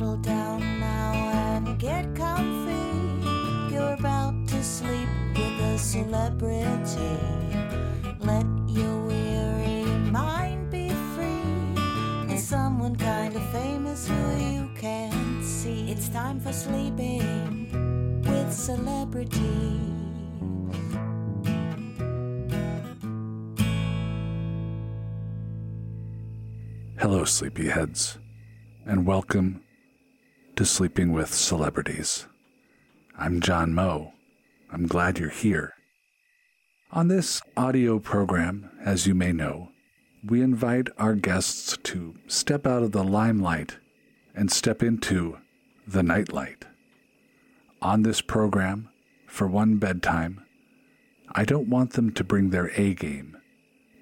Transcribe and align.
settle 0.00 0.16
down 0.16 0.80
now 0.80 1.12
and 1.12 1.78
get 1.78 2.14
comfy. 2.14 3.70
You're 3.70 3.92
about 3.92 4.48
to 4.48 4.64
sleep 4.64 5.08
with 5.34 5.60
a 5.60 5.78
celebrity. 5.78 7.18
Let 8.20 8.46
your 8.66 8.96
weary 9.06 9.84
mind 10.10 10.70
be 10.70 10.88
free. 10.88 12.32
With 12.32 12.40
someone 12.40 12.96
kind 12.96 13.36
of 13.36 13.46
famous 13.52 14.08
who 14.08 14.36
you 14.38 14.70
can't 14.74 15.44
see. 15.44 15.90
It's 15.90 16.08
time 16.08 16.40
for 16.40 16.52
sleeping 16.52 18.22
with 18.22 18.50
celebrity. 18.54 19.80
Hello, 26.98 27.24
sleepyheads, 27.24 28.16
and 28.86 29.06
welcome 29.06 29.60
to 30.60 30.66
Sleeping 30.66 31.10
with 31.10 31.32
Celebrities. 31.32 32.26
I'm 33.18 33.40
John 33.40 33.72
Moe. 33.72 34.12
I'm 34.70 34.86
glad 34.86 35.18
you're 35.18 35.30
here. 35.30 35.72
On 36.92 37.08
this 37.08 37.40
audio 37.56 37.98
program, 37.98 38.70
as 38.84 39.06
you 39.06 39.14
may 39.14 39.32
know, 39.32 39.70
we 40.22 40.42
invite 40.42 40.88
our 40.98 41.14
guests 41.14 41.78
to 41.84 42.14
step 42.26 42.66
out 42.66 42.82
of 42.82 42.92
the 42.92 43.02
limelight 43.02 43.78
and 44.34 44.52
step 44.52 44.82
into 44.82 45.38
the 45.86 46.02
nightlight. 46.02 46.66
On 47.80 48.02
this 48.02 48.20
program, 48.20 48.90
for 49.26 49.46
one 49.46 49.78
bedtime, 49.78 50.44
I 51.34 51.46
don't 51.46 51.70
want 51.70 51.94
them 51.94 52.12
to 52.12 52.22
bring 52.22 52.50
their 52.50 52.70
A 52.78 52.92
game, 52.92 53.38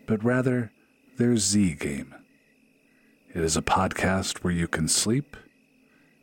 but 0.08 0.24
rather 0.24 0.72
their 1.18 1.36
Z 1.36 1.74
game. 1.74 2.16
It 3.32 3.44
is 3.44 3.56
a 3.56 3.62
podcast 3.62 4.38
where 4.38 4.52
you 4.52 4.66
can 4.66 4.88
sleep, 4.88 5.36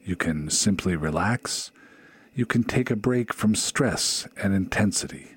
you 0.06 0.16
can 0.16 0.50
simply 0.50 0.95
relax, 0.95 1.72
you 2.36 2.45
can 2.45 2.64
take 2.64 2.92
a 2.92 2.95
break 2.95 3.34
from 3.34 3.56
stress 3.56 4.28
and 4.42 4.53
intensity. 4.53 5.31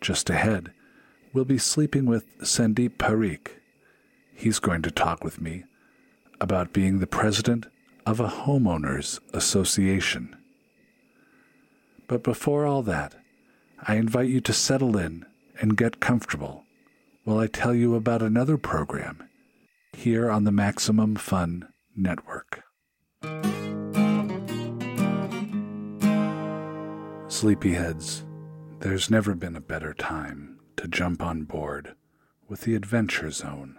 Just 0.00 0.28
ahead, 0.28 0.72
we'll 1.32 1.46
be 1.46 1.58
sleeping 1.58 2.04
with 2.04 2.38
Sandeep 2.40 2.98
Parikh. 2.98 3.52
He's 4.34 4.58
going 4.58 4.82
to 4.82 4.90
talk 4.90 5.24
with 5.24 5.40
me 5.40 5.64
about 6.40 6.72
being 6.72 6.98
the 6.98 7.06
president 7.06 7.66
of 8.06 8.20
a 8.20 8.28
homeowners 8.28 9.18
association. 9.32 10.36
But 12.06 12.22
before 12.22 12.66
all 12.66 12.82
that, 12.82 13.14
I 13.82 13.96
invite 13.96 14.28
you 14.28 14.40
to 14.42 14.52
settle 14.52 14.96
in 14.96 15.24
and 15.60 15.76
get 15.76 16.00
comfortable 16.00 16.64
while 17.24 17.38
I 17.38 17.46
tell 17.46 17.74
you 17.74 17.94
about 17.94 18.22
another 18.22 18.58
program 18.58 19.28
here 19.92 20.30
on 20.30 20.44
the 20.44 20.52
Maximum 20.52 21.16
Fun 21.16 21.68
Network. 21.96 22.57
Sleepyheads, 27.28 28.24
there's 28.80 29.10
never 29.10 29.34
been 29.34 29.54
a 29.54 29.60
better 29.60 29.94
time 29.94 30.58
to 30.76 30.88
jump 30.88 31.22
on 31.22 31.44
board 31.44 31.94
with 32.48 32.62
the 32.62 32.74
Adventure 32.74 33.30
Zone, 33.30 33.78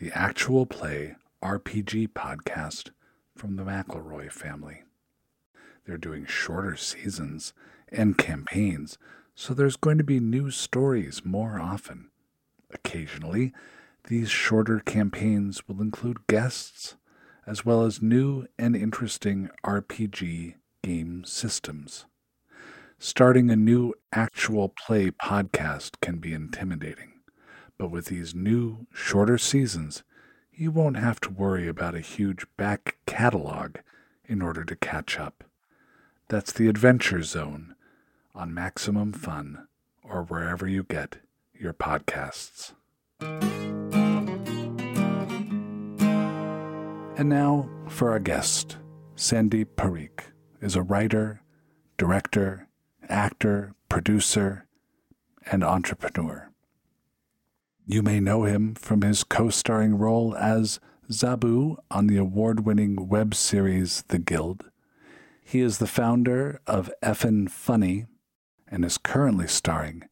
the 0.00 0.10
actual 0.12 0.66
play 0.66 1.14
RPG 1.40 2.08
podcast 2.14 2.90
from 3.36 3.54
the 3.54 3.62
McElroy 3.62 4.32
family. 4.32 4.82
They're 5.84 5.98
doing 5.98 6.24
shorter 6.24 6.74
seasons 6.74 7.52
and 7.90 8.18
campaigns, 8.18 8.98
so 9.36 9.54
there's 9.54 9.76
going 9.76 9.98
to 9.98 10.04
be 10.04 10.18
new 10.18 10.50
stories 10.50 11.22
more 11.24 11.60
often. 11.60 12.08
Occasionally, 12.72 13.52
these 14.08 14.30
shorter 14.30 14.80
campaigns 14.80 15.68
will 15.68 15.80
include 15.80 16.26
guests, 16.26 16.96
as 17.50 17.64
well 17.66 17.82
as 17.82 18.00
new 18.00 18.46
and 18.60 18.76
interesting 18.76 19.50
RPG 19.64 20.54
game 20.84 21.24
systems. 21.24 22.06
Starting 22.96 23.50
a 23.50 23.56
new 23.56 23.92
actual 24.12 24.68
play 24.68 25.10
podcast 25.10 26.00
can 26.00 26.18
be 26.18 26.32
intimidating, 26.32 27.10
but 27.76 27.90
with 27.90 28.04
these 28.04 28.36
new, 28.36 28.86
shorter 28.94 29.36
seasons, 29.36 30.04
you 30.52 30.70
won't 30.70 30.96
have 30.96 31.20
to 31.20 31.28
worry 31.28 31.66
about 31.66 31.96
a 31.96 32.00
huge 32.00 32.46
back 32.56 32.98
catalog 33.04 33.78
in 34.26 34.40
order 34.40 34.62
to 34.62 34.76
catch 34.76 35.18
up. 35.18 35.42
That's 36.28 36.52
the 36.52 36.68
Adventure 36.68 37.24
Zone 37.24 37.74
on 38.32 38.54
Maximum 38.54 39.12
Fun 39.12 39.66
or 40.04 40.22
wherever 40.22 40.68
you 40.68 40.84
get 40.84 41.16
your 41.52 41.72
podcasts. 41.72 42.74
And 47.20 47.28
now 47.28 47.68
for 47.86 48.12
our 48.12 48.18
guest. 48.18 48.78
Sandeep 49.14 49.76
Parikh 49.76 50.32
is 50.62 50.74
a 50.74 50.80
writer, 50.80 51.42
director, 51.98 52.66
actor, 53.10 53.74
producer, 53.90 54.66
and 55.52 55.62
entrepreneur. 55.62 56.50
You 57.86 58.00
may 58.00 58.20
know 58.20 58.44
him 58.44 58.74
from 58.74 59.02
his 59.02 59.22
co 59.22 59.50
starring 59.50 59.98
role 59.98 60.34
as 60.34 60.80
Zaboo 61.10 61.76
on 61.90 62.06
the 62.06 62.16
award 62.16 62.64
winning 62.64 63.06
web 63.10 63.34
series 63.34 64.02
The 64.08 64.18
Guild. 64.18 64.70
He 65.44 65.60
is 65.60 65.76
the 65.76 65.86
founder 65.86 66.62
of 66.66 66.90
Effin 67.02 67.50
Funny 67.50 68.06
and 68.66 68.82
is 68.82 68.96
currently 68.96 69.46
starring 69.46 70.04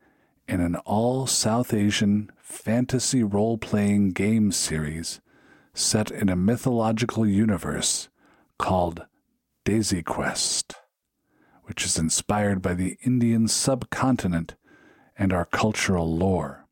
in 0.46 0.60
an 0.60 0.76
all 0.84 1.26
South 1.26 1.72
Asian 1.72 2.30
fantasy 2.36 3.22
role 3.22 3.56
playing 3.56 4.10
game 4.10 4.52
series 4.52 5.22
set 5.78 6.10
in 6.10 6.28
a 6.28 6.36
mythological 6.36 7.26
universe 7.26 8.08
called 8.58 9.06
DesiQuest 9.64 10.74
which 11.68 11.84
is 11.84 11.98
inspired 11.98 12.62
by 12.62 12.72
the 12.72 12.96
Indian 13.04 13.46
subcontinent 13.46 14.56
and 15.18 15.34
our 15.34 15.44
cultural 15.44 16.16
lore. 16.16 16.64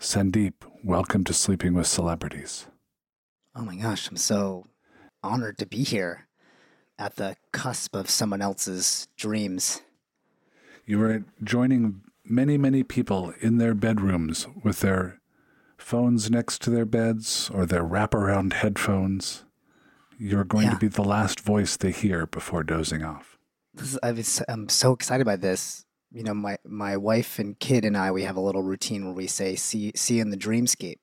Sandeep, 0.00 0.54
welcome 0.82 1.22
to 1.22 1.32
Sleeping 1.32 1.74
with 1.74 1.86
Celebrities. 1.86 2.66
Oh 3.54 3.62
my 3.62 3.76
gosh, 3.76 4.08
I'm 4.08 4.16
so 4.16 4.66
honored 5.22 5.58
to 5.58 5.66
be 5.66 5.84
here 5.84 6.26
at 6.98 7.16
the 7.16 7.36
cusp 7.52 7.94
of 7.94 8.10
someone 8.10 8.42
else's 8.42 9.06
dreams. 9.16 9.80
You 10.84 11.00
are 11.04 11.24
joining 11.44 12.00
many, 12.24 12.58
many 12.58 12.82
people 12.82 13.32
in 13.40 13.58
their 13.58 13.74
bedrooms 13.74 14.48
with 14.64 14.80
their 14.80 15.19
phones 15.80 16.30
next 16.30 16.62
to 16.62 16.70
their 16.70 16.84
beds 16.84 17.50
or 17.52 17.66
their 17.66 17.84
wraparound 17.84 18.54
headphones. 18.54 19.44
You're 20.18 20.44
going 20.44 20.66
yeah. 20.66 20.74
to 20.74 20.78
be 20.78 20.88
the 20.88 21.02
last 21.02 21.40
voice 21.40 21.76
they 21.76 21.92
hear 21.92 22.26
before 22.26 22.62
dozing 22.62 23.02
off 23.02 23.38
I 24.02 24.24
I'm 24.48 24.68
so 24.68 24.92
excited 24.92 25.24
by 25.24 25.36
this. 25.36 25.84
You 26.12 26.24
know, 26.24 26.34
my 26.34 26.58
my 26.64 26.96
wife 26.96 27.38
and 27.38 27.58
kid 27.58 27.84
and 27.84 27.96
I, 27.96 28.10
we 28.10 28.24
have 28.24 28.36
a 28.36 28.40
little 28.40 28.62
routine 28.62 29.04
where 29.04 29.14
we 29.14 29.26
say 29.26 29.54
"see 29.56 29.92
see 29.94 30.20
in 30.20 30.30
the 30.30 30.36
dreamscape." 30.36 31.00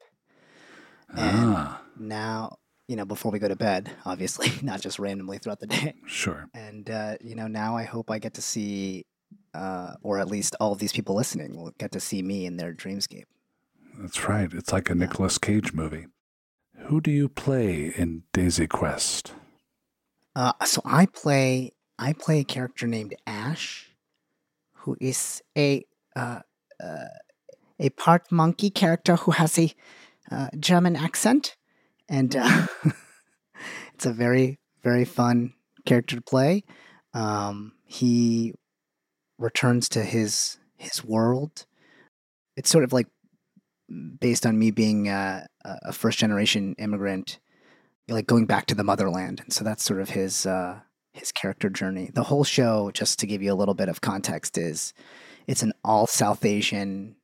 And 1.09 1.55
ah. 1.55 1.81
now, 1.97 2.57
you 2.89 2.97
know, 2.97 3.05
before 3.05 3.31
we 3.31 3.39
go 3.39 3.47
to 3.47 3.55
bed, 3.55 3.89
obviously, 4.05 4.51
not 4.61 4.81
just 4.81 4.99
randomly 4.99 5.37
throughout 5.37 5.61
the 5.61 5.67
day. 5.67 5.95
Sure. 6.05 6.49
And 6.53 6.89
uh, 6.89 7.15
you 7.21 7.35
know, 7.35 7.47
now 7.47 7.77
I 7.77 7.83
hope 7.83 8.11
I 8.11 8.19
get 8.19 8.33
to 8.35 8.41
see, 8.41 9.05
uh, 9.53 9.93
or 10.01 10.19
at 10.19 10.27
least 10.27 10.55
all 10.59 10.73
of 10.73 10.79
these 10.79 10.91
people 10.91 11.15
listening 11.15 11.55
will 11.55 11.71
get 11.77 11.93
to 11.93 11.99
see 11.99 12.21
me 12.21 12.45
in 12.45 12.57
their 12.57 12.73
dreamscape. 12.73 13.25
That's 13.97 14.27
right. 14.27 14.51
It's 14.53 14.71
like 14.71 14.89
a. 14.89 14.95
Nicolas 14.95 15.37
Cage 15.37 15.73
movie. 15.73 16.05
Who 16.87 17.01
do 17.01 17.11
you 17.11 17.27
play 17.27 17.87
in 17.95 18.23
DesiQuest? 18.33 19.31
Uh, 20.35 20.53
so 20.65 20.81
I 20.85 21.07
play 21.07 21.73
I 21.97 22.13
play 22.13 22.41
a 22.41 22.43
character 22.43 22.85
named 22.85 23.15
Ash, 23.25 23.91
who 24.73 24.95
is 25.01 25.41
a 25.57 25.83
uh, 26.15 26.41
uh, 26.81 27.05
a 27.79 27.89
part 27.89 28.31
monkey 28.31 28.69
character 28.69 29.15
who 29.15 29.31
has 29.31 29.57
a 29.57 29.73
uh, 30.31 30.49
German 30.59 30.95
accent, 30.95 31.55
and 32.07 32.35
uh, 32.35 32.67
it's 33.95 34.05
a 34.05 34.13
very 34.13 34.59
very 34.83 35.05
fun 35.05 35.53
character 35.85 36.17
to 36.17 36.21
play. 36.21 36.63
Um, 37.15 37.73
he 37.85 38.53
returns 39.39 39.89
to 39.89 40.03
his 40.03 40.59
his 40.75 41.03
world. 41.03 41.65
It's 42.55 42.69
sort 42.69 42.83
of 42.83 42.93
like 42.93 43.07
based 44.19 44.45
on 44.45 44.59
me 44.59 44.71
being 44.71 45.07
a, 45.07 45.47
a 45.63 45.93
first 45.93 46.19
generation 46.19 46.75
immigrant, 46.77 47.39
like 48.07 48.27
going 48.27 48.45
back 48.45 48.65
to 48.67 48.75
the 48.75 48.83
motherland, 48.83 49.41
and 49.41 49.53
so 49.53 49.63
that's 49.63 49.83
sort 49.83 50.01
of 50.01 50.09
his 50.09 50.45
uh, 50.45 50.79
his 51.13 51.31
character 51.31 51.69
journey. 51.69 52.09
The 52.13 52.23
whole 52.23 52.43
show, 52.43 52.91
just 52.91 53.19
to 53.19 53.27
give 53.27 53.41
you 53.41 53.51
a 53.51 53.55
little 53.55 53.73
bit 53.73 53.89
of 53.89 54.01
context, 54.01 54.57
is 54.57 54.93
it's 55.47 55.63
an 55.63 55.73
all 55.83 56.07
South 56.07 56.45
Asian 56.45 57.15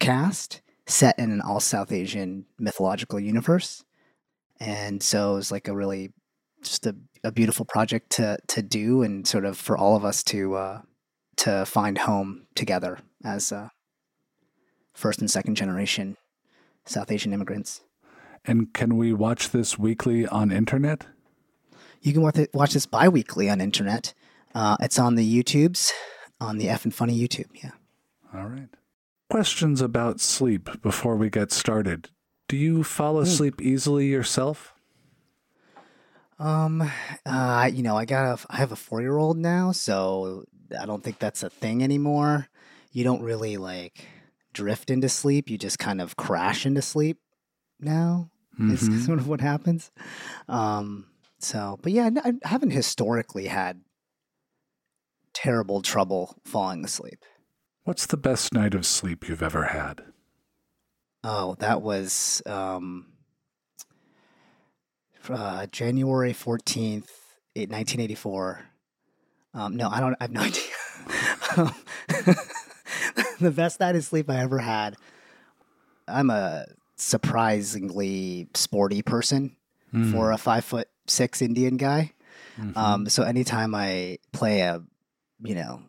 cast 0.00 0.60
set 0.86 1.18
in 1.18 1.30
an 1.30 1.40
all 1.40 1.60
South 1.60 1.92
Asian 1.92 2.46
mythological 2.58 3.18
universe. 3.18 3.84
And 4.60 5.02
so 5.02 5.36
it's 5.36 5.50
like 5.50 5.68
a 5.68 5.74
really 5.74 6.12
just 6.62 6.86
a, 6.86 6.94
a 7.22 7.32
beautiful 7.32 7.64
project 7.64 8.10
to 8.12 8.38
to 8.48 8.62
do 8.62 9.02
and 9.02 9.26
sort 9.26 9.44
of 9.44 9.58
for 9.58 9.76
all 9.76 9.96
of 9.96 10.04
us 10.04 10.22
to 10.24 10.54
uh, 10.54 10.82
to 11.38 11.64
find 11.66 11.98
home 11.98 12.46
together 12.54 12.98
as 13.24 13.52
uh, 13.52 13.68
first 14.94 15.20
and 15.20 15.30
second 15.30 15.56
generation 15.56 16.16
South 16.86 17.10
Asian 17.10 17.32
immigrants. 17.32 17.82
And 18.44 18.72
can 18.72 18.96
we 18.96 19.12
watch 19.12 19.50
this 19.50 19.78
weekly 19.78 20.26
on 20.26 20.50
internet? 20.50 21.06
You 22.02 22.12
can 22.12 22.22
watch, 22.22 22.36
it, 22.36 22.50
watch 22.52 22.74
this 22.74 22.86
bi 22.86 23.08
weekly 23.08 23.48
on 23.48 23.60
internet. 23.60 24.12
Uh, 24.54 24.76
it's 24.80 24.98
on 24.98 25.14
the 25.14 25.42
YouTubes, 25.42 25.90
on 26.40 26.58
the 26.58 26.66
Effin 26.66 26.92
Funny 26.92 27.18
YouTube. 27.18 27.48
Yeah. 27.62 27.70
All 28.34 28.46
right. 28.46 28.68
Questions 29.30 29.80
about 29.80 30.20
sleep 30.20 30.82
before 30.82 31.16
we 31.16 31.30
get 31.30 31.50
started. 31.50 32.10
Do 32.46 32.56
you 32.58 32.84
fall 32.84 33.18
asleep 33.18 33.62
easily 33.62 34.06
yourself? 34.06 34.74
Um, 36.38 36.90
uh, 37.24 37.70
you 37.72 37.82
know, 37.82 37.96
I 37.96 38.04
got 38.04 38.38
a, 38.38 38.46
I 38.50 38.56
have 38.56 38.72
a 38.72 38.76
four 38.76 39.00
year 39.00 39.16
old 39.16 39.38
now, 39.38 39.72
so 39.72 40.44
I 40.78 40.84
don't 40.84 41.02
think 41.02 41.18
that's 41.18 41.42
a 41.42 41.48
thing 41.48 41.82
anymore. 41.82 42.48
You 42.92 43.04
don't 43.04 43.22
really 43.22 43.56
like 43.56 44.06
drift 44.54 44.88
into 44.90 45.08
sleep; 45.10 45.50
you 45.50 45.58
just 45.58 45.78
kind 45.78 46.00
of 46.00 46.16
crash 46.16 46.64
into 46.64 46.80
sleep. 46.80 47.18
Now 47.78 48.30
Mhm. 48.58 48.72
is 48.72 49.04
sort 49.06 49.18
of 49.18 49.28
what 49.28 49.40
happens. 49.42 49.90
Um, 50.48 51.06
so, 51.38 51.78
but 51.82 51.92
yeah, 51.92 52.08
I 52.24 52.32
haven't 52.44 52.70
historically 52.70 53.48
had 53.48 53.82
terrible 55.34 55.82
trouble 55.82 56.36
falling 56.44 56.84
asleep. 56.84 57.18
What's 57.82 58.06
the 58.06 58.16
best 58.16 58.54
night 58.54 58.72
of 58.74 58.86
sleep 58.86 59.28
you've 59.28 59.42
ever 59.42 59.64
had? 59.64 60.02
Oh, 61.24 61.56
that 61.58 61.82
was 61.82 62.40
um, 62.46 63.12
uh, 65.28 65.66
January 65.66 66.32
14th, 66.32 67.08
eight- 67.56 67.70
1984. 67.70 68.64
Um, 69.54 69.76
no, 69.76 69.88
I 69.88 70.00
don't, 70.00 70.14
I 70.20 70.24
have 70.24 70.30
no 70.32 70.40
idea. 71.56 71.74
The 73.44 73.50
best 73.50 73.78
night 73.78 73.94
of 73.94 74.02
sleep 74.02 74.30
I 74.30 74.38
ever 74.40 74.58
had. 74.58 74.96
I'm 76.08 76.30
a 76.30 76.64
surprisingly 76.96 78.48
sporty 78.54 79.02
person 79.02 79.56
for 80.10 80.32
a 80.32 80.38
five 80.38 80.64
foot 80.64 80.88
six 81.06 81.42
Indian 81.42 81.76
guy. 81.76 82.12
Mhm. 82.58 82.76
Um, 82.76 83.08
so 83.08 83.22
anytime 83.22 83.74
I 83.74 84.18
play 84.32 84.60
a, 84.62 84.82
you 85.42 85.54
know, 85.54 85.82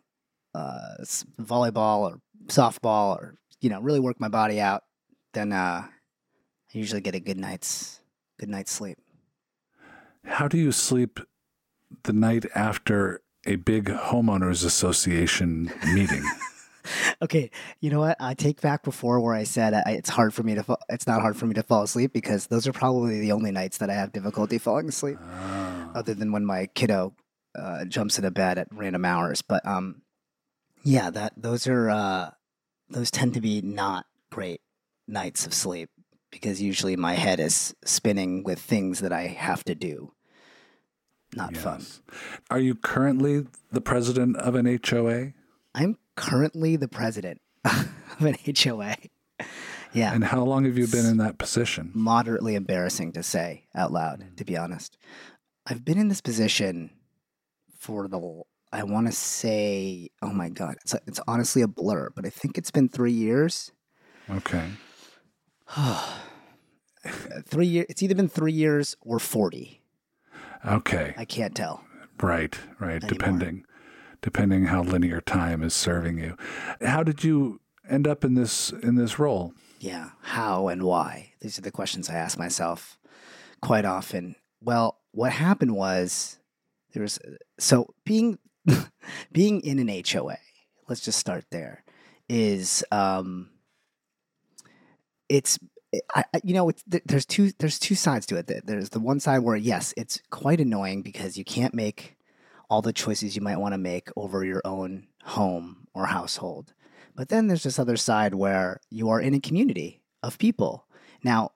uh, 0.54 0.96
volleyball 1.40 2.00
or 2.00 2.20
softball 2.48 3.16
or 3.16 3.36
you 3.62 3.70
know 3.70 3.80
really 3.80 4.00
work 4.00 4.20
my 4.20 4.28
body 4.28 4.60
out, 4.60 4.84
then 5.32 5.52
uh, 5.52 5.82
I 5.88 5.88
usually 6.72 7.00
get 7.00 7.14
a 7.14 7.20
good 7.20 7.38
night's 7.38 8.00
good 8.38 8.50
night's 8.50 8.70
sleep. 8.70 8.98
How 10.24 10.46
do 10.46 10.58
you 10.58 10.72
sleep 10.72 11.20
the 12.02 12.12
night 12.12 12.44
after 12.54 13.22
a 13.46 13.56
big 13.56 13.86
homeowners 13.86 14.62
association 14.62 15.72
meeting? 15.94 16.22
Okay, 17.22 17.50
you 17.80 17.90
know 17.90 18.00
what? 18.00 18.16
I 18.20 18.34
take 18.34 18.60
back 18.60 18.82
before 18.82 19.20
where 19.20 19.34
I 19.34 19.44
said 19.44 19.72
I, 19.72 19.82
it's 19.92 20.10
hard 20.10 20.34
for 20.34 20.42
me 20.42 20.54
to. 20.54 20.62
Fa- 20.62 20.78
it's 20.88 21.06
not 21.06 21.22
hard 21.22 21.36
for 21.36 21.46
me 21.46 21.54
to 21.54 21.62
fall 21.62 21.82
asleep 21.82 22.12
because 22.12 22.46
those 22.48 22.66
are 22.66 22.72
probably 22.72 23.20
the 23.20 23.32
only 23.32 23.50
nights 23.50 23.78
that 23.78 23.88
I 23.88 23.94
have 23.94 24.12
difficulty 24.12 24.58
falling 24.58 24.88
asleep. 24.88 25.18
Oh. 25.22 25.92
other 25.94 26.14
than 26.14 26.30
when 26.32 26.44
my 26.44 26.66
kiddo 26.66 27.14
uh, 27.58 27.84
jumps 27.86 28.18
into 28.18 28.30
bed 28.30 28.58
at 28.58 28.68
random 28.70 29.04
hours. 29.04 29.42
But 29.42 29.66
um, 29.66 30.02
yeah, 30.84 31.10
that 31.10 31.32
those 31.36 31.66
are 31.66 31.88
uh, 31.88 32.30
those 32.90 33.10
tend 33.10 33.34
to 33.34 33.40
be 33.40 33.62
not 33.62 34.06
great 34.30 34.60
nights 35.08 35.46
of 35.46 35.54
sleep 35.54 35.90
because 36.30 36.60
usually 36.60 36.96
my 36.96 37.14
head 37.14 37.40
is 37.40 37.74
spinning 37.84 38.42
with 38.42 38.58
things 38.58 39.00
that 39.00 39.12
I 39.12 39.22
have 39.28 39.64
to 39.64 39.74
do. 39.74 40.12
Not 41.34 41.56
fun. 41.56 41.84
Are 42.50 42.58
you 42.58 42.74
currently 42.74 43.46
the 43.70 43.80
president 43.80 44.36
of 44.36 44.54
an 44.54 44.66
HOA? 44.66 45.32
I'm 45.76 45.98
currently 46.16 46.76
the 46.76 46.88
president 46.88 47.42
of 47.64 47.86
an 48.20 48.36
HOA. 48.46 48.96
Yeah. 49.92 50.12
And 50.14 50.24
how 50.24 50.42
long 50.42 50.64
have 50.64 50.78
you 50.78 50.86
been 50.86 51.04
in 51.04 51.18
that 51.18 51.38
position? 51.38 51.90
moderately 51.94 52.54
embarrassing 52.54 53.12
to 53.12 53.22
say 53.22 53.66
out 53.74 53.92
loud, 53.92 54.24
to 54.38 54.44
be 54.44 54.56
honest. 54.56 54.96
I've 55.66 55.84
been 55.84 55.98
in 55.98 56.08
this 56.08 56.22
position 56.22 56.90
for 57.78 58.08
the, 58.08 58.42
I 58.72 58.84
want 58.84 59.06
to 59.06 59.12
say, 59.12 60.10
oh 60.22 60.32
my 60.32 60.48
God, 60.48 60.76
it's, 60.80 60.94
it's 61.06 61.20
honestly 61.28 61.60
a 61.60 61.68
blur, 61.68 62.10
but 62.14 62.24
I 62.24 62.30
think 62.30 62.56
it's 62.56 62.70
been 62.70 62.88
three 62.88 63.12
years. 63.12 63.70
Okay. 64.30 64.70
three 67.44 67.66
years, 67.66 67.86
it's 67.90 68.02
either 68.02 68.14
been 68.14 68.28
three 68.28 68.52
years 68.52 68.96
or 69.02 69.18
40. 69.18 69.82
Okay. 70.66 71.14
I 71.18 71.24
can't 71.26 71.54
tell. 71.54 71.84
Right, 72.20 72.58
right. 72.78 73.02
Anymore. 73.02 73.08
Depending 73.10 73.65
depending 74.26 74.64
how 74.64 74.82
linear 74.82 75.20
time 75.20 75.62
is 75.62 75.72
serving 75.72 76.18
you. 76.18 76.36
How 76.82 77.04
did 77.04 77.22
you 77.22 77.60
end 77.88 78.08
up 78.08 78.24
in 78.24 78.34
this 78.34 78.70
in 78.82 78.96
this 78.96 79.20
role? 79.20 79.52
Yeah. 79.78 80.10
How 80.20 80.66
and 80.66 80.82
why? 80.82 81.34
These 81.40 81.58
are 81.58 81.62
the 81.62 81.70
questions 81.70 82.10
I 82.10 82.14
ask 82.14 82.36
myself 82.36 82.98
quite 83.62 83.84
often. 83.84 84.34
Well, 84.60 84.98
what 85.12 85.30
happened 85.30 85.76
was 85.76 86.40
there 86.92 87.02
was 87.04 87.20
so 87.60 87.94
being 88.04 88.40
being 89.32 89.60
in 89.60 89.78
an 89.78 90.02
HOA. 90.04 90.38
Let's 90.88 91.02
just 91.02 91.20
start 91.20 91.44
there. 91.52 91.84
Is 92.28 92.84
um, 92.90 93.50
it's 95.28 95.56
I, 96.16 96.24
you 96.42 96.52
know 96.52 96.72
there's 97.04 97.26
two 97.26 97.52
there's 97.60 97.78
two 97.78 97.94
sides 97.94 98.26
to 98.26 98.36
it. 98.38 98.48
There- 98.48 98.60
There's 98.64 98.88
the 98.88 98.98
one 98.98 99.20
side 99.20 99.38
where 99.44 99.54
yes, 99.56 99.94
it's 99.96 100.20
quite 100.30 100.60
annoying 100.60 101.02
because 101.02 101.38
you 101.38 101.44
can't 101.44 101.74
make 101.74 102.15
all 102.68 102.82
the 102.82 102.92
choices 102.92 103.36
you 103.36 103.42
might 103.42 103.58
want 103.58 103.72
to 103.74 103.78
make 103.78 104.08
over 104.16 104.44
your 104.44 104.62
own 104.64 105.06
home 105.22 105.86
or 105.94 106.06
household. 106.06 106.74
But 107.14 107.28
then 107.28 107.46
there's 107.46 107.62
this 107.62 107.78
other 107.78 107.96
side 107.96 108.34
where 108.34 108.80
you 108.90 109.08
are 109.08 109.20
in 109.20 109.34
a 109.34 109.40
community 109.40 110.02
of 110.22 110.38
people. 110.38 110.86
Now, 111.22 111.52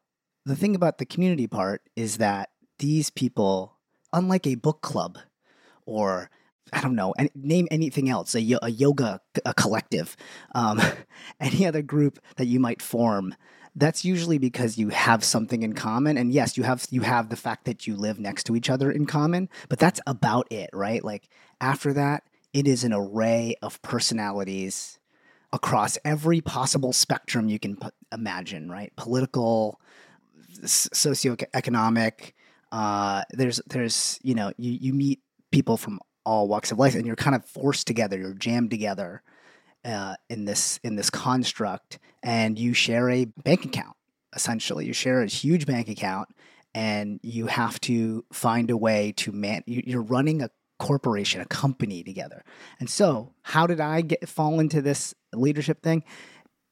the 0.46 0.56
thing 0.56 0.74
about 0.74 0.98
the 0.98 1.06
community 1.06 1.46
part 1.46 1.82
is 1.96 2.16
that 2.16 2.50
these 2.78 3.10
people, 3.10 3.76
unlike 4.12 4.46
a 4.46 4.54
book 4.54 4.80
club 4.80 5.18
or 5.84 6.30
I 6.72 6.80
don't 6.80 6.94
know, 6.94 7.14
name 7.34 7.66
anything 7.70 8.08
else, 8.08 8.34
a, 8.34 8.40
yoga 8.40 9.20
a 9.44 9.54
collective, 9.54 10.16
um, 10.54 10.80
any 11.40 11.66
other 11.66 11.82
group 11.82 12.20
that 12.36 12.46
you 12.46 12.60
might 12.60 12.80
form, 12.80 13.34
that's 13.80 14.04
usually 14.04 14.38
because 14.38 14.78
you 14.78 14.90
have 14.90 15.24
something 15.24 15.62
in 15.62 15.72
common. 15.72 16.16
And 16.16 16.32
yes, 16.32 16.56
you 16.56 16.62
have 16.64 16.86
you 16.90 17.00
have 17.02 17.28
the 17.28 17.36
fact 17.36 17.64
that 17.64 17.86
you 17.86 17.96
live 17.96 18.20
next 18.20 18.44
to 18.44 18.56
each 18.56 18.70
other 18.70 18.90
in 18.90 19.06
common, 19.06 19.48
but 19.68 19.78
that's 19.78 20.00
about 20.06 20.50
it, 20.52 20.70
right? 20.72 21.04
Like 21.04 21.28
after 21.60 21.92
that, 21.94 22.24
it 22.52 22.66
is 22.66 22.84
an 22.84 22.92
array 22.92 23.56
of 23.62 23.80
personalities 23.82 24.98
across 25.52 25.98
every 26.04 26.40
possible 26.40 26.92
spectrum 26.92 27.48
you 27.48 27.58
can 27.58 27.76
imagine, 28.12 28.70
right? 28.70 28.92
Political, 28.96 29.80
socioeconomic. 30.62 32.32
Uh, 32.70 33.22
there's 33.30 33.60
there's 33.66 34.20
you 34.22 34.34
know 34.34 34.52
you 34.56 34.72
you 34.72 34.92
meet 34.92 35.20
people 35.50 35.76
from 35.76 36.00
all 36.24 36.46
walks 36.48 36.70
of 36.70 36.78
life, 36.78 36.94
and 36.94 37.06
you're 37.06 37.16
kind 37.16 37.34
of 37.34 37.44
forced 37.44 37.86
together. 37.86 38.18
You're 38.18 38.34
jammed 38.34 38.70
together 38.70 39.22
uh, 39.84 40.14
in 40.28 40.44
this 40.44 40.78
in 40.84 40.96
this 40.96 41.10
construct, 41.10 41.98
and 42.22 42.58
you 42.58 42.74
share 42.74 43.08
a 43.10 43.24
bank 43.24 43.64
account. 43.64 43.96
Essentially, 44.34 44.86
you 44.86 44.92
share 44.92 45.22
a 45.22 45.26
huge 45.26 45.66
bank 45.66 45.88
account, 45.88 46.28
and 46.74 47.18
you 47.22 47.46
have 47.46 47.80
to 47.82 48.24
find 48.32 48.70
a 48.70 48.76
way 48.76 49.12
to 49.18 49.32
man. 49.32 49.62
you- 49.66 49.82
You're 49.86 50.02
running 50.02 50.42
a 50.42 50.50
corporation, 50.78 51.40
a 51.40 51.46
company 51.46 52.02
together. 52.02 52.42
And 52.78 52.88
so, 52.88 53.34
how 53.42 53.66
did 53.66 53.80
I 53.80 54.00
get 54.02 54.28
fall 54.28 54.60
into 54.60 54.80
this 54.80 55.14
leadership 55.34 55.82
thing? 55.82 56.04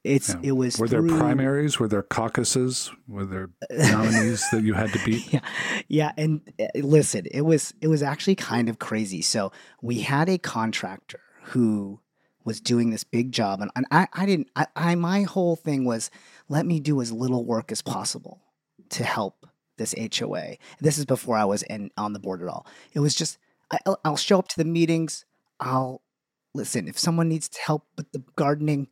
It's 0.05 0.29
Yeah. 0.29 0.39
it 0.43 0.51
was 0.53 0.79
Were 0.79 0.87
there 0.87 1.03
primaries? 1.03 1.77
Were 1.77 1.89
there 1.89 2.01
caucuses? 2.01 2.89
Were 3.07 3.25
there 3.25 3.49
nominees 3.69 4.45
that 4.51 4.63
you 4.63 4.73
had 4.73 4.93
to 4.93 4.99
beat? 5.05 5.31
yeah 5.33 5.41
yeah 5.89 6.11
and 6.17 6.41
uh, 6.59 6.67
listen 6.75 7.25
it 7.29 7.41
was 7.41 7.73
it 7.81 7.87
was 7.89 8.01
actually 8.01 8.35
kind 8.35 8.69
of 8.69 8.79
crazy 8.79 9.21
so 9.21 9.51
we 9.81 9.99
had 10.01 10.29
a 10.29 10.37
contractor 10.37 11.19
who 11.51 11.99
was 12.45 12.59
doing 12.61 12.89
this 12.89 13.03
big 13.03 13.31
job 13.31 13.61
and, 13.61 13.71
and 13.75 13.85
I, 13.91 14.07
I 14.13 14.25
didn't 14.25 14.49
I, 14.55 14.67
I 14.75 14.95
my 14.95 15.23
whole 15.23 15.55
thing 15.55 15.85
was 15.85 16.09
let 16.47 16.65
me 16.65 16.79
do 16.79 17.01
as 17.01 17.11
little 17.11 17.45
work 17.45 17.71
as 17.71 17.81
possible 17.81 18.41
to 18.89 19.03
help 19.03 19.45
this 19.77 19.93
HOA 20.17 20.55
this 20.79 20.97
is 20.97 21.05
before 21.05 21.37
I 21.37 21.45
was 21.45 21.63
in 21.63 21.91
on 21.97 22.13
the 22.13 22.19
board 22.19 22.41
at 22.41 22.47
all 22.47 22.65
it 22.93 22.99
was 22.99 23.15
just 23.15 23.37
I, 23.71 23.77
I'll, 24.03 24.17
show 24.17 24.39
up 24.39 24.47
to 24.49 24.57
the 24.57 24.65
meetings 24.65 25.25
I'll 25.59 26.01
listen 26.53 26.87
if 26.87 26.97
someone 26.97 27.29
needs 27.29 27.47
to 27.49 27.61
help 27.61 27.85
with 27.97 28.11
the 28.11 28.23
gardening 28.35 28.87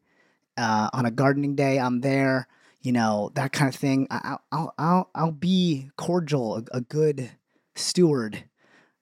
uh, 0.57 0.89
on 0.93 1.05
a 1.05 1.11
gardening 1.11 1.55
day 1.55 1.79
I'm 1.79 2.01
there 2.01 2.47
you 2.81 2.91
know 2.91 3.31
that 3.35 3.51
kind 3.51 3.67
of 3.67 3.77
thing. 3.77 4.07
I- 4.09 4.21
I'll 4.23 4.41
I'll 4.51 4.73
I'll, 4.77 5.09
I'll 5.13 5.31
be 5.31 5.89
cordial, 5.97 6.57
a, 6.57 6.77
a 6.77 6.81
good 6.81 7.31
steward, 7.75 8.45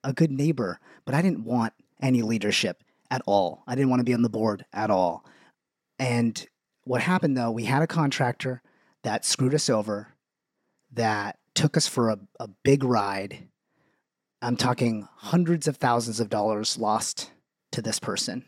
a 0.03 0.11
good 0.13 0.31
neighbor. 0.31 0.79
But 1.05 1.13
I 1.13 1.21
didn't 1.21 1.45
want 1.45 1.73
any 2.01 2.21
leadership 2.21 2.83
at 3.15 3.22
all. 3.25 3.63
I 3.67 3.75
didn't 3.75 3.89
want 3.89 4.01
to 4.01 4.05
be 4.05 4.13
on 4.13 4.22
the 4.22 4.29
board 4.29 4.65
at 4.74 4.89
all. 4.89 5.25
And 5.98 6.45
what 6.84 7.01
happened 7.01 7.38
though, 7.38 7.51
we 7.51 7.65
had 7.65 7.81
a 7.81 7.88
contractor 7.88 8.62
that 9.03 9.25
screwed 9.25 9.53
us 9.53 9.69
over, 9.69 10.10
that 10.93 11.38
took 11.53 11.77
us 11.77 11.88
for 11.88 12.10
a, 12.10 12.19
a 12.39 12.48
big 12.63 12.84
ride. 12.84 13.48
I'm 14.41 14.57
talking 14.57 15.07
hundreds 15.15 15.67
of 15.67 15.77
thousands 15.77 16.19
of 16.19 16.29
dollars 16.29 16.77
lost 16.77 17.31
to 17.72 17.81
this 17.81 18.00
person 18.00 18.45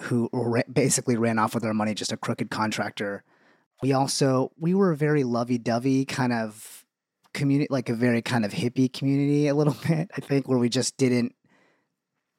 who 0.00 0.28
ra- 0.32 0.62
basically 0.70 1.16
ran 1.16 1.38
off 1.38 1.54
with 1.54 1.64
our 1.64 1.74
money, 1.74 1.94
just 1.94 2.12
a 2.12 2.16
crooked 2.16 2.50
contractor 2.50 3.24
we 3.82 3.92
also 3.92 4.50
we 4.58 4.72
were 4.72 4.92
a 4.92 4.96
very 4.96 5.24
lovey-dovey 5.24 6.06
kind 6.06 6.32
of 6.32 6.86
community, 7.32 7.68
like 7.70 7.88
a 7.88 7.94
very 7.94 8.22
kind 8.22 8.44
of 8.44 8.52
hippie 8.52 8.90
community, 8.90 9.48
a 9.48 9.54
little 9.54 9.76
bit. 9.86 10.10
I 10.16 10.20
think 10.20 10.48
where 10.48 10.58
we 10.58 10.68
just 10.68 10.96
didn't 10.96 11.34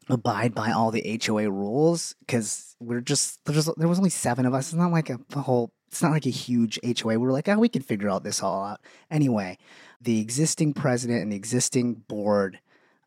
abide 0.09 0.53
by 0.53 0.71
all 0.71 0.91
the 0.91 1.19
HOA 1.25 1.49
rules 1.49 2.15
because 2.19 2.75
we're 2.79 3.01
just 3.01 3.43
there's 3.45 3.65
there 3.77 3.87
was 3.87 3.97
only 3.97 4.09
seven 4.09 4.45
of 4.45 4.53
us. 4.53 4.67
It's 4.67 4.73
not 4.73 4.91
like 4.91 5.09
a 5.09 5.19
whole. 5.39 5.71
It's 5.87 6.01
not 6.01 6.11
like 6.11 6.25
a 6.25 6.31
huge 6.31 6.79
HOA. 6.83 7.13
We 7.13 7.17
were 7.17 7.31
like, 7.31 7.47
oh, 7.47 7.57
we 7.57 7.69
can 7.69 7.81
figure 7.81 8.09
out 8.09 8.23
this 8.23 8.43
all 8.43 8.63
out. 8.63 8.81
Anyway, 9.09 9.57
the 10.01 10.19
existing 10.19 10.73
president 10.73 11.21
and 11.21 11.31
the 11.31 11.37
existing 11.37 11.93
board. 11.93 12.59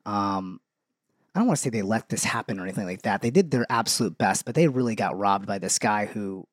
Um, 0.07 0.61
I 1.35 1.41
don't 1.41 1.49
want 1.49 1.59
to 1.59 1.63
say 1.63 1.71
they 1.71 1.83
let 1.83 2.09
this 2.09 2.25
happen 2.25 2.59
or 2.59 2.63
anything 2.63 2.87
like 2.87 3.03
that. 3.03 3.21
They 3.21 3.31
did 3.31 3.51
their 3.51 3.67
absolute 3.69 4.17
best, 4.17 4.45
but 4.45 4.55
they 4.55 4.67
really 4.67 4.95
got 4.95 5.19
robbed 5.19 5.47
by 5.47 5.59
this 5.59 5.79
guy 5.79 6.07
who 6.07 6.47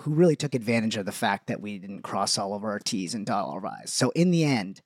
who 0.00 0.10
really 0.10 0.34
took 0.34 0.54
advantage 0.54 0.96
of 0.96 1.06
the 1.06 1.12
fact 1.12 1.46
that 1.46 1.60
we 1.60 1.78
didn't 1.78 2.02
cross 2.02 2.38
all 2.38 2.54
of 2.54 2.64
our 2.64 2.80
T's 2.80 3.14
and 3.14 3.24
dot 3.24 3.44
all 3.44 3.52
our 3.52 3.66
I's. 3.66 3.92
So 3.92 4.10
in 4.10 4.32
the 4.32 4.44
end, 4.44 4.82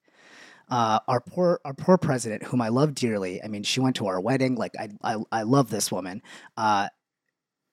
uh, 0.71 1.00
our 1.09 1.21
poor 1.21 1.61
our 1.65 1.75
poor 1.75 1.99
president, 1.99 2.45
whom 2.45 2.61
I 2.62 2.69
love 2.69 2.95
dearly. 2.95 3.43
I 3.43 3.49
mean, 3.49 3.62
she 3.62 3.81
went 3.81 3.97
to 3.97 4.07
our 4.07 4.21
wedding. 4.21 4.55
Like 4.55 4.73
I 4.79 4.89
I, 5.03 5.17
I 5.33 5.43
love 5.43 5.71
this 5.71 5.91
woman, 5.91 6.23
uh, 6.57 6.89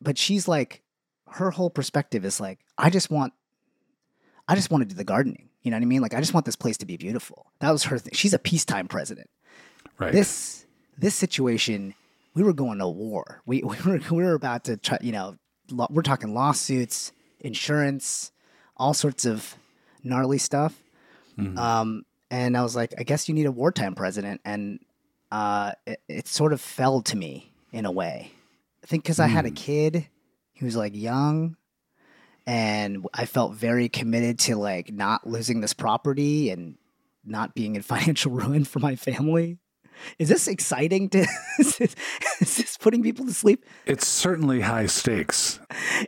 but 0.01 0.17
she's 0.17 0.47
like 0.47 0.81
her 1.29 1.51
whole 1.51 1.69
perspective 1.69 2.25
is 2.25 2.39
like 2.39 2.59
I 2.77 2.89
just 2.89 3.09
want 3.11 3.33
I 4.47 4.55
just 4.55 4.71
want 4.71 4.81
to 4.83 4.87
do 4.87 4.95
the 4.95 5.03
gardening. 5.03 5.49
You 5.61 5.71
know 5.71 5.77
what 5.77 5.83
I 5.83 5.85
mean? 5.87 6.01
Like 6.01 6.13
I 6.13 6.19
just 6.19 6.33
want 6.33 6.45
this 6.45 6.55
place 6.55 6.77
to 6.77 6.85
be 6.85 6.97
beautiful. 6.97 7.51
That 7.59 7.71
was 7.71 7.83
her 7.83 7.97
thing. 7.99 8.13
She's 8.13 8.33
a 8.33 8.39
peacetime 8.39 8.87
president. 8.87 9.29
Right. 9.99 10.11
This 10.13 10.65
this 10.97 11.13
situation, 11.15 11.93
we 12.33 12.43
were 12.43 12.53
going 12.53 12.79
to 12.79 12.87
war. 12.87 13.41
We 13.45 13.61
we 13.63 13.75
were 13.85 13.99
we 14.11 14.23
were 14.23 14.33
about 14.33 14.63
to 14.65 14.77
try. 14.77 14.97
You 15.01 15.11
know, 15.11 15.35
lo- 15.69 15.87
we're 15.89 16.01
talking 16.03 16.33
lawsuits, 16.33 17.11
insurance, 17.41 18.31
all 18.77 18.93
sorts 18.93 19.25
of 19.25 19.55
gnarly 20.03 20.37
stuff. 20.37 20.81
Mhm. 21.37 21.57
Um, 21.57 22.03
and 22.29 22.57
I 22.57 22.63
was 22.63 22.75
like, 22.75 22.93
I 22.97 23.03
guess 23.03 23.27
you 23.27 23.35
need 23.35 23.45
a 23.45 23.51
wartime 23.51 23.95
president, 23.95 24.41
and 24.45 24.79
uh, 25.31 25.71
it, 25.85 26.01
it 26.07 26.27
sort 26.27 26.53
of 26.53 26.61
fell 26.61 27.01
to 27.03 27.17
me 27.17 27.51
in 27.71 27.85
a 27.85 27.91
way. 27.91 28.31
I 28.83 28.87
think 28.87 29.03
because 29.03 29.19
I 29.19 29.27
had 29.27 29.45
a 29.45 29.51
Mm. 29.51 29.55
kid, 29.55 30.07
he 30.53 30.65
was 30.65 30.75
like 30.75 30.95
young, 30.95 31.57
and 32.45 33.05
I 33.13 33.25
felt 33.25 33.53
very 33.55 33.89
committed 33.89 34.39
to 34.39 34.55
like 34.55 34.91
not 34.91 35.27
losing 35.27 35.61
this 35.61 35.73
property 35.73 36.49
and 36.49 36.77
not 37.25 37.53
being 37.55 37.75
in 37.75 37.81
financial 37.93 38.31
ruin 38.31 38.63
for 38.63 38.79
my 38.79 38.95
family. 38.95 39.59
Is 40.19 40.29
this 40.29 40.47
exciting 40.47 41.09
to? 41.09 41.19
is, 41.59 41.77
this, 41.77 41.95
is 42.41 42.57
this 42.57 42.77
putting 42.77 43.03
people 43.03 43.25
to 43.25 43.33
sleep? 43.33 43.65
it's 43.85 44.07
certainly 44.07 44.61
high 44.61 44.85
stakes. 44.85 45.59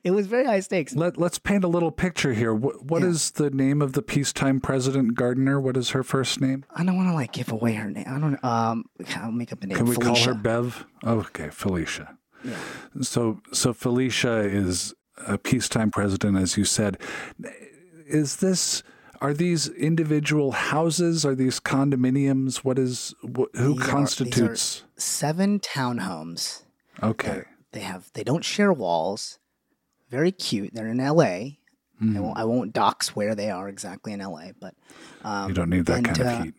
It 0.03 0.11
was 0.11 0.27
very 0.27 0.45
high 0.45 0.59
stakes. 0.61 0.95
Let, 0.95 1.17
let's 1.17 1.39
paint 1.39 1.63
a 1.63 1.67
little 1.67 1.91
picture 1.91 2.33
here. 2.33 2.53
What, 2.53 2.83
what 2.85 3.01
Yeah. 3.01 3.09
is 3.09 3.31
the 3.31 3.49
name 3.49 3.81
of 3.81 3.93
the 3.93 4.01
peacetime 4.01 4.59
president 4.59 5.15
Gardner? 5.15 5.59
What 5.59 5.77
is 5.77 5.91
her 5.91 6.03
first 6.03 6.39
name? 6.41 6.65
I 6.75 6.83
don't 6.83 6.95
want 6.97 7.09
to 7.09 7.13
like 7.13 7.31
give 7.31 7.51
away 7.51 7.73
her 7.73 7.89
name. 7.89 8.05
I 8.07 8.19
don't. 8.19 8.43
Um, 8.43 8.85
I'll 9.17 9.31
make 9.31 9.51
up 9.51 9.63
a 9.63 9.67
name. 9.67 9.77
Can 9.77 9.85
we 9.87 9.95
Felicia. 9.95 10.25
call 10.25 10.33
her 10.35 10.39
Bev? 10.39 10.85
Oh, 11.03 11.19
okay, 11.19 11.49
Felicia. 11.49 12.17
Yeah. 12.43 12.55
So, 13.01 13.41
so 13.51 13.73
Felicia 13.73 14.39
is 14.39 14.93
a 15.27 15.37
peacetime 15.37 15.91
president, 15.91 16.37
as 16.37 16.55
you 16.57 16.63
said. 16.65 16.97
Is 18.07 18.37
this? 18.37 18.83
Are 19.21 19.33
these 19.33 19.67
individual 19.67 20.51
houses? 20.53 21.25
Are 21.25 21.35
these 21.35 21.59
condominiums? 21.59 22.57
What 22.57 22.79
is? 22.79 23.13
Wh- 23.21 23.51
who 23.53 23.73
These 23.73 23.77
these 23.77 23.87
are- 23.87 23.91
constitutes? 23.91 24.83
Seven 24.97 25.59
townhomes. 25.59 26.63
okay. 27.03 27.43
They 27.71 27.81
have. 27.81 28.09
They 28.13 28.23
don't 28.23 28.43
share 28.43 28.73
walls. 28.73 29.37
Very 30.09 30.31
cute. 30.31 30.73
They're 30.73 30.87
in 30.87 30.99
L.A. 30.99 31.59
I 32.01 32.03
Mhm. 32.03 32.19
won't. 32.21 32.37
I 32.37 32.43
won't 32.45 32.73
dox 32.73 33.15
where 33.15 33.35
they 33.35 33.51
are 33.51 33.67
exactly 33.69 34.11
in 34.13 34.21
L.A. 34.21 34.53
But 34.59 34.73
um, 35.23 35.49
You 35.49 35.53
don't 35.55 35.69
need 35.69 35.85
that 35.85 35.97
and, 35.97 36.05
kind 36.07 36.21
uh, 36.21 36.23
of 36.23 36.43
heat. 36.45 36.53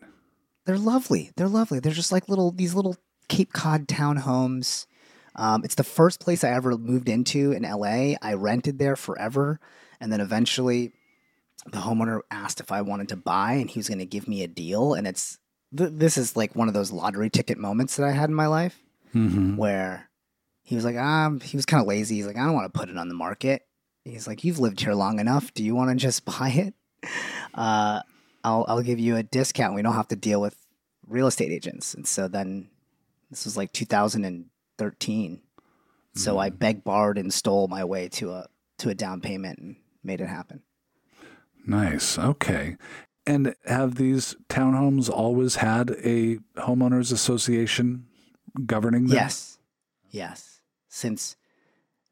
they're 0.65 0.77
lovely. 0.77 1.31
They're 1.35 1.47
lovely. 1.49 1.79
They're 1.79 1.91
just 1.91 2.11
like 2.11 2.29
little 2.29 2.51
these 2.51 2.73
little 2.75 2.95
Cape 3.27 3.51
Cod 3.51 3.87
townhomes. 3.87 4.85
Um, 5.35 5.63
it's 5.63 5.75
the 5.75 5.83
first 5.83 6.19
place 6.19 6.43
I 6.43 6.49
ever 6.51 6.77
moved 6.77 7.09
into 7.09 7.51
in 7.53 7.63
LA. 7.63 8.15
I 8.21 8.33
rented 8.35 8.77
there 8.79 8.95
forever, 8.95 9.59
and 9.99 10.11
then 10.13 10.21
eventually, 10.21 10.93
the 11.65 11.79
homeowner 11.79 12.21
asked 12.31 12.59
if 12.59 12.71
I 12.71 12.81
wanted 12.81 13.09
to 13.09 13.15
buy, 13.15 13.53
and 13.53 13.69
he 13.69 13.79
was 13.79 13.87
going 13.87 13.99
to 13.99 14.05
give 14.05 14.27
me 14.27 14.43
a 14.43 14.47
deal. 14.47 14.93
And 14.93 15.07
it's 15.07 15.37
th- 15.75 15.91
this 15.93 16.17
is 16.17 16.35
like 16.35 16.55
one 16.55 16.67
of 16.67 16.73
those 16.73 16.91
lottery 16.91 17.29
ticket 17.29 17.57
moments 17.57 17.95
that 17.97 18.05
I 18.05 18.11
had 18.11 18.29
in 18.29 18.35
my 18.35 18.47
life 18.47 18.81
hmm 19.11 19.57
where 19.57 20.09
he 20.63 20.75
was 20.75 20.85
like, 20.85 20.95
um, 20.95 21.39
he 21.41 21.57
was 21.57 21.65
kind 21.65 21.81
of 21.81 21.87
lazy. 21.87 22.15
He's 22.15 22.27
like, 22.27 22.37
I 22.37 22.45
don't 22.45 22.53
want 22.53 22.71
to 22.71 22.79
put 22.79 22.89
it 22.89 22.97
on 22.97 23.09
the 23.09 23.13
market. 23.13 23.63
He's 24.05 24.27
like, 24.27 24.43
you've 24.43 24.59
lived 24.59 24.79
here 24.79 24.93
long 24.93 25.19
enough. 25.19 25.53
Do 25.53 25.63
you 25.63 25.75
want 25.75 25.89
to 25.89 25.95
just 25.95 26.23
buy 26.39 26.49
it? 26.49 26.73
Uh, 27.53 28.01
I'll 28.43 28.65
I'll 28.67 28.81
give 28.81 28.99
you 28.99 29.17
a 29.17 29.23
discount. 29.23 29.75
We 29.75 29.81
don't 29.81 29.95
have 29.95 30.07
to 30.09 30.15
deal 30.15 30.41
with 30.41 30.55
real 31.07 31.27
estate 31.27 31.51
agents. 31.51 31.93
And 31.93 32.07
so 32.07 32.27
then 32.27 32.69
this 33.29 33.45
was 33.45 33.57
like 33.57 33.71
2013. 33.73 35.41
So 36.13 36.37
I 36.37 36.49
begged, 36.49 36.83
borrowed, 36.83 37.17
and 37.17 37.33
stole 37.33 37.67
my 37.67 37.83
way 37.85 38.09
to 38.09 38.31
a 38.31 38.47
to 38.79 38.89
a 38.89 38.95
down 38.95 39.21
payment 39.21 39.59
and 39.59 39.75
made 40.03 40.19
it 40.21 40.27
happen. 40.27 40.63
Nice. 41.65 42.17
Okay. 42.17 42.77
And 43.25 43.55
have 43.65 43.95
these 43.95 44.35
townhomes 44.49 45.09
always 45.09 45.57
had 45.57 45.91
a 46.03 46.37
homeowners 46.57 47.11
association 47.11 48.07
governing 48.65 49.07
them? 49.07 49.15
Yes, 49.15 49.59
yes. 50.09 50.61
Since 50.89 51.37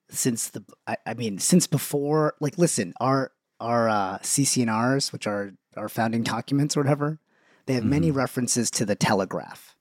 since 0.09 0.49
the 0.49 0.63
I, 0.87 0.97
I 1.05 1.13
mean 1.15 1.39
since 1.39 1.67
before 1.67 2.35
like 2.39 2.57
listen 2.57 2.93
our 2.99 3.31
our 3.59 3.89
uh, 3.89 4.17
CC&Rs 4.19 5.11
which 5.11 5.27
are 5.27 5.53
our 5.75 5.89
founding 5.89 6.23
documents 6.23 6.77
or 6.77 6.81
whatever 6.81 7.19
they 7.65 7.73
have 7.73 7.85
many 7.85 8.09
references 8.09 8.71
to 8.71 8.85
the 8.85 8.95
telegraph. 8.95 9.75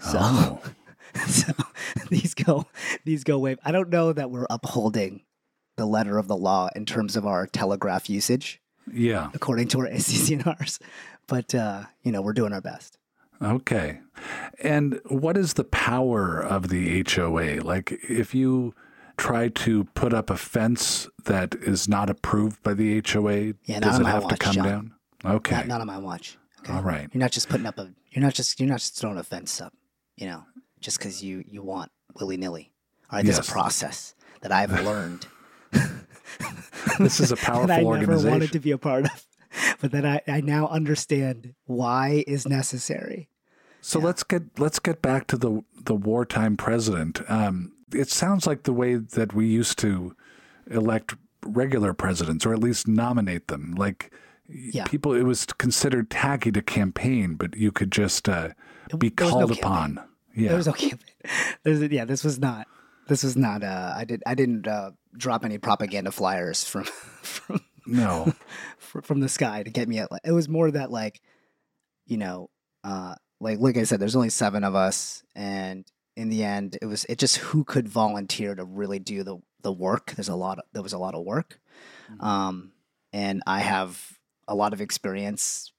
So, 0.00 0.18
Oh. 0.18 0.62
so 1.26 1.52
these 2.08 2.34
go 2.34 2.66
these 3.04 3.22
go 3.22 3.38
way. 3.38 3.56
I 3.64 3.70
don't 3.70 3.90
know 3.90 4.12
that 4.12 4.30
we're 4.30 4.46
upholding 4.50 5.22
the 5.76 5.86
letter 5.86 6.18
of 6.18 6.26
the 6.26 6.36
law 6.36 6.68
in 6.74 6.86
terms 6.86 7.16
of 7.16 7.26
our 7.26 7.46
telegraph 7.46 8.08
usage 8.08 8.61
Yeah. 8.90 9.30
according 9.34 9.68
to 9.68 9.80
our 9.80 9.86
CC&Rs, 9.88 10.78
but 11.26 11.54
uh, 11.54 11.84
you 12.02 12.12
know 12.12 12.22
we're 12.22 12.32
doing 12.32 12.52
our 12.52 12.60
best. 12.60 12.98
Okay. 13.40 13.98
And 14.62 15.00
what 15.08 15.36
is 15.36 15.54
the 15.54 15.64
power 15.64 16.40
of 16.40 16.68
the 16.68 17.04
HOA? 17.08 17.60
Like, 17.62 17.92
if 18.08 18.34
you 18.34 18.72
try 19.16 19.48
to 19.48 19.84
put 19.94 20.14
up 20.14 20.30
a 20.30 20.36
fence 20.36 21.08
that 21.24 21.54
is 21.56 21.88
not 21.88 22.08
approved 22.08 22.62
by 22.62 22.74
the 22.74 23.02
HOA, 23.04 23.54
Yeah, 23.64 23.80
does 23.80 23.98
it 23.98 24.06
have 24.06 24.28
to 24.28 24.36
come 24.36 24.54
John. 24.54 24.64
down? 24.64 24.94
Okay. 25.24 25.56
Not, 25.56 25.66
not 25.66 25.80
on 25.80 25.86
my 25.88 25.98
watch. 25.98 26.38
Okay? 26.60 26.72
All 26.72 26.82
right. 26.82 27.08
You're 27.12 27.20
not 27.20 27.32
just 27.32 27.48
putting 27.48 27.66
up 27.66 27.78
a. 27.78 27.90
You're 28.10 28.22
not 28.22 28.34
just. 28.34 28.60
You're 28.60 28.68
not 28.68 28.78
just 28.78 28.96
throwing 29.00 29.18
a 29.18 29.24
fence 29.24 29.60
up. 29.60 29.72
You 30.16 30.26
know, 30.26 30.44
just 30.80 30.98
because 30.98 31.22
you 31.24 31.42
you 31.46 31.62
want 31.62 31.90
willy 32.14 32.36
nilly. 32.36 32.70
All 33.10 33.16
right, 33.18 33.24
there's 33.24 33.38
Yes. 33.38 33.48
a 33.48 33.52
process 33.52 34.14
that 34.42 34.52
I've 34.52 34.70
learned. 34.84 35.26
This 36.98 37.20
is 37.20 37.32
a 37.32 37.36
powerful 37.36 37.66
that 37.68 37.80
I 37.80 37.82
never 37.82 38.18
wanted 38.30 38.52
to 38.52 38.60
be 38.60 38.70
a 38.70 38.78
part 38.78 39.04
of, 39.06 39.26
but 39.80 39.92
that 39.92 40.04
I 40.04 40.20
I 40.26 40.40
now 40.40 40.68
understand 40.68 41.54
why 41.66 42.24
is 42.26 42.46
necessary. 42.48 43.28
So 43.80 43.98
Yeah. 43.98 44.06
let's 44.06 44.22
get 44.22 44.42
let's 44.58 44.78
get 44.78 45.02
back 45.02 45.26
to 45.28 45.36
the 45.36 45.62
the 45.84 45.94
wartime 45.94 46.56
president. 46.56 47.20
Um, 47.28 47.72
it 47.92 48.08
sounds 48.10 48.46
like 48.46 48.62
the 48.62 48.72
way 48.72 48.94
that 48.96 49.34
we 49.34 49.46
used 49.46 49.78
to 49.80 50.14
elect 50.70 51.14
regular 51.44 51.92
presidents, 51.92 52.46
or 52.46 52.52
at 52.54 52.60
least 52.60 52.86
nominate 52.88 53.48
them. 53.48 53.74
Like 53.76 54.12
Yeah. 54.48 54.84
people, 54.84 55.12
it 55.12 55.24
was 55.24 55.44
considered 55.46 56.08
tacky 56.10 56.52
to 56.52 56.62
campaign, 56.62 57.34
but 57.34 57.56
you 57.56 57.72
could 57.72 57.90
just 57.90 58.28
uh, 58.28 58.50
be 58.98 59.12
was 59.18 59.28
no 59.28 59.30
called 59.30 59.50
upon. 59.50 60.00
Yeah, 60.34 60.48
There 60.48 60.56
was 60.56 60.66
no 60.66 60.72
campaign. 60.72 61.14
There's 61.64 61.82
yeah. 61.90 62.04
This 62.04 62.22
was 62.24 62.38
not. 62.38 62.66
This 63.08 63.22
was 63.24 63.36
not. 63.36 63.62
Uh, 63.64 63.92
I 63.96 64.04
did. 64.04 64.22
I 64.24 64.34
didn't 64.34 64.66
uh, 64.68 64.92
drop 65.16 65.44
any 65.44 65.58
propaganda 65.58 66.10
flyers 66.10 66.64
from 66.64 66.84
from 67.22 67.60
no, 67.86 68.32
from 68.78 69.20
the 69.20 69.28
sky 69.28 69.62
to 69.62 69.70
get 69.70 69.88
me 69.88 69.98
at 69.98 70.08
it 70.24 70.32
was 70.32 70.48
more 70.48 70.70
that 70.70 70.90
like 70.90 71.20
you 72.06 72.16
know 72.16 72.48
uh 72.84 73.14
like 73.40 73.58
like 73.58 73.76
i 73.76 73.82
said 73.82 73.98
there's 74.00 74.16
only 74.16 74.30
seven 74.30 74.64
of 74.64 74.74
us 74.74 75.22
and 75.34 75.84
in 76.16 76.28
the 76.28 76.44
end 76.44 76.78
it 76.80 76.86
was 76.86 77.04
it 77.06 77.18
just 77.18 77.36
who 77.38 77.64
could 77.64 77.88
volunteer 77.88 78.54
to 78.54 78.64
really 78.64 78.98
do 78.98 79.22
the 79.22 79.38
the 79.62 79.72
work? 79.72 80.12
There's 80.16 80.28
a 80.28 80.34
lot 80.34 80.58
of, 80.58 80.64
there 80.72 80.82
was 80.82 80.92
a 80.92 80.98
lot 80.98 81.14
of 81.14 81.24
work. 81.24 81.60
Um 82.20 82.72
and 83.12 83.42
i 83.46 83.60
have 83.60 84.18
a 84.48 84.54
lot 84.54 84.72
of 84.72 84.80
experience 84.80 85.72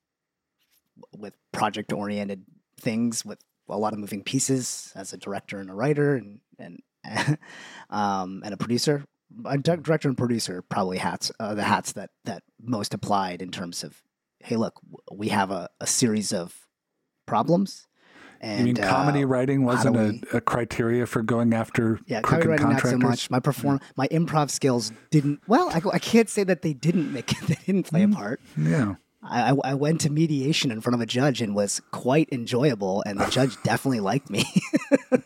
with 1.18 1.34
project 1.52 1.92
oriented 1.92 2.46
things 2.80 3.26
with 3.26 3.40
a 3.70 3.78
lot 3.78 3.94
of 3.94 4.00
moving 4.00 4.24
pieces 4.24 4.92
as 4.96 5.14
a 5.14 5.18
director 5.18 5.60
and 5.60 5.70
a 5.70 5.74
writer 5.74 6.16
and 6.16 6.40
and 6.60 6.82
um 7.90 8.42
and 8.46 8.54
a 8.54 8.58
producer 8.58 9.04
a 9.46 9.58
director 9.58 10.08
and 10.08 10.18
producer 10.18 10.62
probably 10.62 10.98
hats 10.98 11.32
uh, 11.40 11.54
the 11.56 11.64
hats 11.64 11.94
that 11.94 12.10
that 12.26 12.44
most 12.62 12.94
applied 12.94 13.42
in 13.42 13.50
terms 13.52 13.84
of 13.84 14.02
hey 14.40 14.56
look 14.56 14.80
we 15.12 15.30
have 15.30 15.52
a, 15.52 15.70
a 15.80 15.88
series 15.88 16.32
of 16.34 16.68
problems 17.26 17.88
and 18.42 18.60
you 18.60 18.66
mean 18.66 18.76
comedy 18.76 19.24
uh, 19.24 19.28
writing 19.28 19.64
wasn't 19.64 19.96
a, 19.96 20.38
a 20.38 20.42
criteria 20.42 21.06
for 21.06 21.22
going 21.24 21.54
after 21.54 22.00
yeah 22.08 22.22
comedy 22.22 22.48
writing 22.50 22.70
not 22.70 22.82
so 22.82 22.98
much. 22.98 23.30
My 23.30 23.40
perform 23.40 23.80
my 23.96 24.08
improv 24.10 24.50
skills 24.50 24.92
didn't 25.12 25.40
well 25.48 25.70
I, 25.70 25.82
I 25.94 26.00
can't 26.00 26.30
say 26.30 26.44
that 26.44 26.62
they 26.62 26.74
didn't 26.74 27.12
make 27.14 27.28
they 27.48 27.58
didn't 27.66 27.84
play 27.84 28.04
a 28.04 28.08
Mm. 28.08 28.14
part. 28.16 28.42
Yeah, 28.58 28.96
I- 29.24 29.56
I 29.64 29.74
went 29.76 30.02
to 30.02 30.10
mediation 30.10 30.70
in 30.72 30.82
front 30.82 30.96
of 30.96 31.00
a 31.02 31.06
judge 31.06 31.42
and 31.42 31.56
was 31.56 31.82
quite 31.92 32.28
enjoyable, 32.34 33.02
and 33.06 33.18
the 33.20 33.28
judge 33.28 33.56
definitely 33.64 34.02
liked 34.02 34.30
me. 34.30 34.44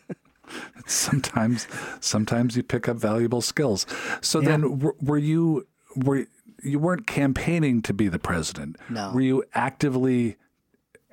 sometimes 0.88 1.66
sometimes 2.00 2.56
you 2.56 2.62
pick 2.62 2.88
up 2.88 2.96
valuable 2.96 3.40
skills 3.40 3.86
so 4.20 4.40
then 4.40 4.62
w- 4.62 4.94
were 5.00 5.18
you 5.18 5.66
were 5.96 6.26
you 6.62 6.78
weren't 6.78 7.06
campaigning 7.06 7.80
to 7.82 7.92
be 7.94 8.08
the 8.08 8.18
president 8.18 8.76
No. 8.88 9.12
were 9.12 9.20
you 9.20 9.44
actively 9.54 10.36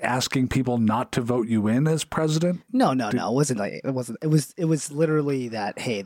asking 0.01 0.47
people 0.49 0.77
not 0.77 1.11
to 1.13 1.21
vote 1.21 1.47
you 1.47 1.67
in 1.67 1.87
as 1.87 2.03
president 2.03 2.61
No, 2.71 2.93
no, 2.93 3.09
no. 3.11 3.29
It 3.31 3.33
wasn't 3.33 3.59
like 3.59 3.73
it 3.83 3.91
wasn't. 3.93 4.17
It 4.21 4.27
was. 4.27 4.53
It 4.57 4.65
was 4.65 4.91
literally 4.91 5.47
that. 5.49 5.79
Hey, 5.79 6.03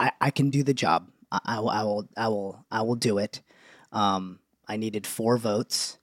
I, 0.00 0.10
I, 0.20 0.30
can 0.30 0.48
do 0.50 0.62
the 0.62 0.72
job. 0.72 1.10
I, 1.30 1.38
I, 1.44 1.60
will- 1.60 1.68
I 1.70 1.82
will. 1.84 2.08
I 2.16 2.28
will. 2.28 2.64
I 2.70 2.82
will 2.82 2.94
do 2.94 3.18
it. 3.18 3.42
Um, 3.92 4.38
I 4.66 4.76
needed 4.78 5.06
four 5.06 5.36
votes. 5.36 5.98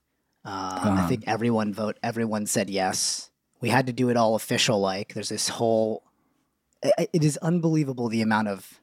Uh, 0.46 0.98
I 1.04 1.08
think 1.08 1.24
everyone 1.28 1.74
vote. 1.74 1.98
Everyone 2.04 2.46
said 2.46 2.70
yes. 2.70 3.32
We 3.62 3.70
had 3.70 3.88
to 3.88 3.94
do 3.94 4.10
it 4.10 4.18
all 4.18 4.36
official. 4.36 4.80
Like 4.80 5.14
there's 5.16 5.30
this 5.30 5.50
whole. 5.50 6.04
It 6.84 7.24
is 7.24 7.38
unbelievable 7.38 8.10
the 8.10 8.22
amount 8.22 8.48
of 8.48 8.82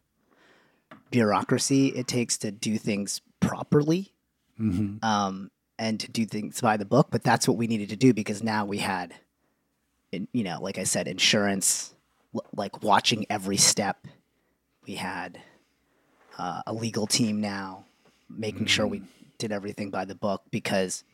bureaucracy 1.11 1.89
it 1.89 2.07
takes 2.07 2.39
to 2.39 2.51
do 2.51 2.79
things 2.79 3.21
properly 3.41 4.13
um, 5.03 5.51
and 5.79 6.01
to 6.01 6.11
do 6.11 6.27
things 6.27 6.61
by 6.61 6.77
the 6.77 6.85
book. 6.85 7.09
But 7.11 7.23
that's 7.23 7.49
what 7.49 7.57
we 7.57 7.67
needed 7.67 7.89
to 7.91 7.97
do 7.97 8.13
because 8.15 8.43
now 8.43 8.65
we 8.65 8.79
had, 8.79 9.15
you 10.11 10.45
know, 10.45 10.59
like 10.61 10.79
I 10.79 10.85
said, 10.85 11.09
insurance, 11.09 11.95
like 12.55 12.83
watching 12.83 13.27
every 13.31 13.57
step. 13.57 14.07
We 14.87 14.95
had 14.95 15.41
uh, 16.39 16.63
a 16.67 16.73
legal 16.73 17.07
team 17.07 17.41
now, 17.41 17.85
making 18.29 18.67
sure 18.67 18.87
we 18.87 19.03
did 19.39 19.53
everything 19.53 19.91
by 19.91 20.05
the 20.05 20.15
book 20.15 20.43
because, 20.51 21.05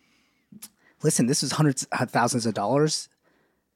listen, 1.02 1.26
this 1.26 1.42
was 1.42 1.52
hundreds, 1.52 1.86
uh, 1.92 2.06
thousands 2.06 2.46
of 2.46 2.54
dollars. 2.54 3.08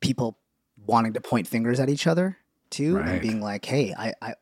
People 0.01 0.39
wanting 0.87 1.13
to 1.15 1.21
point 1.21 1.49
fingers 1.49 1.81
at 1.81 1.89
each 1.89 2.07
other 2.07 2.39
too, 2.71 2.97
Right. 2.97 3.09
and 3.09 3.21
being 3.23 3.41
like, 3.41 3.65
"Hey, 3.65 3.95
I, 3.97 4.15
I, 4.21 4.35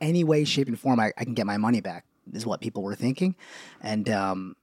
any 0.00 0.24
way, 0.24 0.44
shape, 0.44 0.68
and 0.68 0.78
form, 0.78 1.00
I, 1.00 1.12
I 1.18 1.24
can 1.24 1.34
get 1.34 1.46
my 1.46 1.56
money 1.56 1.80
back." 1.80 2.04
Is 2.32 2.46
what 2.46 2.60
people 2.60 2.82
were 2.82 2.94
thinking, 2.94 3.36
and 3.82 4.08
um, 4.08 4.56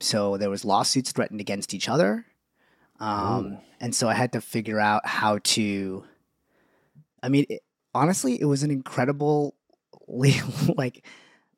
so 0.00 0.36
there 0.36 0.50
was 0.50 0.64
lawsuits 0.64 1.12
threatened 1.12 1.40
against 1.40 1.72
each 1.72 1.88
other, 1.88 2.26
um, 2.98 3.58
and 3.80 3.94
so 3.94 4.08
I 4.08 4.14
had 4.14 4.32
to 4.32 4.40
figure 4.40 4.80
out 4.80 5.06
how 5.06 5.38
to. 5.38 6.04
I 7.22 7.28
mean, 7.28 7.46
it, 7.48 7.62
honestly, 7.94 8.40
it 8.40 8.46
was 8.46 8.62
an 8.62 8.70
incredible, 8.70 9.54
like, 10.08 11.06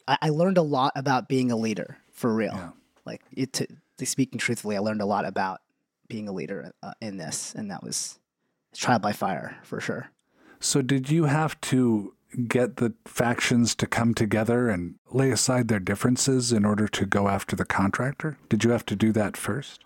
I, 0.09 0.19
I 0.23 0.29
learned 0.31 0.59
a 0.59 0.63
lot 0.63 0.93
about 0.97 1.29
being 1.29 1.51
a 1.53 1.57
leader 1.57 1.99
for 2.11 2.35
real. 2.35 2.53
Yeah. 2.55 2.71
Like, 3.05 3.23
it, 3.33 3.53
to, 3.55 3.67
to 3.99 4.07
speaking 4.07 4.39
truthfully, 4.39 4.77
I 4.77 4.81
learned 4.81 5.03
a 5.03 5.07
lot 5.07 5.25
about 5.25 5.61
being 6.09 6.29
a 6.29 6.33
leader 6.33 6.73
uh, 6.83 6.93
in 7.01 7.17
this, 7.17 7.55
and 7.55 7.71
that 7.71 7.83
was 7.83 8.19
trial 8.75 8.99
by 8.99 9.13
fire 9.13 9.57
for 9.63 9.81
sure. 9.81 10.11
So 10.63 10.81
did 10.83 11.11
you 11.11 11.25
have 11.25 11.61
to 11.63 12.15
get 12.49 12.77
the 12.77 12.95
factions 13.05 13.75
to 13.75 13.87
come 13.87 14.15
together 14.15 14.69
and 14.71 14.95
lay 15.11 15.31
aside 15.31 15.69
their 15.69 15.79
differences 15.81 16.51
in 16.53 16.65
order 16.65 16.89
to 16.89 17.05
go 17.05 17.29
after 17.29 17.55
the 17.55 17.65
contractor? 17.65 18.39
Did 18.49 18.65
you 18.65 18.71
have 18.71 18.87
to 18.87 18.97
do 18.97 19.13
that 19.13 19.37
first? 19.37 19.85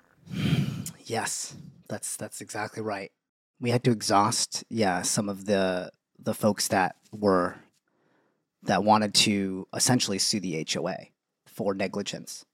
Yes, 1.04 1.56
that's 1.88 2.16
that's 2.16 2.40
exactly 2.40 2.82
right. 2.82 3.10
We 3.60 3.70
had 3.70 3.82
to 3.84 3.90
exhaust, 3.90 4.64
yeah, 4.68 5.02
some 5.02 5.28
of 5.28 5.46
the 5.46 5.90
the 6.18 6.34
folks 6.34 6.68
that 6.68 6.96
were 7.12 7.56
that 8.62 8.84
wanted 8.84 9.14
to 9.14 9.66
essentially 9.74 10.18
sue 10.18 10.40
the 10.40 10.66
HOA 10.72 10.96
for 11.46 11.74
negligence, 11.74 12.44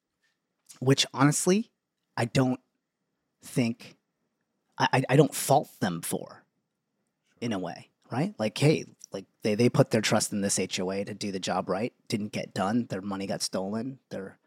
which 0.81 1.07
honestly, 1.15 1.71
I 2.17 2.27
don't 2.27 2.61
think 3.45 3.97
I, 4.79 5.03
I- 5.09 5.17
don't 5.17 5.35
fault 5.35 5.71
them 5.81 6.03
for 6.03 6.45
in 7.41 7.53
a 7.53 7.59
way, 7.59 7.89
right? 8.13 8.35
Like, 8.39 8.57
hey, 8.59 8.85
like 9.13 9.25
they, 9.43 9.55
they 9.55 9.69
put 9.69 9.91
their 9.91 10.01
trust 10.01 10.33
in 10.33 10.41
this 10.43 10.59
HOA 10.59 11.05
to 11.07 11.15
do 11.15 11.33
the 11.33 11.41
job 11.41 11.69
right, 11.69 11.93
didn't 12.09 12.33
get 12.33 12.55
done, 12.55 12.87
their 12.91 13.01
money 13.01 13.27
got 13.27 13.43
stolen, 13.43 13.99
their 14.11 14.39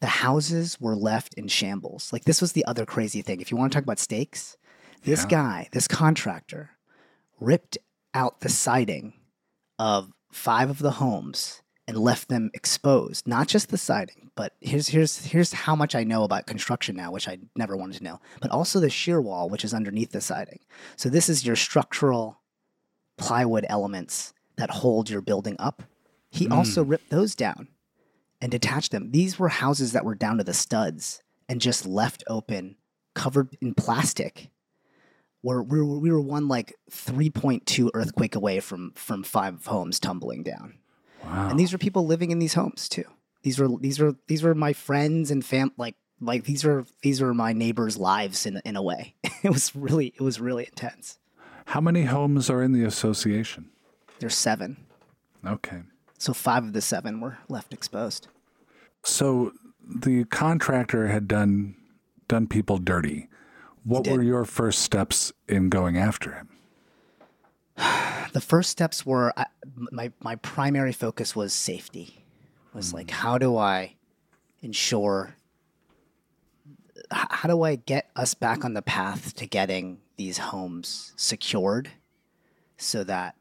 the 0.00 0.06
houses 0.06 0.80
were 0.80 0.94
left 0.94 1.34
in 1.34 1.48
shambles. 1.48 2.12
Like 2.12 2.24
this 2.24 2.40
was 2.40 2.52
the 2.52 2.64
other 2.66 2.86
crazy 2.86 3.20
thing. 3.20 3.40
If 3.40 3.50
you 3.50 3.56
want 3.56 3.72
to 3.72 3.76
talk 3.76 3.82
about 3.82 3.98
stakes, 3.98 4.56
this 5.02 5.22
Yeah. 5.24 5.28
guy, 5.28 5.68
this 5.72 5.88
contractor, 5.88 6.70
ripped 7.40 7.78
out 8.14 8.40
the 8.40 8.48
siding 8.48 9.14
of 9.78 10.12
five 10.30 10.70
of 10.70 10.78
the 10.78 10.92
homes 10.92 11.62
and 11.88 11.96
left 11.96 12.28
them 12.28 12.50
exposed. 12.54 13.26
Not 13.26 13.48
just 13.48 13.70
the 13.70 13.78
siding, 13.78 14.30
but 14.36 14.54
here's 14.60 14.88
here's 14.88 15.24
here's 15.26 15.52
how 15.52 15.74
much 15.74 15.94
I 15.96 16.04
know 16.04 16.22
about 16.22 16.46
construction 16.46 16.94
now, 16.94 17.10
which 17.10 17.26
I 17.26 17.38
never 17.56 17.76
wanted 17.76 17.98
to 17.98 18.04
know, 18.04 18.20
but 18.40 18.50
also 18.52 18.78
the 18.78 18.90
shear 18.90 19.20
wall, 19.20 19.48
which 19.48 19.64
is 19.64 19.74
underneath 19.74 20.12
the 20.12 20.20
siding. 20.20 20.60
So 20.96 21.08
this 21.08 21.28
is 21.28 21.44
your 21.44 21.56
structural 21.56 22.40
plywood 23.18 23.66
elements 23.68 24.32
that 24.56 24.70
hold 24.70 25.10
your 25.10 25.20
building 25.20 25.56
up. 25.58 25.82
He 26.30 26.48
mm. 26.48 26.52
also 26.52 26.82
ripped 26.82 27.10
those 27.10 27.34
down 27.34 27.68
and 28.40 28.50
detached 28.50 28.92
them. 28.92 29.10
These 29.10 29.38
were 29.38 29.48
houses 29.48 29.92
that 29.92 30.04
were 30.04 30.14
down 30.14 30.38
to 30.38 30.44
the 30.44 30.54
studs 30.54 31.22
and 31.48 31.60
just 31.60 31.86
left 31.86 32.24
open, 32.26 32.76
covered 33.14 33.56
in 33.60 33.74
plastic. 33.74 34.50
Where 35.40 35.62
we 35.62 35.80
were, 35.80 35.98
we 35.98 36.10
were 36.10 36.20
one 36.20 36.48
like 36.48 36.74
3.2 36.90 37.90
earthquake 37.94 38.34
away 38.34 38.60
from 38.60 38.92
from 38.96 39.22
five 39.22 39.64
homes 39.66 40.00
tumbling 40.00 40.42
down. 40.42 40.78
wow 41.24 41.48
And 41.48 41.58
these 41.58 41.72
were 41.72 41.78
people 41.78 42.06
living 42.06 42.32
in 42.32 42.40
these 42.40 42.54
homes 42.54 42.88
too. 42.88 43.04
These 43.42 43.58
were 43.58 43.68
these 43.80 44.00
were 44.00 44.16
these 44.26 44.42
were 44.42 44.54
my 44.54 44.72
friends 44.72 45.30
and 45.30 45.44
fam 45.44 45.72
like 45.76 45.94
like 46.20 46.44
these 46.44 46.64
were 46.64 46.86
these 47.02 47.20
were 47.20 47.32
my 47.32 47.52
neighbors' 47.52 47.96
lives 47.96 48.46
in 48.46 48.60
in 48.64 48.74
a 48.74 48.82
way. 48.82 49.14
it 49.44 49.50
was 49.50 49.74
really 49.76 50.08
it 50.08 50.20
was 50.20 50.40
really 50.40 50.66
intense. 50.66 51.18
How 51.68 51.80
many 51.82 52.04
homes 52.04 52.48
are 52.48 52.62
in 52.62 52.72
the 52.72 52.84
association 52.84 53.70
There's 54.20 54.36
seven. 54.36 54.76
okay 55.46 55.82
So 56.18 56.32
five 56.32 56.64
of 56.64 56.72
the 56.72 56.80
seven 56.80 57.20
were 57.20 57.38
left 57.48 57.72
exposed. 57.72 58.28
So 59.04 59.52
the 59.88 60.24
contractor 60.24 61.08
had 61.08 61.28
done 61.28 61.76
done 62.26 62.46
people 62.46 62.78
dirty. 62.78 63.28
What 63.84 64.06
were 64.06 64.22
your 64.22 64.44
first 64.44 64.80
steps 64.80 65.32
in 65.48 65.70
going 65.70 65.96
after 65.96 66.34
him? 66.34 66.48
the 68.32 68.40
first 68.40 68.70
steps 68.70 69.06
were 69.06 69.32
I, 69.36 69.46
my 69.92 70.12
my 70.20 70.36
primary 70.36 70.92
focus 70.92 71.36
was 71.36 71.52
safety. 71.52 72.24
Was 72.74 72.90
hmm. 72.90 72.96
like 72.96 73.10
how 73.10 73.38
do 73.38 73.56
I 73.56 73.94
ensure 74.60 75.36
how 77.10 77.48
do 77.48 77.62
I 77.62 77.76
get 77.76 78.10
us 78.16 78.34
back 78.34 78.64
on 78.64 78.74
the 78.74 78.82
path 78.82 79.34
to 79.36 79.46
getting 79.46 79.98
these 80.16 80.38
homes 80.38 81.12
secured 81.16 81.90
so 82.76 83.04
that 83.04 83.34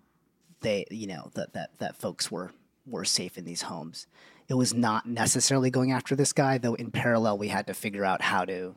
they 0.61 0.85
you 0.89 1.07
know 1.07 1.31
that 1.35 1.53
that 1.53 1.71
that 1.79 1.95
folks 1.95 2.31
were 2.31 2.51
were 2.85 3.05
safe 3.05 3.37
in 3.37 3.45
these 3.45 3.63
homes. 3.63 4.07
It 4.47 4.53
was 4.53 4.73
not 4.73 5.05
necessarily 5.05 5.69
going 5.69 5.91
after 5.91 6.15
this 6.15 6.33
guy 6.33 6.57
though 6.57 6.75
in 6.75 6.91
parallel 6.91 7.37
we 7.37 7.49
had 7.49 7.67
to 7.67 7.73
figure 7.73 8.05
out 8.05 8.21
how 8.21 8.45
to 8.45 8.75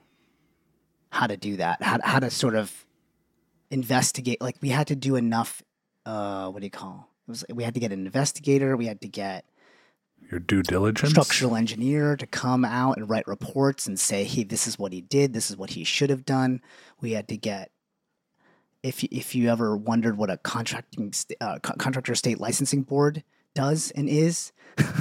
how 1.11 1.27
to 1.27 1.37
do 1.37 1.57
that. 1.57 1.83
How 1.83 1.99
how 2.03 2.19
to 2.19 2.31
sort 2.31 2.55
of 2.55 2.87
investigate 3.71 4.41
like 4.41 4.57
we 4.61 4.71
had 4.71 4.89
to 4.89 4.97
do 4.97 5.15
enough 5.15 5.63
uh 6.05 6.49
what 6.49 6.61
do 6.61 6.67
you 6.67 6.71
call 6.71 7.09
it 7.29 7.31
was 7.31 7.45
we 7.51 7.63
had 7.63 7.75
to 7.75 7.79
get 7.79 7.93
an 7.93 8.05
investigator 8.05 8.77
we 8.77 8.87
had 8.87 9.01
to 9.01 9.07
get 9.07 9.45
Your 10.31 10.41
due 10.41 10.63
diligence? 10.63 11.11
structural 11.11 11.57
engineer 11.57 12.17
to 12.17 12.27
come 12.27 12.65
out 12.65 12.97
and 12.97 13.11
write 13.11 13.27
reports 13.27 13.87
and 13.87 13.99
say 13.99 14.25
hey 14.25 14.45
this 14.45 14.67
is 14.67 14.79
what 14.79 14.93
he 14.93 15.01
did. 15.01 15.33
This 15.33 15.51
is 15.51 15.57
what 15.57 15.71
he 15.71 15.85
should 15.85 16.11
have 16.11 16.25
done. 16.25 16.61
We 17.01 17.13
had 17.13 17.29
to 17.29 17.37
get 17.37 17.71
if 18.83 19.03
you, 19.03 19.09
if 19.13 19.35
you 19.35 19.51
ever 19.51 19.77
wondered 19.77 20.17
what 20.17 20.31
a 20.31 20.39
contracting 20.39 21.13
uh, 21.41 21.59
contractor 21.61 22.15
state 22.15 22.41
licensing 22.41 22.83
board 22.83 23.25
does 23.55 23.91
and 23.91 24.09
is 24.09 24.53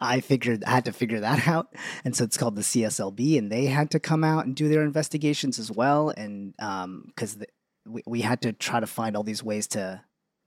I 0.00 0.20
figured 0.20 0.64
I 0.64 0.70
had 0.70 0.84
to 0.84 0.92
figure 0.92 1.20
that 1.20 1.46
out, 1.48 1.74
and 2.04 2.14
so 2.14 2.24
it's 2.24 2.36
called 2.36 2.56
the 2.56 2.62
CSLB, 2.62 3.38
and 3.38 3.50
they 3.50 3.66
had 3.66 3.90
to 3.92 4.00
come 4.00 4.24
out 4.24 4.46
and 4.46 4.54
do 4.54 4.68
their 4.68 4.82
investigations 4.82 5.58
as 5.58 5.70
well, 5.70 6.10
and 6.10 6.54
because 7.06 7.38
we 7.86 8.02
we 8.06 8.20
had 8.20 8.42
to 8.42 8.52
try 8.52 8.80
to 8.80 8.86
find 8.86 9.16
all 9.16 9.22
these 9.22 9.42
ways 9.42 9.66
to 9.68 10.02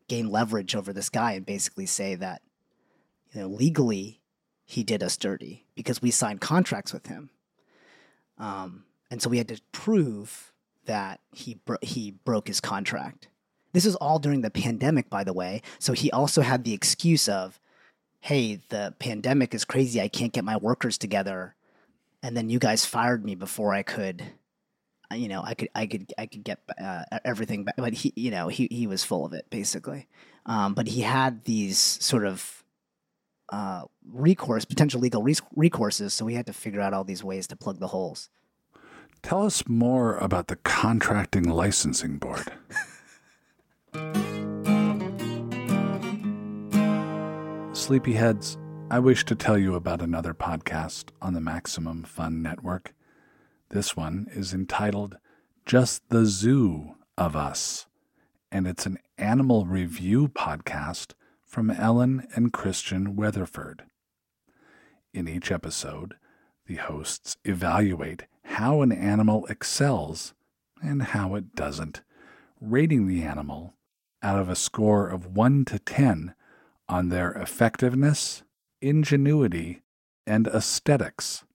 gain 0.08 0.30
leverage 0.30 0.76
over 0.76 0.94
this 0.94 1.10
guy 1.10 1.34
and 1.34 1.46
basically 1.46 1.86
say 1.86 2.16
that 2.16 2.42
you 3.36 3.42
know 3.42 3.48
legally 3.48 4.22
he 4.64 4.84
did 4.84 5.04
us 5.04 5.18
dirty 5.18 5.66
because 5.76 6.02
we 6.02 6.10
signed 6.10 6.42
contracts 6.42 6.94
with 6.94 7.08
him, 7.08 7.30
um, 8.38 8.86
and 9.12 9.22
so 9.22 9.30
we 9.30 9.38
had 9.38 9.50
to 9.50 9.62
prove 9.72 10.54
that 10.86 11.20
he 11.32 11.56
bro- 11.66 11.78
he 11.82 12.12
broke 12.12 12.48
his 12.48 12.62
contract. 12.62 13.28
This 13.74 13.86
is 13.86 13.96
all 13.96 14.20
during 14.20 14.42
the 14.42 14.50
pandemic, 14.50 15.10
by 15.10 15.24
the 15.24 15.34
way. 15.34 15.62
So 15.80 15.94
he 15.94 16.10
also 16.12 16.42
had 16.42 16.64
the 16.64 16.74
excuse 16.74 17.28
of, 17.28 17.60
"Hey, 18.22 18.62
the 18.70 18.96
pandemic 19.00 19.54
is 19.54 19.66
crazy. 19.66 20.02
I 20.02 20.08
can't 20.08 20.34
get 20.34 20.46
my 20.46 20.58
workers 20.58 20.98
together." 20.98 21.56
And 22.24 22.36
then 22.36 22.50
you 22.50 22.58
guys 22.58 22.86
fired 22.86 23.24
me 23.24 23.36
before 23.36 23.74
I 23.74 23.84
could, 23.84 24.24
uh, 25.12 25.16
you 25.16 25.28
know, 25.28 25.44
I 25.44 25.54
could, 25.54 25.70
I 25.76 25.86
could, 25.86 26.12
I 26.18 26.26
could 26.26 26.44
get 26.44 26.60
uh, 26.82 27.04
everything 27.24 27.66
back. 27.66 27.76
But 27.78 27.94
he, 27.94 28.14
you 28.16 28.32
know, 28.32 28.48
he 28.48 28.68
he 28.72 28.88
was 28.88 29.04
full 29.04 29.26
of 29.26 29.34
it 29.34 29.46
basically. 29.50 30.08
Um, 30.48 30.74
but 30.74 30.88
he 30.88 31.02
had 31.02 31.44
these 31.44 31.78
sort 31.78 32.26
of 32.26 32.65
uh, 33.50 33.84
recourse, 34.12 34.66
potential 34.66 35.00
legal 35.00 35.24
res- 35.24 35.42
recourses. 35.56 36.12
So 36.12 36.26
we 36.26 36.34
had 36.34 36.46
to 36.48 36.54
figure 36.54 36.82
out 36.82 36.94
all 36.94 37.04
these 37.04 37.24
ways 37.24 37.48
to 37.48 37.56
plug 37.56 37.80
the 37.80 37.88
holes. 37.88 38.30
Tell 39.22 39.46
us 39.46 39.68
more 39.68 40.18
about 40.18 40.48
the 40.48 40.56
Contracting 40.56 41.50
Licensing 41.50 42.18
Board. 42.18 42.52
Sleepyheads, 47.74 48.58
I 48.90 49.00
wish 49.00 49.26
to 49.26 49.36
tell 49.36 49.58
you 49.58 49.76
about 49.76 50.02
another 50.02 50.34
podcast 50.34 51.10
on 51.22 51.34
the 51.34 51.42
Maximum 51.42 52.04
Fun 52.04 52.42
Network. 52.42 52.94
This 53.70 53.96
one 53.96 54.28
is 54.32 54.54
entitled 54.54 55.18
Just 55.66 56.08
the 56.10 56.26
Zoo 56.26 56.96
of 57.18 57.36
Us, 57.36 57.88
and 58.52 58.68
it's 58.68 58.86
an 58.86 59.00
animal 59.18 59.66
review 59.66 60.28
podcast 60.28 61.14
from 61.56 61.72
Ellen 61.72 62.28
and 62.36 62.52
Christian 62.52 63.16
Weatherford. 63.16 63.84
In 65.14 65.26
each 65.26 65.54
episode, 65.54 66.16
the 66.68 66.76
hosts 66.76 67.38
evaluate 67.46 68.26
how 68.44 68.82
an 68.82 68.92
animal 68.92 69.46
excels 69.46 70.34
and 70.84 71.02
how 71.02 71.34
it 71.36 71.56
doesn't, 71.56 72.02
rating 72.60 73.08
the 73.08 73.24
animal 73.24 73.74
out 74.22 74.38
of 74.38 74.50
a 74.50 74.56
score 74.58 75.08
of 75.08 75.28
1 75.38 75.64
to 75.64 75.80
10 75.80 76.36
on 76.90 77.08
their 77.08 77.32
effectiveness, 77.32 78.44
ingenuity, 78.82 79.82
and 80.28 80.48
aesthetics. 80.48 81.46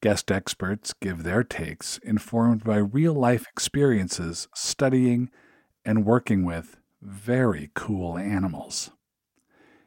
Guest 0.00 0.32
experts 0.32 0.94
give 1.02 1.22
their 1.22 1.44
takes 1.44 1.98
informed 1.98 2.64
by 2.64 2.78
real 2.78 3.12
life 3.12 3.44
experiences 3.46 4.48
studying 4.54 5.28
and 5.84 6.06
working 6.06 6.46
with 6.46 6.78
very 7.06 7.70
cool 7.74 8.18
animals. 8.18 8.90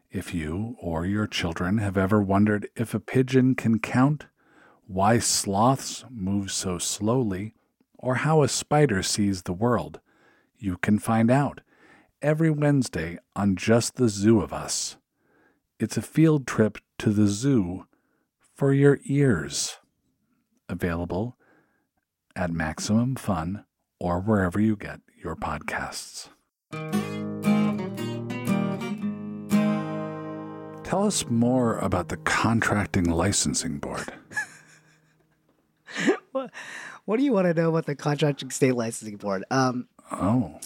If 0.09 0.33
you 0.33 0.77
or 0.79 1.05
your 1.05 1.27
children 1.27 1.77
have 1.79 1.97
ever 1.97 2.21
wondered 2.21 2.69
if 2.77 2.93
a 2.93 2.99
pigeon 2.99 3.55
can 3.55 3.79
count, 3.79 4.25
why 4.87 5.19
sloths 5.19 6.05
move 6.09 6.49
so 6.49 6.77
slowly, 6.77 7.53
or 7.97 8.15
how 8.15 8.41
a 8.41 8.47
spider 8.47 9.03
sees 9.03 9.43
the 9.43 9.53
world, 9.53 9.99
you 10.57 10.77
can 10.77 10.97
find 10.97 11.29
out 11.29 11.59
every 12.21 12.49
Wednesday 12.49 13.19
on 13.35 13.57
Just 13.57 13.95
the 13.95 14.07
Zoo 14.07 14.39
of 14.39 14.53
Us. 14.53 14.95
It's 15.77 15.97
a 15.97 16.01
field 16.01 16.47
trip 16.47 16.77
to 16.99 17.11
the 17.11 17.27
zoo 17.27 17.85
for 18.55 18.73
your 18.73 18.99
ears. 19.03 19.77
Available 20.69 21.37
at 22.35 22.51
Maximum 22.51 23.15
Fun 23.15 23.65
or 23.99 24.21
wherever 24.21 24.59
you 24.59 24.77
get 24.77 25.01
your 25.21 25.35
podcasts. 25.35 26.29
Tell 30.83 31.05
us 31.05 31.25
more 31.29 31.77
about 31.77 32.09
the 32.09 32.17
Contracting 32.17 33.03
Licensing 33.05 33.77
Board. 33.77 34.11
what, 36.31 36.49
what 37.05 37.17
do 37.17 37.23
you 37.23 37.31
want 37.31 37.45
to 37.45 37.53
know 37.53 37.69
about 37.69 37.85
the 37.85 37.93
Contracting 37.95 38.49
State 38.49 38.73
Licensing 38.75 39.17
Board? 39.17 39.45
Um, 39.51 39.87
Oh, 40.11 40.59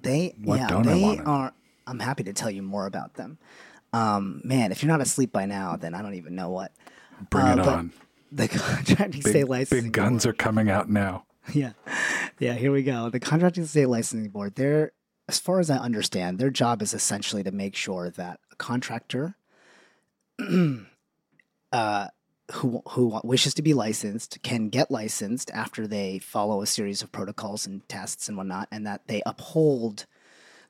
they, 0.00 0.34
What 0.42 0.58
yeah, 0.60 0.68
don't 0.68 0.86
they 0.86 1.18
are. 1.18 1.52
I'm 1.86 1.98
happy 1.98 2.22
to 2.24 2.32
tell 2.32 2.50
you 2.50 2.62
more 2.62 2.86
about 2.86 3.12
them. 3.14 3.36
Um, 3.92 4.40
man, 4.42 4.72
if 4.72 4.82
you're 4.82 4.90
not 4.90 5.02
asleep 5.02 5.30
by 5.32 5.44
now, 5.44 5.76
then 5.76 5.94
I 5.94 6.00
don't 6.00 6.14
even 6.14 6.34
know 6.34 6.48
what. 6.48 6.72
bring 7.28 7.44
Uh, 7.44 7.52
it 7.52 7.58
on. 7.60 7.92
The 8.32 8.48
Contracting 8.48 9.20
Big, 9.22 9.28
State 9.28 9.48
Licensing 9.48 9.84
big 9.88 9.92
guns 9.92 10.24
Board. 10.24 10.34
are 10.34 10.36
coming 10.38 10.70
out 10.70 10.88
now. 10.88 11.24
yeah 11.52 11.72
yeah 12.40 12.54
here 12.54 12.72
we 12.72 12.82
go 12.82 13.08
the 13.08 13.20
contracting 13.20 13.64
state 13.66 13.86
licensing 13.86 14.28
board 14.30 14.52
they're 14.56 14.90
as 15.28 15.38
far 15.38 15.60
as 15.60 15.70
i 15.70 15.76
understand 15.76 16.38
their 16.38 16.50
job 16.50 16.82
is 16.82 16.94
essentially 16.94 17.42
to 17.42 17.52
make 17.52 17.74
sure 17.74 18.10
that 18.10 18.40
a 18.52 18.56
contractor 18.56 19.36
uh, 21.72 22.08
who 22.52 22.82
who 22.88 23.20
wishes 23.24 23.54
to 23.54 23.62
be 23.62 23.74
licensed 23.74 24.38
can 24.42 24.68
get 24.68 24.90
licensed 24.90 25.50
after 25.52 25.86
they 25.86 26.18
follow 26.18 26.62
a 26.62 26.66
series 26.66 27.02
of 27.02 27.10
protocols 27.10 27.66
and 27.66 27.88
tests 27.88 28.28
and 28.28 28.36
whatnot 28.36 28.68
and 28.70 28.86
that 28.86 29.06
they 29.08 29.22
uphold 29.26 30.06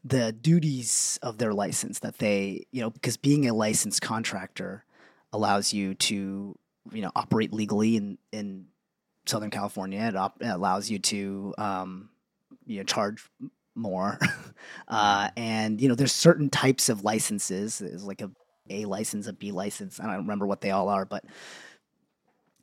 the 0.05 0.33
duties 0.33 1.19
of 1.21 1.39
their 1.39 1.53
license 1.53 1.99
that 1.99 2.19
they 2.19 2.65
you 2.71 2.81
know 2.81 2.91
because 2.91 3.17
being 3.17 3.49
a 3.49 3.55
licensed 3.55 4.01
contractor 4.01 4.85
allows 5.33 5.73
you 5.73 5.95
to 5.95 6.57
you 6.93 7.03
know 7.03 7.11
operate 7.15 7.53
legally 7.53 7.97
in 7.97 8.19
in 8.33 8.67
Southern 9.27 9.51
California. 9.51 10.01
It, 10.01 10.17
op- 10.17 10.41
allows 10.43 10.91
you 10.91 10.99
to 11.01 11.55
um, 11.59 12.11
you 12.65 12.79
know 12.79 12.85
charge 12.85 13.29
more, 13.77 14.19
uh, 14.89 15.29
and 15.37 15.81
you 15.81 15.89
know 15.89 15.95
there's 15.95 16.13
certain 16.13 16.51
types 16.51 16.89
of 16.89 17.05
licenses. 17.05 17.79
There's 17.79 18.05
like 18.05 18.23
a 18.23 18.31
A 18.71 18.85
license, 18.85 19.27
a 19.27 19.33
B 19.33 19.53
license. 19.53 20.01
I 20.01 20.07
don't 20.07 20.17
remember 20.17 20.47
what 20.47 20.61
they 20.61 20.71
all 20.71 20.89
are, 20.89 21.05
but 21.05 21.25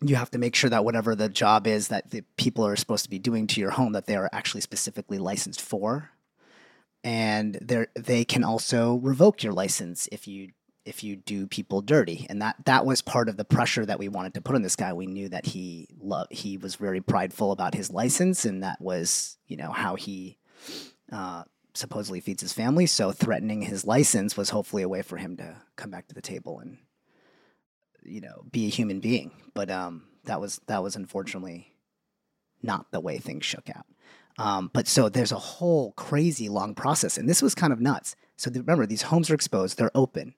you 0.10 0.16
have 0.16 0.32
to 0.32 0.38
make 0.38 0.56
sure 0.56 0.70
that 0.70 0.86
whatever 0.86 1.16
the 1.16 1.30
job 1.30 1.68
is 1.68 1.88
that 1.88 2.12
the 2.12 2.24
people 2.38 2.66
are 2.66 2.76
supposed 2.76 3.04
to 3.04 3.10
be 3.10 3.20
doing 3.20 3.48
to 3.48 3.62
your 3.62 3.72
home 3.72 3.94
that 3.94 4.06
they 4.06 4.16
are 4.16 4.30
actually 4.34 4.62
specifically 4.62 5.18
licensed 5.18 5.62
for. 5.62 6.12
And 7.04 7.58
they 7.62 7.86
they 7.96 8.26
can 8.26 8.44
also 8.44 8.96
revoke 8.96 9.44
your 9.44 9.54
license 9.54 10.08
if 10.12 10.28
you 10.28 10.50
if 10.86 11.04
you 11.04 11.16
do 11.16 11.48
people 11.48 11.82
dirty. 11.82 12.26
And 12.30 12.42
that 12.42 12.56
that 12.66 12.86
was 12.86 13.02
part 13.02 13.30
of 13.30 13.38
the 13.38 13.46
pressure 13.46 13.86
that 13.86 14.00
we 14.00 14.08
wanted 14.08 14.34
to 14.36 14.42
put 14.42 14.56
on 14.56 14.62
this 14.62 14.76
guy. 14.76 14.94
We 14.94 15.08
knew 15.08 15.30
that 15.30 15.46
he 15.46 15.90
lo- 16.00 16.26
he 16.30 16.58
was 16.58 16.76
very 16.76 17.02
prideful 17.02 17.52
about 17.52 17.76
his 17.76 17.90
license 17.90 18.46
and 18.46 18.64
that 18.64 18.82
was 18.82 19.38
you 19.48 19.58
know 19.58 19.72
how 19.72 19.96
he 19.96 20.38
uh, 21.14 21.44
supposedly 21.74 22.20
feeds 22.20 22.42
his 22.42 22.54
family 22.54 22.86
so 22.86 23.12
threatening 23.12 23.62
his 23.62 23.86
license 23.86 24.38
was 24.38 24.50
hopefully 24.50 24.84
a 24.84 24.90
way 24.90 25.02
for 25.02 25.18
him 25.18 25.38
to 25.38 25.56
come 25.76 25.90
back 25.90 26.08
to 26.08 26.16
the 26.16 26.22
table 26.22 26.60
and 26.60 26.78
you 28.04 28.22
know 28.22 28.44
be 28.52 28.68
a 28.68 28.70
human 28.70 29.00
being 29.00 29.32
but 29.54 29.72
um 29.72 30.04
that 30.26 30.40
was 30.40 30.60
that 30.68 30.84
was 30.84 30.96
unfortunately 30.96 31.74
not 32.62 32.92
the 32.92 33.00
way 33.00 33.18
things 33.18 33.44
shook 33.44 33.70
out 33.70 33.86
um, 34.38 34.72
but 34.74 34.88
so 34.88 35.10
there's 35.10 35.32
a 35.32 35.38
whole 35.38 35.92
crazy 35.94 36.50
long 36.50 36.74
process, 36.74 37.18
and 37.18 37.30
this 37.30 37.42
was 37.42 37.54
kind 37.54 37.72
of 37.72 37.80
nuts. 37.80 38.16
So 38.36 38.50
remember, 38.52 38.86
these 38.86 39.04
homes 39.04 39.30
are 39.30 39.36
exposed; 39.36 39.78
they're 39.78 39.92
open. 39.94 40.34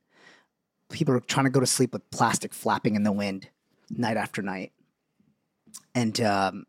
People 0.91 1.15
are 1.15 1.21
trying 1.21 1.45
to 1.45 1.49
go 1.49 1.59
to 1.59 1.65
sleep 1.65 1.93
with 1.93 2.09
plastic 2.11 2.53
flapping 2.53 2.95
in 2.95 3.03
the 3.03 3.11
wind, 3.11 3.49
night 3.89 4.17
after 4.17 4.41
night, 4.41 4.73
and 5.93 6.19
um, 6.21 6.65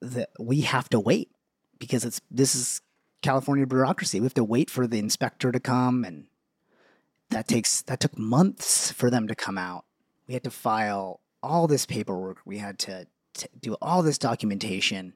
the, 0.00 0.28
we 0.38 0.60
have 0.62 0.88
to 0.90 1.00
wait 1.00 1.30
because 1.78 2.04
it's 2.04 2.20
this 2.30 2.54
is 2.54 2.80
California 3.22 3.66
bureaucracy. 3.66 4.20
We 4.20 4.26
have 4.26 4.34
to 4.34 4.44
wait 4.44 4.68
for 4.68 4.86
the 4.86 4.98
inspector 4.98 5.52
to 5.52 5.60
come, 5.60 6.04
and 6.04 6.26
that 7.30 7.48
takes 7.48 7.82
that 7.82 8.00
took 8.00 8.18
months 8.18 8.90
for 8.92 9.10
them 9.10 9.28
to 9.28 9.34
come 9.34 9.58
out. 9.58 9.84
We 10.26 10.34
had 10.34 10.44
to 10.44 10.50
file 10.50 11.20
all 11.42 11.66
this 11.66 11.86
paperwork. 11.86 12.38
We 12.44 12.58
had 12.58 12.78
to, 12.80 13.06
do 13.58 13.78
all 13.80 14.02
this 14.02 14.18
documentation 14.18 15.14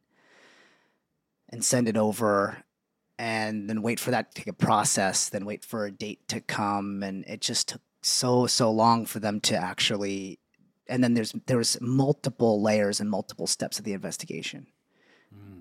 and 1.51 1.63
send 1.63 1.87
it 1.87 1.99
over 1.99 2.65
and 3.19 3.69
then 3.69 3.83
wait 3.83 4.01
for 4.01 4.11
that 4.11 4.35
to 4.35 4.43
get 4.43 4.57
processed, 4.57 5.33
then 5.33 5.45
wait 5.45 5.67
for 5.67 5.85
a 5.85 5.91
date 5.91 6.27
to 6.29 6.41
come. 6.41 7.03
And 7.03 7.27
it 7.27 7.43
just 7.43 7.69
took 7.69 7.83
so, 8.01 8.47
so 8.47 8.71
long 8.71 9.05
for 9.05 9.19
them 9.21 9.39
to 9.41 9.55
actually 9.55 10.39
and 10.89 11.03
then 11.03 11.15
there's 11.15 11.33
there 11.47 11.59
was 11.59 11.79
multiple 11.81 12.63
layers 12.63 13.01
and 13.01 13.11
multiple 13.11 13.47
steps 13.47 13.79
of 13.79 13.85
the 13.85 13.93
investigation. 13.93 14.67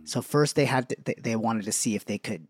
So 0.06 0.22
first 0.22 0.56
they 0.56 0.66
had 0.66 0.90
to, 0.90 1.16
they, 1.18 1.36
wanted 1.36 1.66
to 1.66 1.72
see 1.72 1.96
if 1.96 2.06
they 2.06 2.18
could 2.18 2.48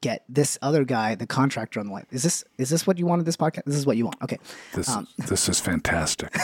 get 0.00 0.24
this 0.28 0.58
other 0.62 0.84
guy, 0.84 1.14
the 1.14 1.26
contractor 1.26 1.80
on 1.80 1.86
the 1.86 1.92
line. 1.92 2.06
Is 2.10 2.22
this 2.22 2.44
is 2.58 2.70
this 2.70 2.86
what 2.86 2.98
you 2.98 3.06
wanted 3.06 3.26
this 3.26 3.36
podcast? 3.36 3.64
This 3.64 3.76
is 3.76 3.86
what 3.86 3.96
you 3.96 4.04
want. 4.04 4.16
Okay. 4.22 4.38
This 4.74 4.88
Um, 4.88 5.08
this 5.18 5.48
is 5.48 5.60
fantastic. 5.60 6.36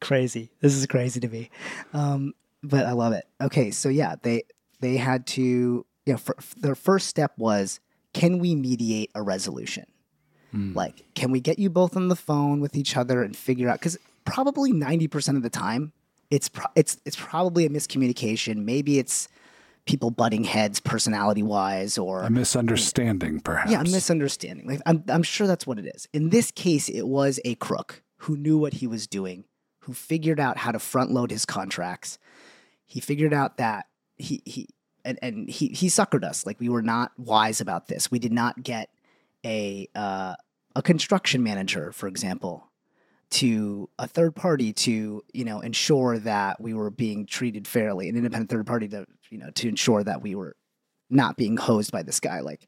crazy. 0.00 0.50
This 0.60 0.74
is 0.74 0.86
crazy 0.86 1.20
to 1.20 1.28
me, 1.28 1.50
um, 1.92 2.32
but 2.62 2.86
I 2.86 2.92
love 2.92 3.12
it. 3.12 3.24
Okay, 3.40 3.70
so 3.70 3.88
yeah, 3.88 4.16
they 4.22 4.44
they 4.80 4.96
had 4.96 5.26
to. 5.28 5.84
You 6.06 6.14
know, 6.14 6.16
for, 6.16 6.36
their 6.56 6.74
first 6.74 7.08
step 7.08 7.32
was, 7.36 7.80
can 8.14 8.38
we 8.38 8.54
mediate 8.54 9.10
a 9.14 9.20
resolution? 9.20 9.84
Like, 10.54 11.04
can 11.14 11.30
we 11.30 11.40
get 11.40 11.58
you 11.58 11.68
both 11.68 11.94
on 11.94 12.08
the 12.08 12.16
phone 12.16 12.60
with 12.60 12.74
each 12.74 12.96
other 12.96 13.22
and 13.22 13.36
figure 13.36 13.68
out? 13.68 13.78
Because 13.78 13.98
probably 14.24 14.72
ninety 14.72 15.06
percent 15.06 15.36
of 15.36 15.42
the 15.42 15.50
time, 15.50 15.92
it's 16.30 16.48
pro- 16.48 16.70
it's 16.74 16.98
it's 17.04 17.16
probably 17.16 17.66
a 17.66 17.68
miscommunication. 17.70 18.64
Maybe 18.64 18.98
it's 18.98 19.28
people 19.86 20.10
butting 20.10 20.44
heads, 20.44 20.80
personality 20.80 21.42
wise, 21.42 21.96
or 21.96 22.22
A 22.22 22.30
misunderstanding, 22.30 23.40
perhaps. 23.40 23.70
yeah, 23.70 23.80
a 23.80 23.84
misunderstanding. 23.84 24.66
Like 24.66 24.80
I'm, 24.84 25.02
I'm 25.08 25.22
sure 25.22 25.46
that's 25.46 25.66
what 25.66 25.78
it 25.78 25.86
is. 25.94 26.06
In 26.12 26.28
this 26.30 26.50
case, 26.50 26.88
it 26.90 27.06
was 27.08 27.40
a 27.44 27.54
crook 27.56 28.02
who 28.18 28.36
knew 28.36 28.58
what 28.58 28.74
he 28.74 28.86
was 28.86 29.06
doing, 29.06 29.44
who 29.80 29.94
figured 29.94 30.38
out 30.40 30.58
how 30.58 30.72
to 30.72 30.78
front 30.78 31.10
load 31.10 31.30
his 31.30 31.46
contracts. 31.46 32.18
He 32.84 33.00
figured 33.00 33.32
out 33.32 33.56
that 33.56 33.86
he 34.16 34.42
he 34.44 34.68
and, 35.04 35.18
and 35.22 35.48
he 35.48 35.68
he 35.68 35.86
suckered 35.88 36.24
us. 36.24 36.44
Like 36.44 36.60
we 36.60 36.68
were 36.68 36.82
not 36.82 37.12
wise 37.18 37.60
about 37.62 37.86
this. 37.88 38.10
We 38.10 38.18
did 38.18 38.32
not 38.32 38.62
get 38.62 38.90
a 39.46 39.88
uh, 39.94 40.34
a 40.76 40.82
construction 40.82 41.42
manager, 41.42 41.92
for 41.92 42.08
example, 42.08 42.67
to 43.30 43.90
a 43.98 44.06
third 44.06 44.34
party 44.34 44.72
to 44.72 45.22
you 45.32 45.44
know 45.44 45.60
ensure 45.60 46.18
that 46.18 46.60
we 46.60 46.74
were 46.74 46.90
being 46.90 47.26
treated 47.26 47.66
fairly, 47.66 48.08
an 48.08 48.16
independent 48.16 48.50
third 48.50 48.66
party 48.66 48.88
to 48.88 49.06
you 49.30 49.38
know 49.38 49.50
to 49.50 49.68
ensure 49.68 50.02
that 50.04 50.22
we 50.22 50.34
were 50.34 50.56
not 51.10 51.36
being 51.36 51.56
hosed 51.56 51.92
by 51.92 52.02
this 52.02 52.20
guy. 52.20 52.40
Like 52.40 52.66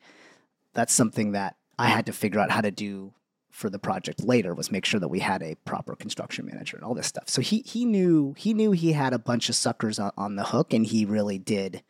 that's 0.75 0.93
something 0.93 1.33
that 1.33 1.57
I 1.79 1.89
had 1.89 2.07
to 2.07 2.13
figure 2.13 2.41
out 2.41 2.51
how 2.51 2.61
to 2.61 2.71
do 2.71 3.15
for 3.51 3.69
the 3.69 3.79
project 3.79 4.23
later 4.23 4.55
was 4.55 4.71
make 4.71 4.85
sure 4.85 5.01
that 5.01 5.09
we 5.09 5.19
had 5.19 5.43
a 5.43 5.57
proper 5.65 5.97
construction 5.97 6.47
manager 6.47 6.77
and 6.77 6.85
all 6.85 6.95
this 6.95 7.07
stuff. 7.07 7.29
So 7.29 7.43
he 7.43 7.63
he 7.67 7.85
knew 7.85 8.35
he 8.39 8.55
knew 8.55 8.73
he 8.73 8.93
had 8.93 9.13
a 9.13 9.19
bunch 9.19 9.49
of 9.49 9.55
suckers 9.55 9.99
on, 9.99 10.13
on 10.17 10.37
the 10.37 10.45
hook, 10.45 10.73
and 10.73 10.87
he 10.87 11.05
really 11.05 11.39
did. 11.39 11.83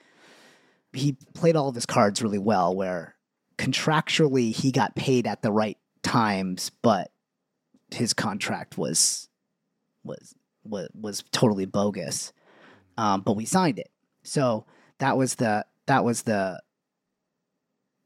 He 0.92 1.16
played 1.35 1.56
all 1.56 1.68
of 1.68 1.74
his 1.74 1.87
cards 1.87 2.22
really 2.22 2.38
well. 2.38 2.74
Where 2.74 3.14
contractually 3.59 4.54
he 4.54 4.72
got 4.72 4.96
paid 4.96 5.26
at 5.26 5.42
the 5.42 5.52
right 5.52 5.78
times, 6.02 6.70
but 6.83 7.11
his 7.94 8.12
contract 8.12 8.79
was 8.79 9.29
was 10.05 10.35
was, 10.64 10.88
was 10.94 11.24
totally 11.33 11.66
bogus. 11.66 12.33
Um, 12.96 13.22
but 13.22 13.35
we 13.35 13.44
signed 13.44 13.79
it, 13.79 13.90
so 14.22 14.66
that 14.98 15.16
was 15.16 15.37
the 15.37 15.64
that 15.87 16.05
was 16.05 16.22
the 16.22 16.61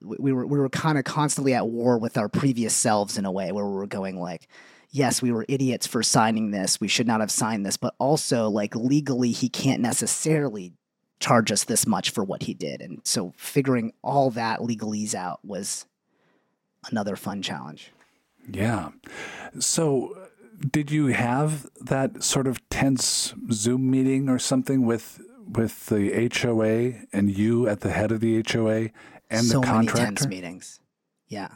we 0.03 0.17
we 0.19 0.33
were 0.33 0.47
we 0.47 0.59
were 0.59 0.69
kind 0.69 0.99
of 0.99 1.05
constantly 1.05 1.55
at 1.55 1.69
war 1.69 1.99
with 1.99 2.17
our 2.17 2.29
previous 2.29 2.75
selves 2.75 3.19
in 3.19 3.25
a 3.25 3.33
way 3.33 3.53
where 3.53 3.67
we 3.67 3.75
were 3.75 3.87
going 3.87 4.21
like 4.21 4.49
yes 4.91 5.21
we 5.21 5.33
were 5.33 5.47
idiots 5.49 5.87
for 5.87 6.03
signing 6.03 6.51
this. 6.51 6.81
We 6.81 6.89
should 6.89 7.07
not 7.07 7.21
have 7.21 7.31
signed 7.31 7.67
this. 7.67 7.77
But 7.77 7.95
also 7.99 8.49
like 8.49 8.77
legally 8.77 9.33
he 9.33 9.49
can't 9.49 9.81
necessarily 9.81 10.75
charge 11.21 11.51
us 11.51 11.65
this 11.65 11.87
much 11.87 12.11
for 12.11 12.23
what 12.23 12.43
he 12.43 12.55
did. 12.55 12.83
And 12.83 13.01
so 13.05 13.33
figuring 13.37 13.93
all 14.03 14.31
that 14.33 14.61
legalese 14.61 15.15
out 15.15 15.41
was 15.43 15.87
another 16.91 17.17
fun 17.17 17.41
challenge 17.41 17.94
Yeah. 18.51 18.91
So, 19.59 20.17
did 20.71 20.91
you 20.91 21.07
have 21.09 21.67
that 21.81 22.23
sort 22.23 22.47
of 22.47 22.67
tense 22.69 23.35
Zoom 23.53 23.91
meeting 23.91 24.29
or 24.29 24.39
something 24.39 24.85
with 24.87 25.21
with 25.47 25.87
the 25.87 26.31
HOA 26.41 27.07
and 27.13 27.31
you 27.31 27.69
at 27.69 27.81
the 27.81 27.91
head 27.91 28.11
of 28.13 28.21
the 28.21 28.43
HOA 28.51 28.91
and 29.31 29.45
so 29.45 29.61
the 29.61 29.67
many 29.67 29.87
contractor? 29.87 30.05
tense 30.05 30.27
meetings 30.27 30.81
yeah 31.29 31.49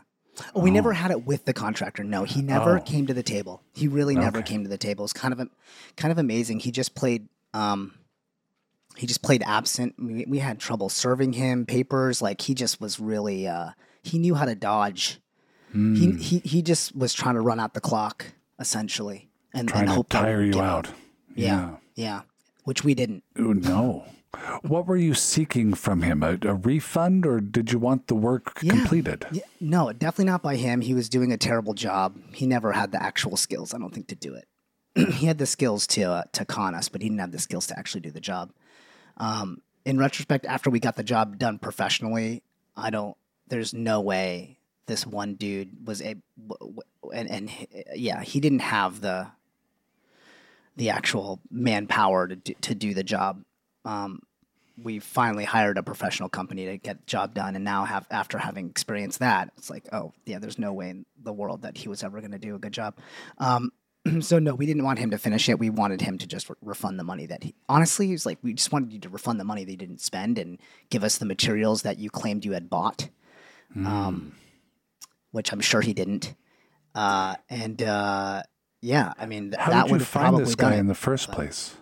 oh, 0.54 0.60
we 0.60 0.70
never 0.70 0.90
Oh. 0.90 0.94
had 0.94 1.10
it 1.10 1.24
with 1.24 1.46
the 1.46 1.54
contractor 1.54 2.04
no 2.04 2.24
he 2.24 2.42
never 2.42 2.78
Oh. 2.78 2.82
came 2.82 3.06
to 3.06 3.14
the 3.14 3.22
table 3.22 3.62
he 3.74 3.88
really 3.88 4.14
never 4.14 4.38
Okay. 4.40 4.48
came 4.52 4.62
to 4.62 4.68
the 4.68 4.76
table 4.78 5.04
it's 5.04 5.14
kind 5.14 5.32
of 5.32 5.40
a, 5.40 5.48
kind 5.96 6.12
of 6.12 6.18
amazing 6.18 6.60
he 6.60 6.70
just 6.70 6.94
played 6.94 7.28
um 7.54 7.94
he 8.96 9.06
just 9.06 9.22
played 9.22 9.42
absent 9.46 9.94
we, 9.98 10.26
we 10.28 10.38
had 10.38 10.58
trouble 10.58 10.88
serving 10.90 11.32
him 11.32 11.64
papers 11.64 12.20
like 12.20 12.42
he 12.42 12.52
just 12.54 12.80
was 12.80 13.00
really 13.00 13.46
uh 13.48 13.70
he 14.02 14.18
knew 14.18 14.34
how 14.34 14.44
to 14.44 14.54
dodge 14.54 15.18
Hmm. 15.72 15.94
he, 15.96 16.12
he 16.12 16.38
he 16.40 16.62
just 16.62 16.96
was 16.96 17.12
trying 17.12 17.34
to 17.34 17.40
run 17.40 17.60
out 17.60 17.74
the 17.74 17.80
clock 17.80 18.26
essentially 18.58 19.28
and, 19.54 19.68
Trying 19.68 19.82
and 19.82 19.88
to 19.90 19.94
hope 19.94 20.08
that 20.10 20.22
tire 20.22 20.42
you 20.42 20.52
him. 20.52 20.60
out. 20.60 20.90
yeah 21.34 21.76
yeah 21.94 22.22
which 22.64 22.84
we 22.84 22.94
didn't 22.94 23.22
Ooh, 23.38 23.54
no. 23.54 24.04
What 24.62 24.86
were 24.86 24.96
you 24.98 25.14
seeking 25.14 25.72
from 25.72 26.02
him? 26.02 26.22
A, 26.22 26.36
a 26.42 26.54
refund, 26.54 27.24
or 27.24 27.40
did 27.40 27.72
you 27.72 27.78
want 27.78 28.08
the 28.08 28.14
work 28.14 28.58
Yeah. 28.62 28.72
completed? 28.72 29.26
Yeah, 29.32 29.42
no, 29.58 29.90
definitely 29.94 30.26
not 30.26 30.42
by 30.42 30.56
him. 30.56 30.82
He 30.82 30.92
was 30.92 31.08
doing 31.08 31.32
a 31.32 31.38
terrible 31.38 31.72
job. 31.72 32.14
He 32.34 32.46
never 32.46 32.72
had 32.72 32.92
the 32.92 33.02
actual 33.02 33.38
skills, 33.38 33.72
I 33.72 33.78
don't 33.78 33.92
think, 33.92 34.06
to 34.08 34.14
do 34.14 34.34
it. 34.34 34.46
he 35.14 35.26
had 35.26 35.38
the 35.38 35.46
skills 35.46 35.86
to 35.88 36.02
uh, 36.02 36.22
to 36.32 36.44
con 36.44 36.74
us, 36.74 36.90
but 36.90 37.00
he 37.00 37.08
didn't 37.08 37.20
have 37.20 37.32
the 37.32 37.38
skills 37.38 37.66
to 37.68 37.78
actually 37.78 38.02
do 38.02 38.10
the 38.10 38.20
job. 38.20 38.52
Um, 39.16 39.62
in 39.86 39.98
retrospect, 39.98 40.44
after 40.44 40.68
we 40.68 40.78
got 40.78 40.96
the 40.96 41.02
job 41.02 41.38
done 41.38 41.58
professionally, 41.58 42.42
I 42.76 42.90
don't. 42.90 43.16
There's 43.48 43.72
no 43.72 44.02
way 44.02 44.57
this 44.88 45.06
one 45.06 45.34
dude 45.34 45.86
was 45.86 46.02
a 46.02 46.16
and 47.14 47.30
and 47.30 47.50
yeah, 47.94 48.22
he 48.22 48.40
didn't 48.40 48.60
have 48.60 49.00
the 49.00 49.28
the 50.76 50.90
actual 50.90 51.40
manpower 51.50 52.26
to 52.28 52.36
do, 52.36 52.54
to 52.62 52.74
do 52.74 52.94
the 52.94 53.04
job. 53.04 53.44
Um, 53.84 54.22
we 54.82 54.98
finally 55.00 55.44
hired 55.44 55.76
a 55.76 55.82
professional 55.82 56.28
company 56.28 56.66
to 56.66 56.78
get 56.78 57.00
the 57.00 57.06
job 57.06 57.34
done 57.34 57.54
and 57.56 57.64
now 57.64 57.84
have 57.84 58.06
after 58.10 58.38
having 58.38 58.70
experienced 58.70 59.18
that 59.18 59.50
it's 59.58 59.70
like 59.70 59.88
oh 59.92 60.12
yeah 60.24 60.38
there's 60.38 60.58
no 60.58 60.72
way 60.72 60.90
in 60.90 61.04
the 61.20 61.32
world 61.32 61.62
that 61.62 61.76
he 61.76 61.88
was 61.88 62.04
ever 62.04 62.20
going 62.20 62.32
to 62.32 62.38
do 62.38 62.54
a 62.54 62.58
good 62.58 62.72
job. 62.72 62.96
Um, 63.38 63.72
so 64.20 64.38
no 64.38 64.54
we 64.54 64.66
didn't 64.66 64.84
want 64.84 64.98
him 64.98 65.10
to 65.10 65.18
finish 65.18 65.48
it. 65.48 65.58
We 65.58 65.70
wanted 65.70 66.00
him 66.00 66.16
to 66.18 66.26
just 66.26 66.48
re- 66.48 66.56
refund 66.62 66.98
the 66.98 67.04
money 67.04 67.26
that 67.26 67.44
he 67.44 67.54
honestly 67.68 68.06
he 68.06 68.12
was 68.12 68.24
like 68.24 68.38
we 68.42 68.54
just 68.54 68.72
wanted 68.72 68.92
you 68.92 69.00
to 69.00 69.08
refund 69.08 69.38
the 69.38 69.44
money 69.44 69.64
they 69.64 69.76
didn't 69.76 70.00
spend 70.00 70.38
and 70.38 70.58
give 70.90 71.04
us 71.04 71.18
the 71.18 71.26
materials 71.26 71.82
that 71.82 71.98
you 71.98 72.08
claimed 72.08 72.44
you 72.44 72.52
had 72.52 72.70
bought. 72.70 73.08
Um, 73.76 74.32
which 75.30 75.52
i'm 75.52 75.60
sure 75.60 75.80
he 75.80 75.92
didn't 75.94 76.34
uh, 76.94 77.36
and 77.48 77.82
uh, 77.82 78.42
yeah 78.80 79.12
i 79.18 79.26
mean 79.26 79.50
th- 79.50 79.60
How 79.60 79.70
that 79.70 79.82
did 79.82 79.88
you 79.90 79.92
would 79.98 80.06
find 80.06 80.36
this 80.38 80.54
guy 80.54 80.74
it. 80.74 80.78
in 80.78 80.86
the 80.86 80.94
first 80.94 81.30
place? 81.30 81.76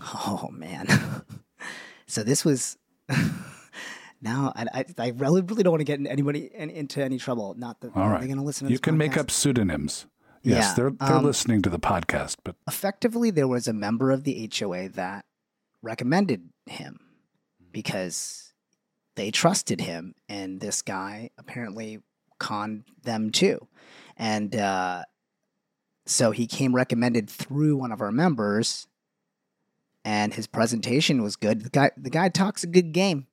Oh 0.00 0.48
man. 0.52 0.86
so 2.06 2.22
this 2.22 2.44
was 2.44 2.78
now 4.20 4.52
I, 4.54 4.66
I, 4.74 4.84
I 4.98 5.08
really 5.16 5.42
really 5.42 5.62
don't 5.62 5.72
want 5.72 5.80
to 5.80 5.84
get 5.84 6.00
anybody 6.10 6.50
in, 6.54 6.70
into 6.70 7.02
any 7.02 7.18
trouble. 7.18 7.54
Not 7.56 7.80
that 7.80 7.92
All 7.94 8.02
are 8.02 8.18
going 8.18 8.36
to 8.36 8.42
listen. 8.42 8.66
to 8.66 8.72
You 8.72 8.78
can 8.78 8.96
make 8.96 9.16
up 9.16 9.30
pseudonyms. 9.30 10.06
Yes, 10.42 10.68
Yeah, 10.68 10.74
they're 10.74 10.90
they're 10.90 11.16
um, 11.18 11.24
listening 11.24 11.60
to 11.62 11.70
the 11.70 11.78
podcast, 11.78 12.36
but 12.44 12.56
Effectively, 12.66 13.30
there 13.30 13.48
was 13.48 13.68
a 13.68 13.74
member 13.74 14.10
of 14.10 14.24
the 14.24 14.50
HOA 14.58 14.88
that 14.90 15.26
recommended 15.82 16.48
him 16.66 16.98
because 17.70 18.54
they 19.16 19.30
trusted 19.30 19.82
him, 19.82 20.14
and 20.30 20.60
this 20.60 20.80
guy 20.80 21.30
apparently 21.36 22.00
conned 22.40 22.82
them 23.04 23.30
too, 23.30 23.68
and 24.16 24.56
uh, 24.56 25.04
so 26.06 26.32
he 26.32 26.48
came 26.48 26.74
recommended 26.74 27.30
through 27.30 27.76
one 27.76 27.92
of 27.92 28.00
our 28.00 28.10
members. 28.10 28.88
And 30.02 30.32
his 30.32 30.46
presentation 30.46 31.22
was 31.22 31.36
good. 31.36 31.60
The 31.60 31.68
guy, 31.68 31.90
the 31.94 32.08
guy 32.08 32.30
talks 32.30 32.64
a 32.64 32.66
good 32.66 32.92
game. 32.92 33.26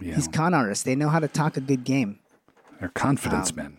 yeah, 0.00 0.14
He's 0.14 0.26
con 0.26 0.54
artists. 0.54 0.82
They 0.82 0.96
know 0.96 1.10
how 1.10 1.18
to 1.20 1.28
talk 1.28 1.58
a 1.58 1.60
good 1.60 1.84
game. 1.84 2.18
they're 2.80 2.88
confidence 2.88 3.50
um, 3.50 3.56
men. 3.56 3.78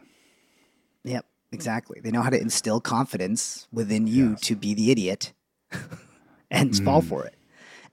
Yep, 1.05 1.25
exactly. 1.51 2.01
They 2.03 2.12
know 2.12 2.21
how 2.21 2.29
to 2.29 2.39
instill 2.39 2.82
confidence 2.82 3.67
within 3.71 4.05
you 4.05 4.32
Yes. 4.32 4.41
to 4.41 4.55
be 4.55 4.75
the 4.75 4.91
idiot 4.91 5.34
and 6.51 6.77
fall 6.84 7.01
Mm. 7.01 7.10
for 7.10 7.25
it. 7.25 7.34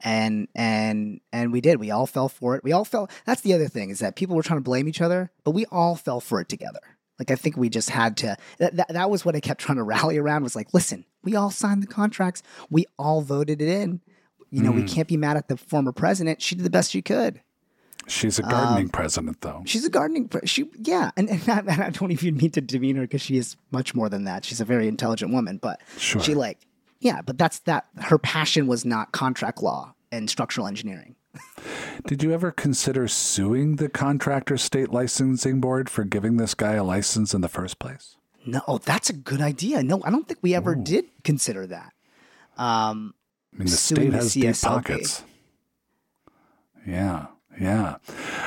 And 0.03 0.49
and 0.55 1.21
and 1.33 1.53
we 1.53 1.61
did. 1.61 1.81
We 1.81 1.91
all 1.91 2.07
fell 2.07 2.29
for 2.29 2.55
it. 2.57 2.63
We 2.65 2.73
all 2.73 2.85
fell. 2.85 3.09
That's 3.25 3.41
the 3.41 3.55
other 3.55 3.69
thing 3.69 3.91
is 3.91 3.99
that 4.01 4.17
people 4.17 4.37
were 4.37 4.43
trying 4.43 4.59
to 4.59 4.65
blame 4.65 4.89
each 4.89 5.01
other, 5.01 5.31
but 5.45 5.53
we 5.53 5.65
all 5.67 5.97
fell 5.97 6.21
for 6.21 6.41
it 6.41 6.49
together. 6.49 6.81
Like 7.19 7.31
I 7.31 7.35
think 7.37 7.57
we 7.57 7.69
just 7.71 7.89
had 7.91 8.17
to. 8.19 8.37
That, 8.59 8.77
that, 8.77 8.89
that 8.91 9.11
was 9.11 9.25
what 9.25 9.35
I 9.35 9.41
kept 9.41 9.61
trying 9.61 9.77
to 9.79 9.83
rally 9.95 10.19
around. 10.19 10.43
Was 10.43 10.55
like, 10.57 10.75
listen, 10.75 11.05
we 11.25 11.35
all 11.35 11.51
signed 11.51 11.83
the 11.83 11.87
contracts. 11.87 12.43
We 12.71 12.85
all 12.99 13.23
voted 13.23 13.63
it 13.63 13.69
in. 13.69 14.01
You 14.51 14.63
know, 14.63 14.71
we 14.71 14.83
Mm. 14.83 14.89
can't 14.95 15.09
be 15.09 15.17
mad 15.17 15.37
at 15.37 15.49
the 15.49 15.57
former 15.57 15.93
president. 15.93 16.41
She 16.41 16.55
did 16.55 16.65
the 16.65 16.71
best 16.71 16.91
she 16.93 17.03
could. 17.03 17.41
She's 18.07 18.39
a 18.39 18.45
um, 18.45 18.51
gardening 18.51 18.89
president, 18.91 19.41
though. 19.41 19.63
She's 19.67 19.85
a 19.85 19.91
gardening. 19.91 20.29
Pre- 20.29 20.47
she 20.47 20.71
yeah, 20.79 21.11
and, 21.17 21.29
and, 21.29 21.49
I, 21.49 21.59
and 21.67 21.83
I 21.83 21.91
don't 21.91 22.13
even 22.13 22.37
mean 22.37 22.51
to 22.53 22.61
demean 22.61 22.95
her 22.97 23.03
because 23.03 23.23
she 23.23 23.37
is 23.37 23.57
much 23.73 23.95
more 23.95 24.09
than 24.09 24.25
that. 24.25 24.45
She's 24.45 24.61
a 24.61 24.65
very 24.65 24.87
intelligent 24.87 25.33
woman, 25.33 25.59
but 25.61 25.81
Sure. 25.99 26.23
she 26.23 26.35
like 26.35 26.59
yeah, 27.01 27.21
but 27.23 27.39
that's 27.39 27.61
that. 27.61 27.87
Her 27.97 28.19
passion 28.19 28.67
was 28.67 28.85
not 28.85 29.13
contract 29.13 29.63
law 29.63 29.95
and 30.11 30.29
structural 30.31 30.67
engineering. 30.67 31.17
Did 32.07 32.23
you 32.23 32.33
ever 32.33 32.51
consider 32.51 33.09
suing 33.09 33.77
the 33.77 33.89
contractor 33.89 34.57
state 34.57 34.91
licensing 34.91 35.61
board 35.61 35.91
for 35.91 36.05
giving 36.05 36.37
this 36.37 36.55
guy 36.55 36.73
a 36.75 36.85
license 36.85 37.35
in 37.35 37.41
the 37.43 37.49
first 37.49 37.79
place? 37.79 38.17
No, 38.47 38.63
oh, 38.69 38.79
that's 38.79 39.11
a 39.11 39.13
good 39.13 39.41
idea. 39.41 39.83
No, 39.83 40.01
I 40.05 40.11
don't 40.11 40.27
think 40.27 40.39
we 40.41 40.55
ever 40.55 40.73
Ooh. 40.73 40.83
did 40.83 41.07
consider 41.25 41.67
that. 41.67 41.93
Um, 42.57 43.15
I 43.53 43.59
mean, 43.59 43.67
the 43.67 43.73
state 43.73 44.11
the 44.11 44.17
has 44.17 44.33
deep 44.35 44.55
pockets. 44.63 45.25
Yeah, 46.87 47.27
yeah. 47.61 47.97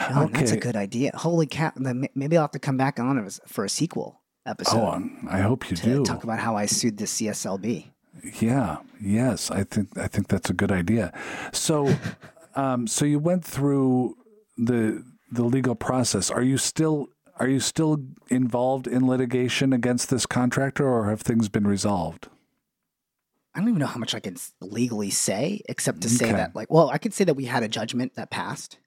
John, 0.10 0.32
that's 0.32 0.52
a 0.52 0.58
good 0.58 0.76
idea. 0.76 1.12
Holy 1.16 1.46
cow! 1.46 1.72
Maybe 1.76 2.38
I'll 2.38 2.44
have 2.44 2.52
to 2.52 2.60
come 2.60 2.78
back 2.78 3.00
on 3.00 3.30
for 3.46 3.66
a 3.66 3.70
sequel 3.70 4.22
episode 4.46 4.78
Oh, 4.78 4.88
um, 4.92 5.28
I 5.30 5.40
hope 5.40 5.70
you 5.70 5.76
do. 5.78 6.04
talk 6.06 6.24
about 6.24 6.40
how 6.40 6.56
I 6.56 6.66
sued 6.66 6.98
the 6.98 7.06
CSLB. 7.06 7.92
Yeah, 8.40 8.78
yes, 9.02 9.52
I 9.52 9.64
think 9.64 9.98
I 9.98 10.08
think 10.08 10.28
that's 10.28 10.50
a 10.50 10.54
good 10.54 10.72
idea. 10.72 11.12
So, 11.54 11.96
um, 12.56 12.88
so 12.88 13.06
you 13.06 13.20
went 13.20 13.44
through 13.46 14.16
the 14.58 15.04
the 15.32 15.44
legal 15.44 15.76
process. 15.76 16.30
Are 16.32 16.42
you 16.42 16.58
still 16.58 17.08
are 17.38 17.48
you 17.48 17.60
still 17.60 18.04
involved 18.30 18.88
in 18.88 19.08
litigation 19.08 19.72
against 19.74 20.10
this 20.10 20.26
contractor, 20.26 20.88
or 20.88 21.10
have 21.10 21.22
things 21.22 21.50
been 21.50 21.66
resolved? 21.68 22.28
I 23.56 23.60
don't 23.60 23.70
even 23.70 23.80
know 23.80 23.88
how 23.88 24.00
much 24.00 24.14
I 24.14 24.20
can 24.20 24.36
legally 24.62 25.10
say, 25.10 25.62
except 25.68 26.02
to 26.02 26.10
say 26.10 26.26
Okay. 26.28 26.36
that, 26.36 26.56
like, 26.56 26.70
well, 26.72 26.90
I 26.90 26.98
could 26.98 27.14
say 27.14 27.24
that 27.24 27.34
we 27.34 27.46
had 27.46 27.64
a 27.64 27.68
judgment 27.68 28.14
that 28.16 28.30
passed 28.30 28.78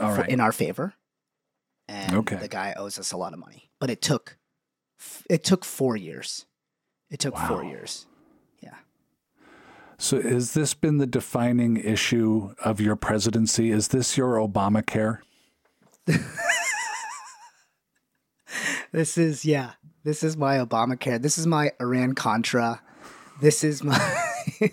All 0.00 0.14
for- 0.14 0.22
right. 0.22 0.28
in 0.28 0.40
our 0.40 0.50
favor, 0.52 0.94
and 1.88 2.12
Okay. 2.14 2.36
the 2.36 2.48
guy 2.48 2.74
owes 2.76 2.98
us 2.98 3.12
a 3.12 3.16
lot 3.16 3.32
of 3.32 3.38
money. 3.38 3.70
But 3.78 3.90
it 3.90 4.02
took, 4.02 4.36
it 5.30 5.44
took 5.44 5.64
four 5.64 5.96
years. 5.96 6.44
It 7.10 7.20
took 7.20 7.36
four 7.38 7.62
years. 7.64 8.06
So, 10.04 10.20
has 10.20 10.52
this 10.52 10.74
been 10.74 10.98
the 10.98 11.06
defining 11.06 11.78
issue 11.78 12.54
of 12.62 12.78
your 12.78 12.94
presidency? 12.94 13.70
Is 13.70 13.88
this 13.88 14.18
your 14.18 14.34
Obamacare? 14.36 15.20
This 18.92 19.16
is 19.16 19.46
yeah. 19.46 19.70
This 20.04 20.22
is 20.22 20.36
my 20.36 20.58
Obamacare. 20.58 21.22
This 21.22 21.38
is 21.38 21.46
my 21.46 21.70
Iran 21.80 22.14
Contra. 22.14 22.82
This 23.40 23.64
is 23.64 23.82
my 23.82 23.98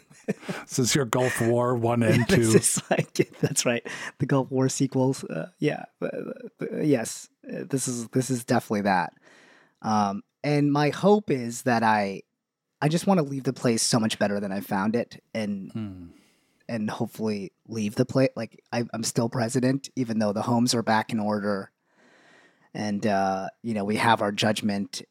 This 0.63 0.79
is 0.79 0.93
your 0.93 1.05
Gulf 1.05 1.39
War 1.39 1.75
one 1.75 2.03
and 2.03 2.27
this 2.27 2.51
two. 2.51 2.57
is 2.57 2.81
like 2.91 3.13
that's 3.39 3.65
right. 3.65 3.87
The 4.19 4.25
Gulf 4.25 4.51
War 4.51 4.67
sequels. 4.67 5.23
Uh, 5.23 5.47
yeah. 5.59 5.85
Uh, 6.01 6.07
uh, 6.61 6.81
yes. 6.81 7.29
Uh, 7.49 7.63
This 7.69 7.87
is 7.87 8.09
this 8.09 8.29
is 8.29 8.43
definitely 8.43 8.81
that. 8.81 9.13
Um, 9.81 10.23
and 10.43 10.73
my 10.73 10.89
hope 10.89 11.31
is 11.31 11.61
that 11.61 11.83
I, 11.83 12.23
I 12.81 12.87
just 12.87 13.05
want 13.07 13.19
to 13.19 13.25
leave 13.25 13.43
the 13.43 13.53
place 13.53 13.81
so 13.83 13.99
much 13.99 14.17
better 14.19 14.39
than 14.39 14.51
I 14.51 14.59
found 14.61 14.95
it, 14.95 15.21
and 15.33 15.71
Hmm. 15.71 16.05
and 16.67 16.89
hopefully 16.89 17.51
leave 17.67 17.95
the 17.95 18.05
place 18.05 18.29
like 18.35 18.61
I, 18.71 18.85
I'm 18.93 19.03
still 19.03 19.29
president, 19.29 19.89
even 19.95 20.19
though 20.19 20.33
the 20.33 20.41
homes 20.43 20.73
are 20.73 20.81
back 20.83 21.11
in 21.11 21.19
order, 21.19 21.71
and 22.73 23.05
uh, 23.05 23.47
you 23.61 23.73
know 23.73 23.83
we 23.85 23.97
have 23.97 24.21
our 24.21 24.31
judgment. 24.31 25.01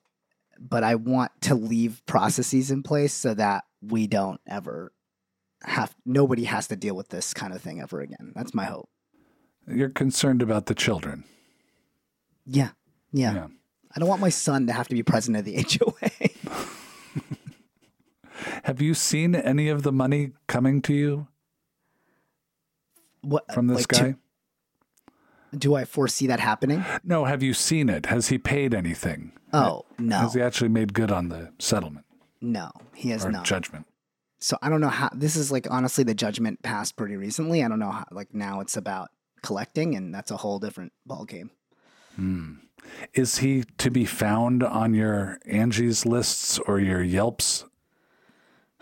But 0.58 0.84
I 0.84 0.96
want 0.96 1.32
to 1.42 1.54
leave 1.54 2.02
processes 2.06 2.70
in 2.70 2.82
place 2.82 3.14
so 3.14 3.32
that 3.34 3.64
we 3.80 4.06
don't 4.06 4.40
ever 4.46 4.92
have 5.62 5.94
nobody 6.04 6.44
has 6.44 6.68
to 6.68 6.76
deal 6.76 6.94
with 6.94 7.08
this 7.08 7.32
kind 7.32 7.52
of 7.54 7.62
thing 7.62 7.80
ever 7.80 8.00
again. 8.00 8.32
That's 8.34 8.52
my 8.52 8.64
hope. 8.64 8.88
You're 9.66 9.88
concerned 9.90 10.42
about 10.42 10.66
the 10.66 10.74
children. 10.74 11.24
Yeah, 12.46 12.70
yeah. 13.12 13.34
Yeah. 13.34 13.46
I 13.94 13.98
don't 14.00 14.08
want 14.08 14.20
my 14.20 14.28
son 14.30 14.66
to 14.66 14.72
have 14.72 14.88
to 14.88 14.94
be 14.94 15.02
president 15.02 15.38
of 15.38 15.44
the 15.44 15.62
HOA. 15.78 16.29
Have 18.64 18.80
you 18.82 18.94
seen 18.94 19.34
any 19.34 19.68
of 19.68 19.82
the 19.82 19.92
money 19.92 20.32
coming 20.46 20.82
to 20.82 20.94
you 20.94 21.28
what 23.22 23.52
from 23.52 23.66
this 23.66 23.80
like, 23.80 23.88
guy? 23.88 24.14
Do, 25.52 25.58
do 25.58 25.74
I 25.74 25.84
foresee 25.84 26.26
that 26.26 26.40
happening? 26.40 26.84
no, 27.04 27.24
have 27.24 27.42
you 27.42 27.54
seen 27.54 27.88
it? 27.88 28.06
Has 28.06 28.28
he 28.28 28.38
paid 28.38 28.74
anything? 28.74 29.32
Oh 29.52 29.84
no, 29.98 30.18
Has 30.18 30.34
he 30.34 30.42
actually 30.42 30.68
made 30.68 30.94
good 30.94 31.10
on 31.10 31.28
the 31.28 31.52
settlement 31.58 32.06
no, 32.40 32.70
he 32.94 33.10
has 33.10 33.24
or 33.24 33.32
not. 33.32 33.44
judgment? 33.44 33.86
so 34.38 34.56
I 34.62 34.70
don't 34.70 34.80
know 34.80 34.88
how 34.88 35.10
this 35.12 35.36
is 35.36 35.52
like 35.52 35.66
honestly 35.70 36.04
the 36.04 36.14
judgment 36.14 36.62
passed 36.62 36.96
pretty 36.96 37.16
recently. 37.16 37.62
I 37.62 37.68
don't 37.68 37.78
know 37.78 37.90
how 37.90 38.06
like 38.10 38.32
now 38.34 38.60
it's 38.60 38.76
about 38.76 39.08
collecting 39.42 39.94
and 39.94 40.14
that's 40.14 40.30
a 40.30 40.36
whole 40.38 40.58
different 40.58 40.92
ball 41.04 41.24
game. 41.24 41.50
Hmm. 42.16 42.54
Is 43.12 43.38
he 43.38 43.64
to 43.78 43.90
be 43.90 44.06
found 44.06 44.62
on 44.62 44.94
your 44.94 45.38
Angie's 45.46 46.06
lists 46.06 46.58
or 46.60 46.80
your 46.80 47.02
Yelps? 47.02 47.66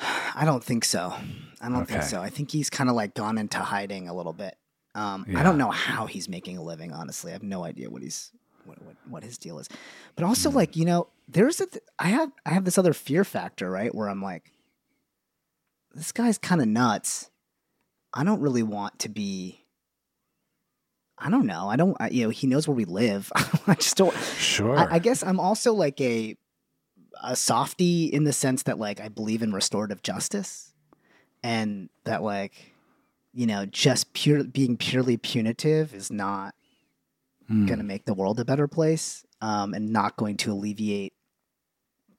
I 0.01 0.43
don't 0.45 0.63
think 0.63 0.85
so. 0.85 1.13
I 1.61 1.69
don't 1.69 1.87
think 1.87 2.03
so. 2.03 2.21
I 2.21 2.31
think 2.31 2.51
he's 2.51 2.71
kind 2.71 2.89
of 2.89 2.97
like 2.97 3.15
gone 3.15 3.39
into 3.39 3.59
hiding 3.59 4.09
a 4.09 4.15
little 4.15 4.33
bit. 4.33 4.57
Um, 4.95 5.27
I 5.37 5.43
don't 5.43 5.59
know 5.59 5.71
how 5.71 6.07
he's 6.07 6.29
making 6.29 6.57
a 6.57 6.63
living. 6.63 6.93
Honestly, 6.93 7.31
I 7.31 7.35
have 7.35 7.43
no 7.43 7.65
idea 7.65 7.91
what 7.91 8.03
he's 8.03 8.33
what 8.65 8.81
what, 8.83 8.97
what 9.09 9.25
his 9.25 9.39
deal 9.39 9.59
is. 9.59 9.69
But 10.15 10.25
also, 10.25 10.51
like 10.51 10.77
you 10.77 10.85
know, 10.85 11.09
there's 11.29 11.61
a 11.61 11.67
th- 11.67 11.85
I 11.99 12.09
have 12.09 12.31
I 12.47 12.51
have 12.51 12.65
this 12.65 12.79
other 12.79 12.93
fear 12.93 13.25
factor, 13.25 13.71
right? 13.71 13.95
Where 13.95 14.09
I'm 14.09 14.23
like, 14.23 14.53
this 15.95 16.13
guy's 16.13 16.39
kind 16.39 16.61
of 16.61 16.69
nuts. 16.69 17.31
I 18.15 18.25
don't 18.25 18.41
really 18.41 18.63
want 18.63 18.99
to 19.01 19.09
be. 19.09 19.65
I 21.19 21.31
don't 21.31 21.47
know. 21.47 21.69
I 21.69 21.77
don't. 21.77 21.97
I, 22.01 22.11
you 22.11 22.25
know, 22.25 22.31
he 22.31 22.47
knows 22.47 22.69
where 22.69 22.77
we 22.77 22.85
live. 22.85 23.31
I 23.67 23.75
just 23.75 23.97
don't. 23.97 24.17
Sure. 24.17 24.79
I, 24.79 24.95
I 24.95 24.99
guess 24.99 25.23
I'm 25.23 25.41
also 25.41 25.75
like 25.75 26.01
a 26.01 26.37
a 27.23 27.37
softy 27.37 28.07
in 28.07 28.25
the 28.25 28.33
sense 28.33 28.63
that 28.65 28.79
like 28.79 29.01
I 29.01 29.09
believe 29.09 29.43
in 29.43 29.53
restorative 29.53 30.03
justice, 30.03 30.73
and 31.43 31.89
that 32.05 32.23
like 32.23 32.73
you 33.33 33.47
know 33.47 33.67
just 33.67 34.13
pure 34.13 34.45
being 34.45 34.77
purely 34.77 35.17
punitive 35.17 35.95
is 35.95 36.11
not 36.11 36.55
Hmm. 37.49 37.65
going 37.65 37.79
to 37.79 37.85
make 37.85 38.05
the 38.05 38.13
world 38.13 38.39
a 38.41 38.45
better 38.45 38.69
place, 38.69 39.25
um, 39.41 39.73
and 39.73 39.91
not 39.91 40.17
going 40.17 40.37
to 40.39 40.53
alleviate 40.53 41.15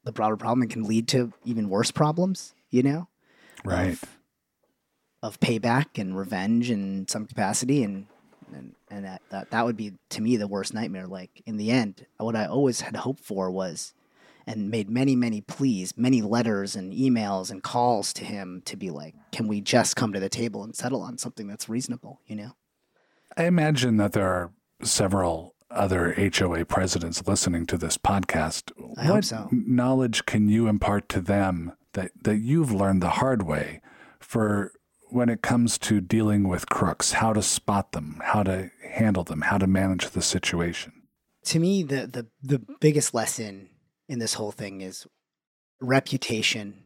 the 0.03 0.11
broader 0.11 0.35
problem 0.35 0.63
and 0.63 0.71
can 0.71 0.83
lead 0.85 1.07
to 1.09 1.31
even 1.45 1.69
worse 1.69 1.91
problems. 1.91 2.55
You 2.71 2.81
know, 2.83 3.07
right. 3.63 3.91
Of, 3.91 4.03
of 5.21 5.39
payback 5.39 5.99
and 5.99 6.17
revenge 6.17 6.71
in 6.71 7.07
some 7.07 7.27
capacity, 7.27 7.83
and 7.83 8.07
and 8.51 8.73
and 8.89 9.05
that, 9.05 9.21
that 9.29 9.51
that 9.51 9.65
would 9.65 9.77
be 9.77 9.93
to 10.09 10.21
me 10.21 10.35
the 10.35 10.47
worst 10.47 10.73
nightmare. 10.73 11.05
Like 11.05 11.43
in 11.45 11.57
the 11.57 11.69
end, 11.69 12.07
what 12.17 12.35
I 12.35 12.45
always 12.45 12.81
had 12.81 12.95
hoped 12.95 13.23
for 13.23 13.51
was, 13.51 13.93
and 14.49 14.71
made 14.71 14.89
many 14.89 15.15
many 15.15 15.41
pleas, 15.41 15.93
many 15.95 16.21
letters 16.21 16.75
and 16.75 16.91
emails 16.91 17.51
and 17.51 17.61
calls 17.61 18.11
to 18.13 18.25
him 18.25 18.63
to 18.65 18.75
be 18.75 18.89
like, 18.89 19.13
can 19.31 19.47
we 19.47 19.61
just 19.61 19.95
come 19.95 20.11
to 20.11 20.19
the 20.19 20.27
table 20.27 20.63
and 20.63 20.75
settle 20.75 21.01
on 21.01 21.17
something 21.19 21.47
that's 21.47 21.69
reasonable? 21.69 22.19
You 22.25 22.35
know. 22.35 22.51
I 23.37 23.45
imagine 23.45 23.97
that 23.97 24.13
there 24.13 24.27
are 24.27 24.51
several 24.81 25.55
other 25.69 26.13
HOA 26.13 26.65
presidents 26.65 27.27
listening 27.27 27.67
to 27.67 27.77
this 27.77 27.97
podcast. 27.97 28.71
I 28.97 29.05
hope 29.05 29.15
what 29.17 29.25
so. 29.25 29.49
knowledge 29.51 30.25
can 30.25 30.49
you 30.49 30.67
impart 30.67 31.07
to 31.09 31.21
them 31.21 31.73
that, 31.93 32.09
that 32.23 32.37
you've 32.37 32.71
learned 32.71 33.03
the 33.03 33.09
hard 33.09 33.43
way 33.43 33.81
for 34.19 34.71
when 35.09 35.29
it 35.29 35.43
comes 35.43 35.77
to 35.77 36.01
dealing 36.01 36.47
with 36.47 36.69
crooks, 36.69 37.13
how 37.13 37.33
to 37.33 37.43
spot 37.43 37.91
them, 37.91 38.19
how 38.23 38.41
to 38.41 38.71
handle 38.83 39.23
them, 39.23 39.41
how 39.41 39.59
to 39.59 39.67
manage 39.67 40.09
the 40.09 40.23
situation? 40.23 40.93
to 41.45 41.59
me 41.59 41.83
the 41.83 42.07
the 42.07 42.27
the 42.43 42.61
biggest 42.79 43.13
lesson 43.13 43.69
in 44.09 44.19
this 44.19 44.33
whole 44.33 44.51
thing 44.51 44.81
is 44.81 45.07
reputation 45.79 46.83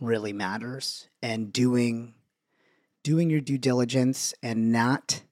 really 0.00 0.32
matters 0.32 1.08
and 1.22 1.52
doing 1.52 2.14
doing 3.02 3.30
your 3.30 3.40
due 3.40 3.58
diligence 3.58 4.34
and 4.42 4.70
not 4.70 5.22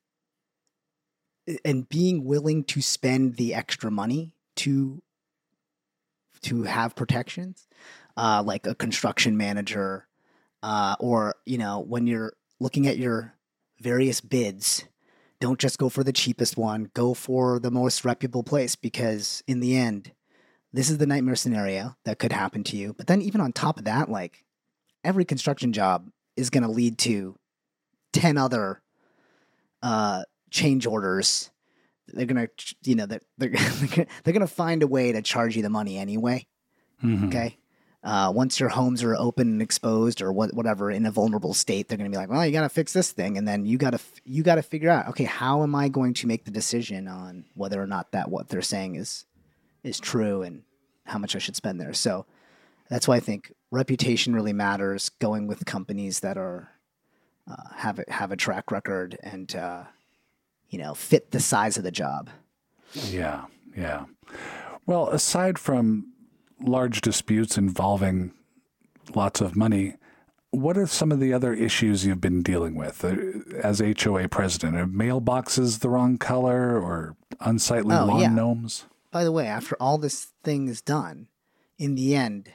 and 1.64 1.88
being 1.88 2.24
willing 2.24 2.64
to 2.64 2.82
spend 2.82 3.36
the 3.36 3.54
extra 3.54 3.90
money 3.90 4.34
to 4.56 5.00
to 6.42 6.64
have 6.64 6.96
protections 6.96 7.68
uh, 8.16 8.42
like 8.44 8.66
a 8.66 8.74
construction 8.74 9.36
manager 9.36 10.06
uh, 10.62 10.96
or 10.98 11.34
you 11.46 11.58
know 11.58 11.80
when 11.80 12.06
you're 12.06 12.32
looking 12.60 12.86
at 12.86 12.98
your 12.98 13.34
various 13.80 14.20
bids 14.20 14.84
don't 15.40 15.60
just 15.60 15.78
go 15.78 15.88
for 15.88 16.02
the 16.02 16.12
cheapest 16.12 16.56
one 16.56 16.90
go 16.94 17.14
for 17.14 17.58
the 17.58 17.70
most 17.70 18.04
reputable 18.04 18.42
place 18.42 18.74
because 18.74 19.42
in 19.46 19.60
the 19.60 19.76
end 19.76 20.12
this 20.72 20.90
is 20.90 20.98
the 20.98 21.06
nightmare 21.06 21.36
scenario 21.36 21.96
that 22.04 22.18
could 22.18 22.32
happen 22.32 22.62
to 22.64 22.76
you 22.76 22.94
but 22.96 23.06
then 23.06 23.22
even 23.22 23.40
on 23.40 23.52
top 23.52 23.78
of 23.78 23.84
that 23.84 24.10
like 24.10 24.44
every 25.04 25.24
construction 25.24 25.72
job 25.72 26.08
is 26.36 26.50
going 26.50 26.62
to 26.62 26.70
lead 26.70 26.98
to 26.98 27.36
10 28.12 28.36
other 28.36 28.82
uh 29.82 30.22
change 30.50 30.86
orders 30.86 31.50
they're 32.08 32.26
going 32.26 32.46
to 32.46 32.74
you 32.84 32.94
know 32.94 33.06
that 33.06 33.22
they're, 33.36 33.50
they're 33.50 34.32
going 34.32 34.40
to 34.40 34.46
find 34.46 34.82
a 34.82 34.86
way 34.86 35.12
to 35.12 35.22
charge 35.22 35.56
you 35.56 35.62
the 35.62 35.70
money 35.70 35.98
anyway 35.98 36.46
Mhm. 37.02 37.28
Okay. 37.28 37.58
Uh, 38.02 38.32
once 38.34 38.60
your 38.60 38.68
homes 38.68 39.02
are 39.02 39.16
open 39.16 39.48
and 39.48 39.62
exposed, 39.62 40.22
or 40.22 40.32
what, 40.32 40.54
whatever, 40.54 40.90
in 40.90 41.04
a 41.04 41.10
vulnerable 41.10 41.52
state, 41.52 41.88
they're 41.88 41.98
going 41.98 42.10
to 42.10 42.14
be 42.14 42.18
like, 42.18 42.30
"Well, 42.30 42.46
you 42.46 42.52
got 42.52 42.62
to 42.62 42.68
fix 42.68 42.92
this 42.92 43.10
thing," 43.10 43.36
and 43.36 43.46
then 43.46 43.66
you 43.66 43.76
got 43.76 43.90
to 43.90 43.98
you 44.24 44.44
got 44.44 44.54
to 44.54 44.62
figure 44.62 44.88
out, 44.88 45.08
okay, 45.08 45.24
how 45.24 45.62
am 45.64 45.74
I 45.74 45.88
going 45.88 46.14
to 46.14 46.26
make 46.26 46.44
the 46.44 46.50
decision 46.52 47.08
on 47.08 47.44
whether 47.54 47.82
or 47.82 47.86
not 47.88 48.12
that 48.12 48.30
what 48.30 48.48
they're 48.48 48.62
saying 48.62 48.94
is 48.94 49.26
is 49.88 49.98
true 50.00 50.42
and 50.42 50.62
how 51.04 51.18
much 51.18 51.34
I 51.34 51.38
should 51.38 51.56
spend 51.56 51.80
there. 51.80 51.92
So 51.94 52.26
that's 52.88 53.08
why 53.08 53.16
I 53.16 53.20
think 53.20 53.52
reputation 53.70 54.34
really 54.34 54.52
matters. 54.52 55.08
Going 55.18 55.46
with 55.46 55.64
companies 55.66 56.20
that 56.20 56.36
are 56.36 56.70
uh, 57.50 57.56
have 57.76 57.98
a, 57.98 58.04
have 58.12 58.30
a 58.32 58.36
track 58.36 58.70
record 58.70 59.18
and 59.22 59.54
uh, 59.56 59.84
you 60.70 60.78
know 60.78 60.94
fit 60.94 61.30
the 61.30 61.40
size 61.40 61.76
of 61.76 61.84
the 61.84 61.90
job. 61.90 62.30
Yeah, 62.94 63.46
yeah. 63.76 64.04
Well, 64.86 65.08
aside 65.08 65.58
from 65.58 66.12
large 66.60 67.00
disputes 67.00 67.58
involving 67.58 68.32
lots 69.14 69.40
of 69.40 69.54
money, 69.56 69.94
what 70.50 70.78
are 70.78 70.86
some 70.86 71.12
of 71.12 71.20
the 71.20 71.32
other 71.32 71.52
issues 71.52 72.06
you've 72.06 72.20
been 72.22 72.42
dealing 72.42 72.74
with 72.74 73.04
uh, 73.04 73.14
as 73.62 73.80
HOA 73.80 74.28
president? 74.28 74.76
Are 74.76 74.86
mailboxes 74.86 75.80
the 75.80 75.90
wrong 75.90 76.16
color 76.16 76.78
or 76.80 77.16
unsightly 77.40 77.94
Oh, 77.94 78.06
lawn 78.06 78.20
yeah. 78.20 78.28
gnomes? 78.30 78.86
By 79.10 79.24
the 79.24 79.32
way, 79.32 79.46
after 79.46 79.76
all 79.80 79.98
this 79.98 80.32
thing 80.44 80.68
is 80.68 80.82
done, 80.82 81.28
in 81.78 81.94
the 81.94 82.14
end, 82.14 82.50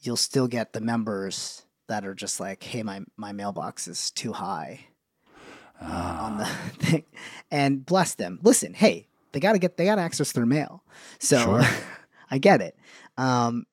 you'll 0.00 0.16
still 0.16 0.48
get 0.48 0.72
the 0.72 0.80
members 0.80 1.62
that 1.86 2.04
are 2.04 2.14
just 2.14 2.40
like, 2.40 2.62
"Hey, 2.62 2.82
my 2.82 3.02
my 3.16 3.32
mailbox 3.32 3.86
is 3.86 4.10
too 4.10 4.32
high 4.32 4.86
uh, 5.80 6.18
on 6.20 6.38
the 6.38 6.46
thing," 6.78 7.04
and 7.50 7.86
bless 7.86 8.14
them. 8.14 8.40
Listen, 8.42 8.74
hey, 8.74 9.06
they 9.32 9.40
got 9.40 9.52
to 9.52 9.58
get 9.58 9.76
they 9.76 9.84
got 9.84 9.96
to 9.96 10.02
access 10.02 10.32
their 10.32 10.46
mail, 10.46 10.82
so 11.18 11.38
Sure. 11.38 11.62
I 12.30 12.38
get 12.38 12.60
it. 12.60 12.76
Um, 13.16 13.66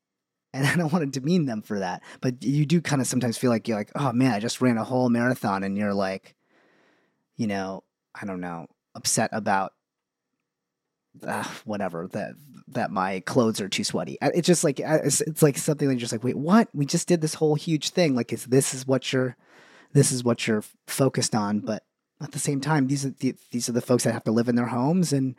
and 0.54 0.68
I 0.68 0.76
don't 0.76 0.92
want 0.92 1.12
to 1.12 1.20
demean 1.20 1.46
them 1.46 1.62
for 1.62 1.80
that, 1.80 2.04
but 2.20 2.44
you 2.44 2.66
do 2.66 2.82
kind 2.82 3.02
of 3.02 3.08
sometimes 3.08 3.38
feel 3.38 3.50
like 3.50 3.68
you're 3.68 3.78
like, 3.78 3.92
"Oh 3.96 4.12
man, 4.12 4.34
I 4.34 4.40
just 4.40 4.62
ran 4.62 4.78
a 4.78 4.84
whole 4.84 5.10
marathon," 5.10 5.64
and 5.64 5.78
you're 5.78 5.94
like, 5.94 6.36
you 7.38 7.48
know, 7.48 7.84
I 8.14 8.26
don't 8.26 8.42
know, 8.42 8.68
upset 8.94 9.30
about 9.34 9.74
uh, 11.26 11.44
whatever 11.66 12.08
that 12.12 12.34
that 12.68 12.90
my 12.92 13.20
clothes 13.22 13.60
are 13.60 13.68
too 13.68 13.84
sweaty. 13.84 14.18
It's 14.22 14.48
just 14.48 14.64
like 14.64 14.80
it's, 14.80 15.22
it's 15.22 15.42
like 15.44 15.58
something 15.58 15.88
that 15.88 15.96
you're 15.96 16.00
just 16.00 16.14
like, 16.14 16.24
wait, 16.24 16.38
what? 16.38 16.70
We 16.74 16.86
just 16.86 17.08
did 17.08 17.22
this 17.22 17.34
whole 17.36 17.56
huge 17.56 17.90
thing. 17.90 18.16
Like, 18.16 18.32
is 18.32 18.46
this 18.46 18.74
is 18.74 18.88
what 18.88 19.12
you're 19.12 19.36
this 19.94 20.12
is 20.12 20.24
what 20.24 20.48
you're 20.48 20.64
focused 20.88 21.36
on, 21.36 21.60
but 21.60 21.84
at 22.22 22.32
the 22.32 22.40
same 22.40 22.62
time, 22.62 22.88
these 22.88 23.06
are 23.06 23.10
the, 23.10 23.36
these 23.52 23.68
are 23.68 23.74
the 23.74 23.82
folks 23.82 24.04
that 24.06 24.14
have 24.14 24.24
to 24.24 24.32
live 24.32 24.48
in 24.48 24.56
their 24.56 24.68
homes, 24.68 25.12
and 25.12 25.36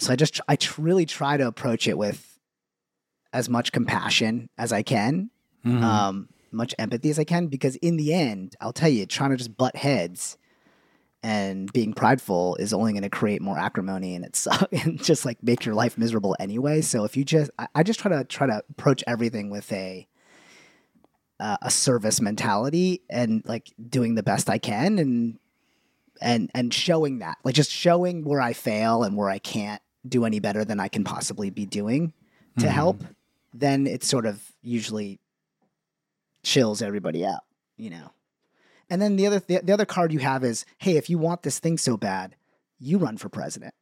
so 0.00 0.12
I 0.12 0.16
just 0.16 0.40
I 0.48 0.56
tr- 0.56 0.80
really 0.80 1.04
try 1.04 1.36
to 1.36 1.46
approach 1.46 1.86
it 1.86 1.98
with 1.98 2.38
as 3.32 3.48
much 3.50 3.72
compassion 3.72 4.48
as 4.56 4.72
I 4.72 4.82
can, 4.82 5.30
Mhm. 5.66 5.82
um, 5.82 6.28
much 6.50 6.74
empathy 6.78 7.10
as 7.10 7.18
I 7.18 7.24
can 7.24 7.48
because 7.48 7.76
in 7.76 7.98
the 7.98 8.14
end, 8.14 8.56
I'll 8.58 8.72
tell 8.72 8.88
you, 8.88 9.04
trying 9.04 9.30
to 9.30 9.36
just 9.36 9.54
butt 9.56 9.76
heads 9.76 10.38
and 11.28 11.70
being 11.74 11.92
prideful 11.92 12.56
is 12.56 12.72
only 12.72 12.92
going 12.92 13.02
to 13.02 13.10
create 13.10 13.42
more 13.42 13.58
acrimony 13.58 14.14
and 14.14 14.24
it's 14.24 14.46
and 14.84 15.02
just 15.04 15.26
like 15.26 15.42
make 15.42 15.66
your 15.66 15.74
life 15.74 15.98
miserable 15.98 16.34
anyway. 16.40 16.80
So 16.80 17.04
if 17.04 17.18
you 17.18 17.24
just, 17.24 17.50
I, 17.58 17.66
I 17.74 17.82
just 17.82 18.00
try 18.00 18.10
to 18.16 18.24
try 18.24 18.46
to 18.46 18.62
approach 18.70 19.04
everything 19.06 19.50
with 19.50 19.70
a 19.72 20.08
uh, 21.38 21.58
a 21.62 21.70
service 21.70 22.20
mentality 22.20 23.02
and 23.10 23.42
like 23.44 23.72
doing 23.88 24.14
the 24.14 24.22
best 24.22 24.48
I 24.48 24.56
can 24.58 24.98
and 24.98 25.38
and 26.20 26.50
and 26.54 26.72
showing 26.74 27.18
that 27.20 27.36
like 27.44 27.54
just 27.54 27.70
showing 27.70 28.24
where 28.24 28.40
I 28.40 28.54
fail 28.54 29.04
and 29.04 29.14
where 29.16 29.28
I 29.28 29.38
can't 29.38 29.82
do 30.08 30.24
any 30.24 30.40
better 30.40 30.64
than 30.64 30.80
I 30.80 30.88
can 30.88 31.04
possibly 31.04 31.50
be 31.50 31.66
doing 31.66 32.12
to 32.58 32.66
Mhm. 32.66 32.70
help, 32.70 33.04
then 33.52 33.86
it 33.86 34.02
sort 34.02 34.24
of 34.26 34.42
usually 34.62 35.20
chills 36.42 36.80
everybody 36.82 37.24
out, 37.26 37.42
you 37.76 37.90
know. 37.90 38.10
And 38.90 39.02
then 39.02 39.16
the 39.16 39.26
other 39.26 39.40
the, 39.40 39.60
the 39.62 39.72
other 39.72 39.86
card 39.86 40.12
you 40.12 40.18
have 40.20 40.44
is, 40.44 40.64
hey, 40.78 40.96
if 40.96 41.10
you 41.10 41.18
want 41.18 41.42
this 41.42 41.58
thing 41.58 41.78
so 41.78 41.96
bad, 41.96 42.36
you 42.78 42.98
run 42.98 43.16
for 43.16 43.28
president. 43.28 43.74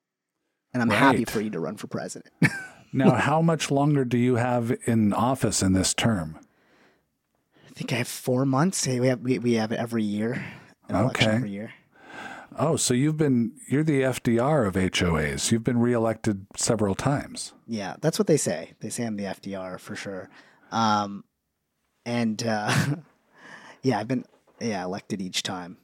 And 0.72 0.82
I'm 0.82 0.90
happy 0.90 1.24
for 1.24 1.40
you 1.40 1.50
to 1.50 1.60
run 1.60 1.76
for 1.76 1.86
president. 1.86 2.32
Now, 2.92 3.10
how 3.16 3.42
much 3.42 3.70
longer 3.70 4.06
do 4.06 4.16
you 4.16 4.36
have 4.36 4.74
in 4.86 5.12
office 5.12 5.62
in 5.62 5.74
this 5.74 5.92
term? 5.92 6.38
I 7.68 7.72
think 7.74 7.92
I 7.92 7.96
have 7.96 8.08
four 8.08 8.46
months. 8.46 8.86
Hey, 8.86 9.00
we 9.00 9.08
have 9.08 9.20
we, 9.20 9.38
we 9.38 9.54
have 9.54 9.70
every 9.70 10.02
year. 10.02 10.42
Okay. 10.90 11.26
every 11.26 11.50
year. 11.50 11.74
Oh, 12.58 12.76
so 12.76 12.94
you've 12.94 13.18
been 13.18 13.52
you're 13.68 13.84
the 13.84 14.00
FDR 14.00 14.66
of 14.66 14.74
HOAs. 14.74 15.52
You've 15.52 15.64
been 15.64 15.78
reelected 15.78 16.46
several 16.56 16.94
times. 16.94 17.52
Yeah, 17.66 17.96
that's 18.00 18.18
what 18.18 18.28
they 18.28 18.38
say. 18.38 18.72
They 18.80 18.88
say 18.88 19.04
I'm 19.04 19.16
the 19.16 19.24
FDR 19.24 19.78
for 19.78 19.94
sure. 19.94 20.30
Um, 20.72 21.24
and 22.06 22.42
uh, 22.46 22.72
yeah, 23.82 23.98
I've 23.98 24.08
been 24.08 24.24
yeah 24.60 24.84
elected 24.84 25.20
each 25.20 25.42
time. 25.42 25.76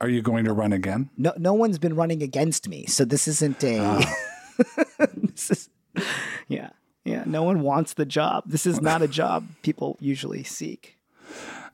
Are 0.00 0.08
you 0.08 0.22
going 0.22 0.44
to 0.44 0.52
run 0.52 0.72
again? 0.72 1.10
No, 1.16 1.32
no 1.36 1.52
one's 1.54 1.78
been 1.78 1.96
running 1.96 2.22
against 2.22 2.68
me, 2.68 2.86
so 2.86 3.04
this 3.04 3.26
isn't 3.26 3.62
a. 3.64 3.78
Ah. 3.80 4.14
this 5.14 5.50
is, 5.50 5.68
yeah, 6.46 6.70
yeah. 7.04 7.24
No 7.26 7.42
one 7.42 7.62
wants 7.62 7.94
the 7.94 8.06
job. 8.06 8.44
This 8.46 8.64
is 8.66 8.80
not 8.80 9.02
a 9.02 9.08
job 9.08 9.46
people 9.62 9.96
usually 10.00 10.44
seek. 10.44 10.96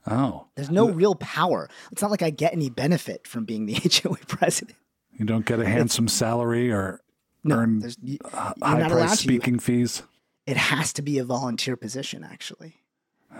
Oh, 0.07 0.47
There's 0.55 0.69
no 0.71 0.89
real 0.89 1.15
power. 1.15 1.67
It's 1.91 2.01
not 2.01 2.11
like 2.11 2.21
I 2.21 2.29
get 2.29 2.53
any 2.53 2.69
benefit 2.69 3.25
from 3.27 3.45
being 3.45 3.65
the 3.65 3.73
HOA 4.03 4.17
president. 4.27 4.77
you 5.17 5.25
don't 5.25 5.45
get 5.45 5.59
a 5.59 5.65
handsome 5.65 6.07
salary 6.07 6.71
or 6.71 7.01
No, 7.43 7.57
earn 7.57 7.83
you, 8.03 8.17
high 8.31 8.87
price 8.87 9.11
to. 9.11 9.17
Speaking 9.17 9.57
fees. 9.59 10.03
it 10.45 10.57
has 10.57 10.93
to 10.93 11.01
be 11.01 11.17
a 11.17 11.23
volunteer 11.23 11.75
position, 11.75 12.23
actually. 12.23 12.75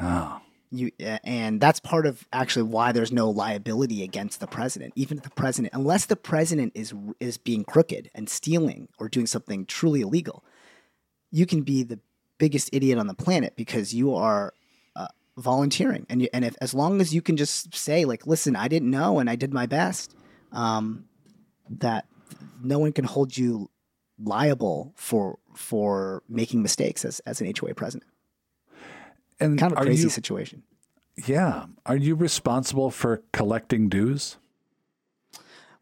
Oh, 0.01 0.41
you 0.72 0.91
and 0.99 1.61
that's 1.61 1.80
part 1.80 2.05
of 2.05 2.28
actually 2.34 2.63
why 2.63 2.91
there's 2.91 3.11
no 3.11 3.30
liability 3.30 4.03
against 4.03 4.39
the 4.39 4.47
president. 4.47 4.93
Even 4.95 5.18
if 5.18 5.24
the 5.24 5.30
president 5.30 5.74
unless 5.74 6.05
the 6.05 6.16
president 6.16 6.72
is 6.76 6.93
is 7.20 7.38
being 7.38 7.63
crooked 7.63 8.09
and 8.13 8.30
stealing 8.30 8.88
or 8.99 9.09
doing 9.09 9.28
something 9.28 9.66
truly 9.66 10.01
illegal 10.01 10.43
you 11.36 11.45
can 11.45 11.63
be 11.63 11.84
the 11.84 11.99
biggest 12.38 12.70
idiot 12.72 12.97
on 12.97 13.07
the 13.07 13.13
planet 13.13 13.57
because 13.57 13.93
you 13.93 14.16
are 14.16 14.53
uh, 14.95 15.07
volunteering. 15.38 16.05
And 16.09 16.22
you, 16.22 16.30
and 16.34 16.45
if 16.45 16.55
as 16.61 16.74
long 16.74 17.01
as 17.01 17.13
you 17.13 17.22
can 17.22 17.36
just 17.36 17.76
say 17.76 18.05
like 18.05 18.26
listen 18.26 18.55
I 18.55 18.70
didn't 18.70 18.89
know 18.89 19.20
and 19.20 19.30
I 19.30 19.36
did 19.36 19.53
my 19.53 19.66
best 19.66 20.16
um, 20.53 21.05
that 21.70 22.05
no 22.63 22.80
one 22.80 22.93
can 22.93 23.03
hold 23.03 23.38
you 23.38 23.70
liable 24.18 24.93
for 24.95 25.38
for 25.53 26.24
making 26.30 26.61
mistakes 26.61 27.03
as, 27.03 27.20
as 27.22 27.41
an 27.41 27.51
HOA 27.59 27.74
president 27.74 28.09
and 29.39 29.59
kind 29.59 29.73
of 29.73 29.79
a 29.79 29.81
crazy 29.81 30.03
you? 30.03 30.09
situation 30.09 30.63
Yeah, 31.25 31.65
are 31.86 31.97
you 31.97 32.15
responsible 32.15 32.91
for 32.91 33.21
collecting 33.31 33.89
dues? 33.89 34.38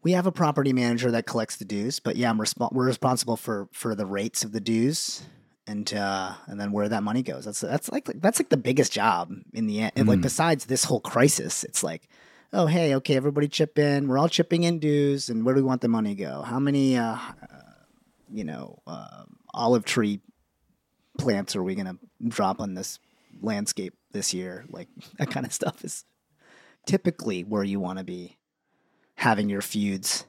We 0.02 0.12
have 0.12 0.26
a 0.26 0.32
property 0.32 0.72
manager 0.72 1.10
that 1.12 1.26
collects 1.26 1.56
the 1.56 1.64
dues, 1.64 1.98
but 1.98 2.16
yeah, 2.16 2.28
I'm 2.28 2.38
resp- 2.38 2.72
we're 2.72 2.84
responsible 2.86 3.36
for 3.36 3.68
for 3.72 3.94
the 3.94 4.04
rates 4.06 4.44
of 4.44 4.52
the 4.52 4.60
dues 4.60 5.22
and 5.66 5.92
uh 5.94 6.34
and 6.46 6.60
then 6.60 6.72
where 6.72 6.88
that 6.90 7.02
money 7.02 7.22
goes. 7.22 7.46
That's 7.46 7.60
that's 7.60 7.90
like 7.90 8.04
that's 8.20 8.38
like 8.38 8.50
the 8.50 8.58
biggest 8.58 8.92
job 8.92 9.32
in 9.54 9.66
the 9.66 9.80
end. 9.80 9.92
And 9.96 10.06
like 10.06 10.18
Mm. 10.18 10.22
besides 10.22 10.66
this 10.66 10.84
whole 10.84 11.00
crisis, 11.00 11.64
it's 11.64 11.82
like, 11.82 12.06
oh 12.52 12.66
hey, 12.66 12.94
okay, 12.96 13.16
everybody 13.16 13.48
chip 13.48 13.78
in. 13.78 14.06
We're 14.06 14.18
all 14.18 14.28
chipping 14.28 14.64
in 14.64 14.78
dues, 14.78 15.30
and 15.30 15.42
where 15.44 15.54
do 15.54 15.62
we 15.62 15.66
want 15.66 15.80
the 15.80 15.88
money 15.88 16.14
to 16.14 16.22
go? 16.22 16.42
How 16.42 16.58
many 16.58 16.98
uh, 16.98 17.14
uh 17.16 17.56
you 18.30 18.44
know 18.44 18.80
uh, 18.86 19.24
olive 19.54 19.86
tree 19.86 20.20
plants 21.18 21.56
are 21.56 21.62
we 21.62 21.74
gonna 21.74 21.96
drop 22.28 22.60
on 22.60 22.74
this 22.74 22.98
landscape 23.40 23.94
this 24.12 24.34
year? 24.34 24.64
Like 24.68 24.88
that 25.18 25.30
kind 25.30 25.46
of 25.46 25.52
stuff 25.52 25.84
is 25.84 26.04
typically 26.86 27.42
where 27.42 27.64
you 27.64 27.80
want 27.80 27.98
to 27.98 28.04
be 28.04 28.36
having 29.16 29.48
your 29.48 29.62
feuds. 29.62 30.26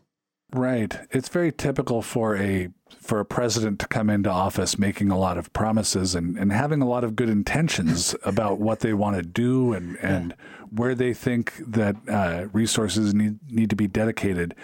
Right. 0.54 0.98
It's 1.12 1.28
very 1.28 1.52
typical 1.52 2.02
for 2.02 2.38
a 2.38 2.70
for 3.02 3.20
a 3.20 3.26
president 3.26 3.80
to 3.80 3.88
come 3.88 4.10
into 4.10 4.30
office 4.30 4.78
making 4.80 5.12
a 5.12 5.18
lot 5.18 5.38
of 5.38 5.52
promises 5.54 6.16
and, 6.16 6.38
and 6.38 6.52
having 6.52 6.82
a 6.82 6.88
lot 6.88 7.04
of 7.04 7.16
good 7.16 7.30
intentions 7.30 8.16
about 8.24 8.60
what 8.60 8.80
they 8.80 8.94
want 8.94 9.16
to 9.16 9.22
do 9.22 9.74
and, 9.74 9.98
and 9.98 10.36
where 10.70 10.96
they 10.96 11.14
think 11.14 11.54
that 11.68 11.96
uh, 12.08 12.48
resources 12.54 13.14
need 13.14 13.40
need 13.50 13.70
to 13.70 13.76
be 13.76 13.88
dedicated. 13.88 14.56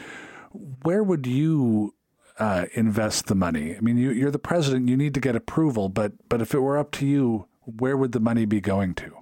Where 0.84 1.04
would 1.04 1.26
you 1.28 1.96
uh, 2.40 2.66
invest 2.74 3.28
the 3.28 3.36
money? 3.36 3.76
I 3.76 3.82
mean, 3.82 3.98
you, 3.98 4.12
you're 4.12 4.32
the 4.32 4.40
president. 4.40 4.88
You 4.88 4.98
need 4.98 5.14
to 5.16 5.20
get 5.20 5.36
approval, 5.36 5.90
but 5.90 6.14
but 6.30 6.42
if 6.42 6.54
it 6.54 6.60
were 6.60 6.78
up 6.78 6.92
to 6.94 7.06
you, 7.06 7.48
where 7.66 7.96
would 7.98 8.12
the 8.12 8.20
money 8.20 8.46
be 8.46 8.62
going 8.62 8.94
to? 8.96 9.18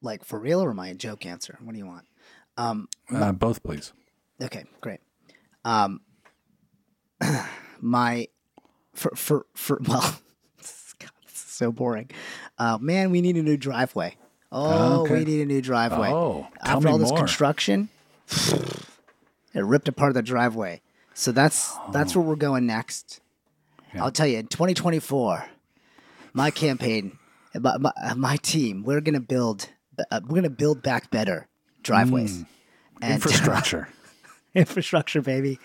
Like 0.00 0.24
for 0.24 0.38
real 0.38 0.60
or 0.62 0.70
am 0.70 0.80
I 0.80 0.88
a 0.88 0.94
joke 0.94 1.26
answer? 1.26 1.58
What 1.62 1.72
do 1.72 1.78
you 1.78 1.86
want? 1.86 2.04
Um, 2.56 2.88
Uh, 3.12 3.32
both, 3.32 3.62
please. 3.62 3.92
okay, 4.42 4.64
great. 4.80 5.00
Um, 5.64 6.00
my 7.80 8.28
for 8.94 9.10
for 9.16 9.46
for 9.54 9.78
well, 9.86 10.00
God, 10.00 11.10
this 11.26 11.34
is 11.34 11.36
so 11.36 11.72
boring. 11.72 12.10
Uh, 12.58 12.78
man, 12.80 13.10
we 13.10 13.20
need 13.20 13.36
a 13.36 13.42
new 13.42 13.56
driveway. 13.56 14.16
Oh, 14.50 15.02
Okay. 15.02 15.14
we 15.18 15.24
need 15.24 15.42
a 15.42 15.46
new 15.46 15.60
driveway. 15.60 16.08
Oh, 16.10 16.48
After 16.62 16.88
all 16.88 16.98
this 16.98 17.10
more. 17.10 17.18
construction, 17.18 17.88
it 19.54 19.64
ripped 19.64 19.88
apart 19.88 20.14
the 20.14 20.22
driveway. 20.22 20.80
So 21.14 21.32
that's 21.32 21.76
that's 21.92 22.14
where 22.16 22.24
we're 22.24 22.36
going 22.36 22.66
next. 22.66 23.20
Yeah. 23.94 24.04
I'll 24.04 24.12
tell 24.12 24.26
you, 24.26 24.38
in 24.38 24.46
2024, 24.46 25.44
my 26.38 26.50
campaign, 26.52 27.18
my, 27.58 27.76
my, 27.78 27.92
my 28.16 28.36
team, 28.36 28.84
we're 28.84 29.00
gonna 29.00 29.18
build, 29.18 29.68
uh, 30.10 30.20
we're 30.26 30.36
gonna 30.36 30.48
build 30.48 30.82
back 30.82 31.10
better 31.10 31.48
driveways, 31.82 32.44
and 33.02 33.12
Infrastructure. 33.14 33.88
infrastructure, 34.54 35.20
baby, 35.20 35.58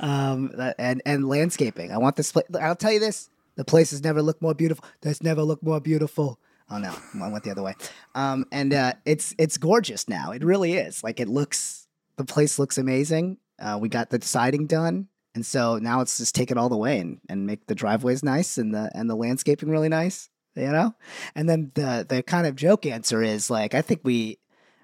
um, 0.00 0.50
and 0.78 1.02
and 1.04 1.28
landscaping. 1.28 1.92
I 1.92 1.98
want 1.98 2.16
this 2.16 2.32
place. 2.32 2.46
I'll 2.58 2.74
tell 2.74 2.92
you 2.92 3.00
this: 3.00 3.28
the 3.56 3.64
place 3.64 3.90
has 3.90 4.02
never 4.02 4.22
looked 4.22 4.40
more 4.40 4.54
beautiful. 4.54 4.84
That's 5.02 5.22
never 5.22 5.42
looked 5.42 5.62
more 5.62 5.80
beautiful. 5.80 6.38
Oh 6.70 6.78
no, 6.78 6.94
I 7.22 7.28
went 7.28 7.44
the 7.44 7.50
other 7.50 7.62
way. 7.62 7.74
Um, 8.14 8.46
and 8.50 8.72
uh, 8.72 8.94
it's 9.04 9.34
it's 9.38 9.58
gorgeous 9.58 10.08
now. 10.08 10.32
It 10.32 10.42
really 10.42 10.72
is. 10.72 11.04
Like 11.04 11.20
it 11.20 11.28
looks, 11.28 11.86
the 12.16 12.24
place 12.24 12.58
looks 12.58 12.78
amazing. 12.78 13.36
Uh, 13.58 13.78
we 13.80 13.90
got 13.90 14.08
the 14.08 14.20
siding 14.22 14.66
done, 14.66 15.08
and 15.34 15.44
so 15.44 15.78
now 15.78 16.00
it's 16.00 16.18
just 16.18 16.34
take 16.34 16.50
it 16.50 16.56
all 16.56 16.68
the 16.68 16.76
way 16.76 16.98
and, 16.98 17.20
and 17.28 17.46
make 17.46 17.66
the 17.66 17.74
driveways 17.74 18.22
nice 18.22 18.58
and 18.58 18.72
the 18.74 18.90
and 18.94 19.08
the 19.10 19.16
landscaping 19.16 19.68
really 19.68 19.88
nice. 19.88 20.28
You 20.56 20.70
know, 20.70 20.94
and 21.34 21.48
then 21.48 21.72
the 21.74 22.06
the 22.08 22.22
kind 22.22 22.46
of 22.46 22.54
joke 22.54 22.86
answer 22.86 23.22
is 23.22 23.50
like 23.50 23.74
I 23.74 23.82
think 23.82 24.00
we 24.04 24.38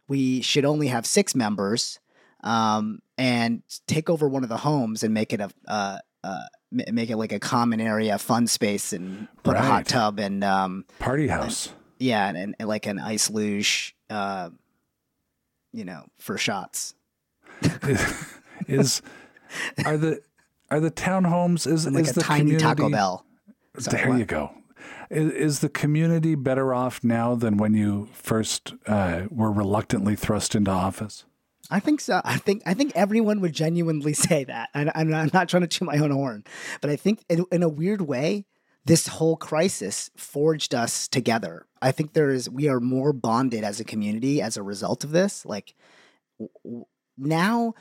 we 0.08 0.42
should 0.42 0.64
only 0.64 0.88
have 0.88 1.06
six 1.06 1.36
members 1.36 2.00
um, 2.42 3.00
and 3.16 3.62
take 3.86 4.10
over 4.10 4.28
one 4.28 4.42
of 4.42 4.48
the 4.48 4.56
homes 4.56 5.04
and 5.04 5.14
make 5.14 5.32
it 5.32 5.40
a 5.40 5.50
uh, 5.68 5.98
uh, 6.24 6.42
make 6.70 7.10
it 7.10 7.16
like 7.16 7.32
a 7.32 7.38
common 7.38 7.80
area 7.80 8.18
fun 8.18 8.46
space 8.46 8.92
and 8.92 9.28
put 9.42 9.56
a 9.56 9.60
hot 9.60 9.86
tub 9.86 10.18
and 10.18 10.42
um, 10.42 10.84
Party 10.98 11.28
house. 11.28 11.72
yeah 11.98 12.28
and, 12.28 12.36
and, 12.36 12.56
and 12.58 12.68
like 12.68 12.86
an 12.86 12.98
ice 12.98 13.30
luge 13.30 13.94
uh, 14.10 14.50
you 15.72 15.84
know 15.84 16.04
for 16.18 16.36
shots 16.36 16.94
is 18.68 19.02
are 19.84 19.96
the 19.96 20.20
are 20.70 20.80
the 20.80 20.90
townhomes 20.90 21.66
is 21.66 21.86
and 21.86 21.94
like 21.94 22.04
is 22.04 22.10
a 22.12 22.14
the 22.14 22.20
tiny 22.22 22.56
Taco 22.56 22.90
Bell. 22.90 23.24
Sorry, 23.78 24.02
there 24.02 24.18
you 24.18 24.24
go. 24.24 24.52
Is, 25.10 25.32
is 25.32 25.58
the 25.60 25.68
community 25.68 26.34
better 26.34 26.72
off 26.72 27.02
now 27.02 27.34
than 27.34 27.56
when 27.56 27.74
you 27.74 28.08
first 28.12 28.74
uh, 28.86 29.22
were 29.30 29.50
reluctantly 29.50 30.16
thrust 30.16 30.54
into 30.54 30.70
office? 30.70 31.24
I 31.70 31.80
think 31.80 32.00
so. 32.00 32.20
I 32.24 32.36
think 32.36 32.62
I 32.66 32.74
think 32.74 32.92
everyone 32.94 33.40
would 33.40 33.52
genuinely 33.52 34.12
say 34.28 34.44
that. 34.44 34.70
And 34.74 34.90
I'm, 34.94 35.12
I'm 35.12 35.30
not 35.32 35.48
trying 35.48 35.62
to 35.62 35.68
chew 35.68 35.84
my 35.84 35.98
own 35.98 36.10
horn, 36.10 36.44
but 36.80 36.90
I 36.90 36.96
think 36.96 37.24
in, 37.28 37.44
in 37.52 37.62
a 37.62 37.68
weird 37.68 38.02
way, 38.02 38.46
this 38.84 39.06
whole 39.06 39.36
crisis 39.36 40.10
forged 40.16 40.74
us 40.74 41.06
together. 41.06 41.66
I 41.82 41.92
think 41.92 42.12
there 42.12 42.30
is 42.30 42.48
we 42.50 42.68
are 42.68 42.80
more 42.80 43.12
bonded 43.12 43.64
as 43.64 43.80
a 43.80 43.84
community 43.84 44.42
as 44.42 44.56
a 44.56 44.62
result 44.62 45.04
of 45.04 45.10
this. 45.10 45.44
Like 45.46 45.74
w- 46.64 46.84
now, 47.16 47.74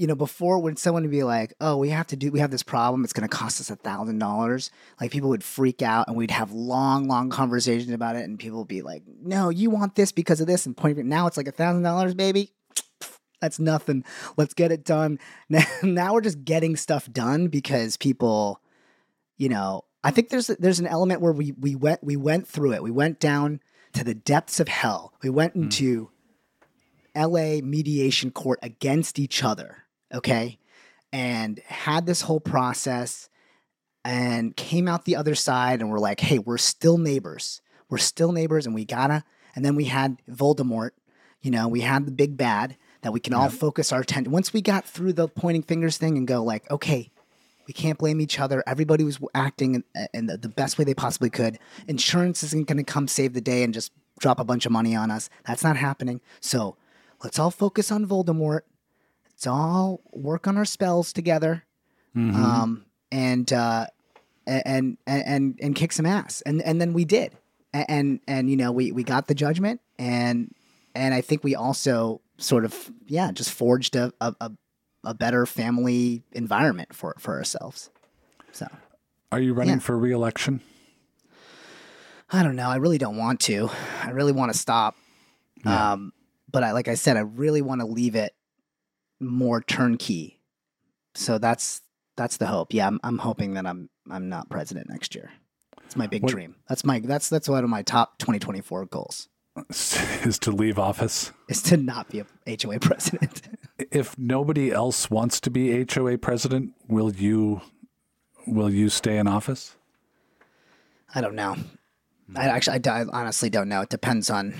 you 0.00 0.06
know, 0.06 0.14
before 0.14 0.58
when 0.58 0.76
someone 0.76 1.02
would 1.02 1.10
be 1.10 1.24
like, 1.24 1.52
"Oh, 1.60 1.76
we 1.76 1.90
have 1.90 2.06
to 2.06 2.16
do, 2.16 2.30
we 2.30 2.40
have 2.40 2.50
this 2.50 2.62
problem. 2.62 3.04
It's 3.04 3.12
going 3.12 3.28
to 3.28 3.36
cost 3.36 3.60
us 3.60 3.68
a 3.68 3.76
thousand 3.76 4.18
dollars." 4.18 4.70
Like 4.98 5.10
people 5.10 5.28
would 5.28 5.44
freak 5.44 5.82
out, 5.82 6.08
and 6.08 6.16
we'd 6.16 6.30
have 6.30 6.52
long, 6.52 7.06
long 7.06 7.28
conversations 7.28 7.92
about 7.92 8.16
it, 8.16 8.24
and 8.24 8.38
people 8.38 8.60
would 8.60 8.68
be 8.68 8.80
like, 8.80 9.02
"No, 9.22 9.50
you 9.50 9.68
want 9.68 9.96
this 9.96 10.10
because 10.10 10.40
of 10.40 10.46
this," 10.46 10.64
and 10.64 10.74
point. 10.74 10.96
Now 10.96 11.26
it's 11.26 11.36
like 11.36 11.48
a 11.48 11.52
thousand 11.52 11.82
dollars, 11.82 12.14
baby. 12.14 12.54
That's 13.42 13.58
nothing. 13.58 14.04
Let's 14.38 14.54
get 14.54 14.72
it 14.72 14.84
done. 14.84 15.18
Now, 15.50 15.64
now 15.82 16.14
we're 16.14 16.22
just 16.22 16.44
getting 16.46 16.76
stuff 16.76 17.10
done 17.12 17.48
because 17.48 17.98
people, 17.98 18.62
you 19.36 19.50
know, 19.50 19.84
I 20.02 20.12
think 20.12 20.30
there's 20.30 20.46
there's 20.46 20.80
an 20.80 20.86
element 20.86 21.20
where 21.20 21.32
we 21.32 21.52
we 21.52 21.74
went 21.74 22.02
we 22.02 22.16
went 22.16 22.48
through 22.48 22.72
it. 22.72 22.82
We 22.82 22.90
went 22.90 23.20
down 23.20 23.60
to 23.92 24.02
the 24.02 24.14
depths 24.14 24.60
of 24.60 24.68
hell. 24.68 25.12
We 25.22 25.28
went 25.28 25.52
hmm. 25.52 25.64
into 25.64 26.10
LA 27.14 27.60
mediation 27.62 28.30
court 28.30 28.58
against 28.62 29.18
each 29.18 29.42
other, 29.42 29.84
okay? 30.12 30.58
And 31.12 31.58
had 31.66 32.06
this 32.06 32.22
whole 32.22 32.40
process 32.40 33.28
and 34.04 34.56
came 34.56 34.88
out 34.88 35.04
the 35.04 35.16
other 35.16 35.34
side 35.34 35.80
and 35.80 35.90
we're 35.90 35.98
like, 35.98 36.20
"Hey, 36.20 36.38
we're 36.38 36.58
still 36.58 36.98
neighbors. 36.98 37.60
We're 37.88 37.98
still 37.98 38.32
neighbors 38.32 38.66
and 38.66 38.74
we 38.74 38.84
gotta." 38.84 39.24
And 39.54 39.64
then 39.64 39.74
we 39.74 39.86
had 39.86 40.18
Voldemort, 40.30 40.90
you 41.42 41.50
know, 41.50 41.68
we 41.68 41.80
had 41.80 42.06
the 42.06 42.12
big 42.12 42.36
bad 42.36 42.76
that 43.02 43.12
we 43.12 43.20
can 43.20 43.34
all 43.34 43.48
focus 43.48 43.92
our 43.92 44.00
attention. 44.00 44.32
Once 44.32 44.52
we 44.52 44.62
got 44.62 44.84
through 44.84 45.14
the 45.14 45.26
pointing 45.26 45.62
fingers 45.62 45.96
thing 45.96 46.16
and 46.16 46.26
go 46.26 46.42
like, 46.42 46.70
"Okay, 46.70 47.10
we 47.70 47.72
can't 47.72 47.98
blame 47.98 48.20
each 48.20 48.40
other. 48.40 48.64
Everybody 48.66 49.04
was 49.04 49.20
acting 49.34 49.76
in, 49.76 49.84
in 50.12 50.26
the, 50.26 50.36
the 50.36 50.48
best 50.48 50.76
way 50.76 50.84
they 50.84 50.92
possibly 50.92 51.30
could. 51.30 51.58
Insurance 51.86 52.42
isn't 52.42 52.66
to 52.66 52.82
come 52.82 53.06
save 53.06 53.32
the 53.32 53.40
day 53.40 53.62
and 53.62 53.72
just 53.72 53.92
drop 54.18 54.40
a 54.40 54.44
bunch 54.44 54.66
of 54.66 54.72
money 54.72 54.96
on 54.96 55.10
us. 55.10 55.30
That's 55.46 55.62
not 55.62 55.76
happening. 55.76 56.20
So 56.40 56.76
let's 57.22 57.38
all 57.38 57.52
focus 57.52 57.92
on 57.92 58.06
Voldemort. 58.06 58.62
Let's 59.40 59.46
all 59.46 60.02
work 60.12 60.46
on 60.46 60.58
our 60.58 60.66
spells 60.66 61.14
together, 61.14 61.64
um, 62.14 62.84
and, 63.10 63.50
uh, 63.50 63.86
and 64.46 64.98
and 65.06 65.22
and 65.26 65.58
and 65.62 65.74
kick 65.74 65.92
some 65.92 66.04
ass. 66.04 66.42
And 66.44 66.60
and 66.60 66.78
then 66.78 66.92
we 66.92 67.06
did. 67.06 67.32
A- 67.72 67.90
And 67.90 68.20
and 68.28 68.50
you 68.50 68.56
know 68.58 68.70
we 68.70 68.92
we 68.92 69.02
got 69.02 69.28
the 69.28 69.34
judgment 69.34 69.80
and 69.98 70.54
and 70.94 71.14
I 71.14 71.22
think 71.22 71.42
we 71.42 71.54
also 71.54 72.20
sort 72.36 72.66
of 72.66 72.90
yeah 73.06 73.32
just 73.32 73.50
forged 73.50 73.96
a 73.96 74.12
a, 74.20 74.34
a, 74.42 74.52
a 75.04 75.14
better 75.14 75.46
family 75.46 76.22
environment 76.32 76.94
for 76.94 77.14
for 77.18 77.38
ourselves. 77.38 77.88
So 78.52 78.66
Are 79.32 79.40
you 79.40 79.54
running 79.54 79.76
Yeah. 79.76 79.80
for 79.80 79.96
reelection? 79.96 80.60
I 82.30 82.42
don't 82.42 82.56
know. 82.56 82.68
I 82.68 82.76
really 82.76 82.98
don't 82.98 83.16
want 83.16 83.40
to. 83.40 83.70
I 84.02 84.10
really 84.10 84.32
want 84.32 84.52
to 84.52 84.58
stop. 84.58 84.96
Yeah. 85.64 85.92
Um, 85.92 86.12
but 86.52 86.62
I 86.62 86.72
like 86.72 86.88
I 86.88 86.94
said, 86.94 87.16
I 87.16 87.20
really 87.20 87.62
want 87.62 87.80
to 87.80 87.86
leave 87.86 88.16
it 88.16 88.34
more 89.20 89.60
turnkey. 89.60 90.40
So 91.14 91.38
that's 91.38 91.82
that's 92.16 92.36
the 92.38 92.46
hope. 92.46 92.72
Yeah, 92.74 92.86
I'm 92.86 93.00
I'm 93.02 93.18
hoping 93.18 93.54
that 93.54 93.66
I'm 93.66 93.88
I'm 94.10 94.28
not 94.28 94.48
president 94.50 94.88
next 94.88 95.14
year. 95.14 95.30
It's 95.84 95.96
my 95.96 96.06
big 96.06 96.22
What- 96.22 96.32
dream. 96.32 96.56
That's 96.68 96.84
my 96.84 97.00
that's 97.00 97.28
that's 97.28 97.48
one 97.48 97.64
of 97.64 97.70
my 97.70 97.82
top 97.82 98.18
2024 98.18 98.86
goals 98.86 99.28
Is 99.70 100.38
to 100.40 100.50
leave 100.52 100.78
office? 100.78 101.32
is 101.48 101.62
to 101.62 101.76
not 101.76 102.08
be 102.08 102.20
a 102.46 102.56
HOA 102.62 102.78
president. 102.80 103.42
If 103.90 104.16
nobody 104.18 104.70
else 104.70 105.10
wants 105.10 105.40
to 105.40 105.50
be 105.50 105.86
HOA 105.90 106.18
president, 106.18 106.74
will 106.86 107.12
you 107.14 107.62
will 108.46 108.68
you 108.70 108.90
stay 108.90 109.16
in 109.16 109.26
office? 109.26 109.74
I 111.14 111.22
don't 111.22 111.34
know. 111.34 111.56
I 112.36 112.44
actually, 112.48 112.86
I, 112.86 113.04
honestly 113.10 113.48
don't 113.48 113.70
know. 113.70 113.80
It 113.80 113.88
depends 113.88 114.28
on 114.28 114.54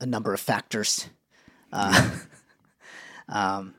a 0.00 0.06
number 0.06 0.32
of 0.32 0.38
factors. 0.40 1.08
Uh, 1.72 2.10
um, 3.28 3.74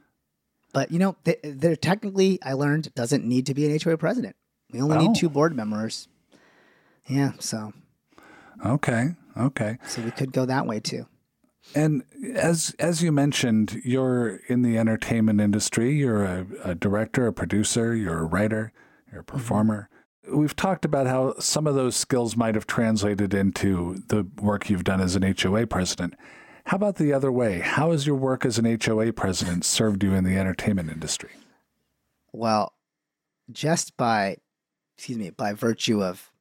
but 0.73 0.91
you 0.91 0.99
know, 0.99 1.15
th- 1.25 1.39
there 1.43 1.75
technically, 1.75 2.39
I 2.43 2.53
learned 2.53 2.93
doesn't 2.95 3.23
need 3.25 3.45
to 3.47 3.53
be 3.53 3.65
an 3.65 3.79
HOA 3.83 3.97
president. 3.97 4.35
We 4.71 4.81
only 4.81 4.97
Oh. 4.97 5.07
need 5.07 5.15
two 5.15 5.29
board 5.29 5.55
members. 5.55 6.07
Yeah, 7.07 7.33
so 7.39 7.73
Okay, 8.65 9.15
okay. 9.37 9.77
so 9.87 10.01
we 10.01 10.11
could 10.11 10.31
go 10.31 10.45
that 10.45 10.65
way 10.65 10.79
too. 10.79 11.05
And 11.75 12.03
as 12.35 12.75
as 12.79 13.01
you 13.01 13.11
mentioned, 13.11 13.81
you're 13.85 14.37
in 14.47 14.63
the 14.63 14.77
entertainment 14.77 15.39
industry. 15.39 15.93
You're 15.95 16.23
a, 16.25 16.45
a 16.63 16.75
director, 16.75 17.27
a 17.27 17.33
producer. 17.33 17.95
You're 17.95 18.19
a 18.19 18.25
writer. 18.25 18.73
You're 19.11 19.21
a 19.21 19.25
performer. 19.25 19.89
We've 20.33 20.55
talked 20.55 20.83
about 20.85 21.07
how 21.07 21.35
some 21.39 21.67
of 21.67 21.75
those 21.75 21.95
skills 21.95 22.35
might 22.35 22.55
have 22.55 22.65
translated 22.67 23.33
into 23.33 24.01
the 24.07 24.25
work 24.41 24.69
you've 24.69 24.83
done 24.85 25.01
as 25.01 25.15
an 25.15 25.23
HOA 25.23 25.67
president. 25.67 26.15
How 26.65 26.77
about 26.77 26.95
the 26.95 27.13
other 27.13 27.31
way? 27.31 27.59
How 27.59 27.91
has 27.91 28.07
your 28.07 28.15
work 28.15 28.45
as 28.45 28.57
an 28.57 28.65
HOA 28.65 29.11
president 29.13 29.65
served 29.65 30.03
you 30.03 30.13
in 30.13 30.23
the 30.23 30.37
entertainment 30.37 30.89
industry? 30.89 31.31
Well, 32.31 32.73
just 33.51 33.97
by, 33.97 34.37
excuse 34.97 35.17
me, 35.17 35.29
by 35.29 35.53
virtue 35.53 36.01
of 36.01 36.31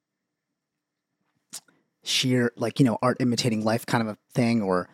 sheer, 2.05 2.53
like, 2.57 2.79
you 2.79 2.87
know, 2.87 2.99
art 3.03 3.17
imitating 3.21 3.65
life 3.65 3.85
kind 3.85 4.01
of 4.01 4.09
a 4.09 4.19
thing, 4.33 4.63
or 4.63 4.89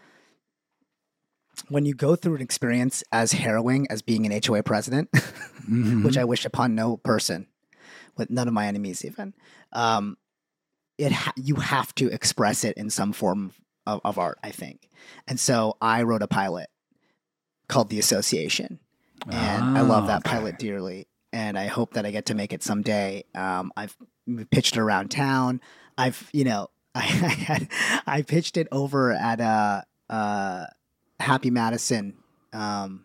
when 1.69 1.85
you 1.85 1.95
go 1.95 2.17
through 2.17 2.37
an 2.37 2.43
experience 2.43 3.05
as 3.13 3.33
harrowing 3.33 3.87
as 3.91 4.03
being 4.03 4.27
an 4.27 4.41
HOA 4.45 4.63
president, 4.63 5.11
which 6.03 6.17
I 6.17 6.25
wish 6.25 6.45
upon 6.47 6.75
no 6.75 6.97
person, 6.97 7.47
with 8.17 8.31
none 8.31 8.49
of 8.49 8.55
my 8.55 8.67
enemies 8.67 9.05
even, 9.05 9.35
um, 9.73 10.17
it 10.97 11.13
ha- 11.13 11.33
you 11.37 11.57
have 11.57 11.95
to 11.97 12.09
express 12.09 12.65
it 12.65 12.77
in 12.77 12.91
some 12.91 13.13
form 13.13 13.53
of, 13.89 14.01
of 14.05 14.19
art, 14.19 14.39
I 14.43 14.51
think. 14.51 14.89
And 15.27 15.41
so 15.41 15.77
I 15.81 16.03
wrote 16.03 16.23
a 16.23 16.29
pilot 16.29 16.69
called 17.69 17.89
The 17.91 17.99
Association 17.99 18.79
and 19.31 19.77
I 19.77 19.81
love 19.81 20.05
Ah, 20.05 20.07
that 20.09 20.27
okay. 20.27 20.31
pilot 20.37 20.59
dearly. 20.59 21.09
And 21.33 21.59
I 21.59 21.67
hope 21.67 21.95
that 21.95 22.07
I 22.07 22.11
get 22.11 22.27
to 22.27 22.35
make 22.35 22.53
it 22.53 22.63
someday. 22.63 23.25
Um, 23.35 23.73
I've 23.77 23.97
pitched 24.51 24.77
it 24.77 24.81
around 24.81 25.11
town. 25.11 25.61
I've, 25.99 26.29
you 26.33 26.45
know, 26.45 26.69
I, 26.95 27.01
had, 27.01 27.69
I 28.07 28.23
pitched 28.23 28.57
it 28.57 28.69
over 28.73 29.13
at 29.13 29.41
uh, 29.41 29.83
uh, 30.09 30.67
Happy 31.21 31.51
Madison, 31.51 32.15
um, 32.53 33.05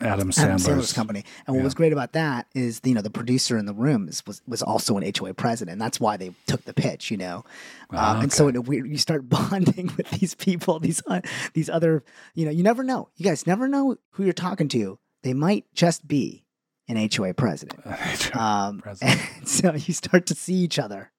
Adam 0.00 0.10
Adam 0.10 0.30
Sandler's, 0.30 0.66
Sandler's 0.66 0.92
company. 0.92 1.24
And 1.46 1.54
what 1.54 1.60
yeah. 1.60 1.64
was 1.64 1.74
great 1.74 1.92
about 1.92 2.12
that 2.12 2.48
is, 2.54 2.80
you 2.84 2.94
know, 2.94 3.02
the 3.02 3.10
producer 3.10 3.56
in 3.56 3.66
the 3.66 3.74
room 3.74 4.08
is, 4.08 4.24
was 4.26 4.42
was 4.46 4.62
also 4.62 4.96
an 4.96 5.12
HOA 5.16 5.34
president. 5.34 5.78
That's 5.78 6.00
why 6.00 6.16
they 6.16 6.32
took 6.46 6.64
the 6.64 6.74
pitch, 6.74 7.10
you 7.10 7.16
know. 7.16 7.44
Ah, 7.92 8.16
um, 8.16 8.22
and 8.22 8.32
so 8.32 8.48
in 8.48 8.56
a 8.56 8.60
weird, 8.60 8.88
you 8.88 8.98
start 8.98 9.28
bonding 9.28 9.92
with 9.96 10.10
these 10.10 10.34
people, 10.34 10.80
these 10.80 11.02
uh, 11.06 11.20
these 11.54 11.70
other, 11.70 12.02
you 12.34 12.44
know, 12.44 12.50
you 12.50 12.62
never 12.62 12.82
know. 12.82 13.08
You 13.16 13.24
guys 13.24 13.46
never 13.46 13.68
know 13.68 13.96
who 14.10 14.24
you're 14.24 14.32
talking 14.32 14.68
to. 14.68 14.98
They 15.22 15.34
might 15.34 15.66
just 15.72 16.06
be 16.06 16.44
an 16.88 17.08
HOA 17.12 17.34
president. 17.34 17.80
Um, 18.34 18.80
President. 18.80 19.20
and 19.38 19.48
so 19.48 19.74
you 19.74 19.94
start 19.94 20.26
to 20.26 20.34
see 20.34 20.54
each 20.54 20.78
other, 20.78 21.10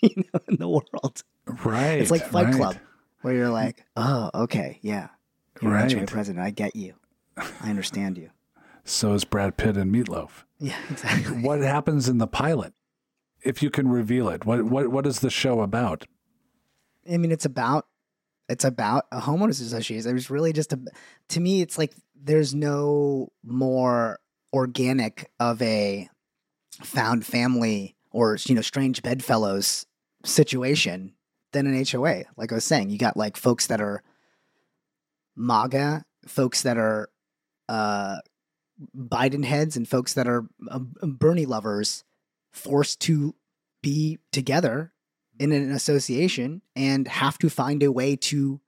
you 0.00 0.24
know, 0.32 0.40
in 0.48 0.56
the 0.56 0.68
world. 0.68 1.22
right. 1.64 2.00
It's 2.00 2.10
like 2.10 2.26
Fight 2.26 2.46
right. 2.46 2.54
Club, 2.54 2.76
where 3.22 3.34
you're 3.34 3.50
like, 3.50 3.84
oh, 3.96 4.30
okay, 4.34 4.78
yeah, 4.80 5.08
you're 5.60 5.74
an 5.74 5.90
HOA 5.90 6.06
president. 6.06 6.44
I 6.44 6.50
get 6.50 6.76
you. 6.76 6.94
I 7.36 7.70
understand 7.70 8.18
you. 8.18 8.30
So 8.84 9.14
is 9.14 9.24
Brad 9.24 9.56
Pitt 9.56 9.76
and 9.76 9.94
Meatloaf. 9.94 10.44
Yeah, 10.58 10.78
exactly. 10.90 11.40
What 11.40 11.60
happens 11.60 12.08
in 12.08 12.18
the 12.18 12.26
pilot? 12.26 12.72
If 13.42 13.62
you 13.62 13.70
can 13.70 13.88
reveal 13.88 14.28
it, 14.28 14.44
what 14.44 14.64
what 14.64 14.88
what 14.88 15.06
is 15.06 15.20
the 15.20 15.30
show 15.30 15.60
about? 15.60 16.06
I 17.10 17.16
mean, 17.16 17.32
it's 17.32 17.44
about 17.44 17.86
it's 18.48 18.64
about 18.64 19.06
a 19.10 19.20
homeowners 19.20 19.60
association. 19.60 20.08
It 20.08 20.14
was 20.14 20.30
really 20.30 20.52
just 20.52 20.72
a 20.72 20.80
to 21.28 21.40
me. 21.40 21.60
It's 21.60 21.78
like 21.78 21.94
there's 22.14 22.54
no 22.54 23.32
more 23.44 24.20
organic 24.52 25.30
of 25.40 25.60
a 25.62 26.08
found 26.82 27.24
family 27.26 27.96
or 28.10 28.36
you 28.46 28.54
know 28.54 28.60
strange 28.60 29.02
bedfellows 29.02 29.86
situation 30.24 31.14
than 31.52 31.66
an 31.66 31.84
HOA. 31.84 32.24
Like 32.36 32.52
I 32.52 32.56
was 32.56 32.64
saying, 32.64 32.90
you 32.90 32.98
got 32.98 33.16
like 33.16 33.36
folks 33.36 33.66
that 33.66 33.80
are 33.80 34.02
MAGA, 35.36 36.04
folks 36.26 36.62
that 36.62 36.76
are 36.76 37.08
uh, 37.72 38.20
Biden 38.94 39.44
heads, 39.44 39.76
and 39.76 39.88
folks 39.88 40.12
that 40.12 40.28
are 40.28 40.44
uh, 40.70 40.80
Bernie 41.02 41.46
lovers 41.46 42.04
forced 42.52 43.00
to 43.00 43.34
be 43.82 44.18
together 44.30 44.92
in 45.38 45.52
an 45.52 45.72
association 45.72 46.60
and 46.76 47.08
have 47.08 47.38
to 47.38 47.48
find 47.48 47.82
a 47.82 47.90
way 47.90 48.14
to 48.14 48.60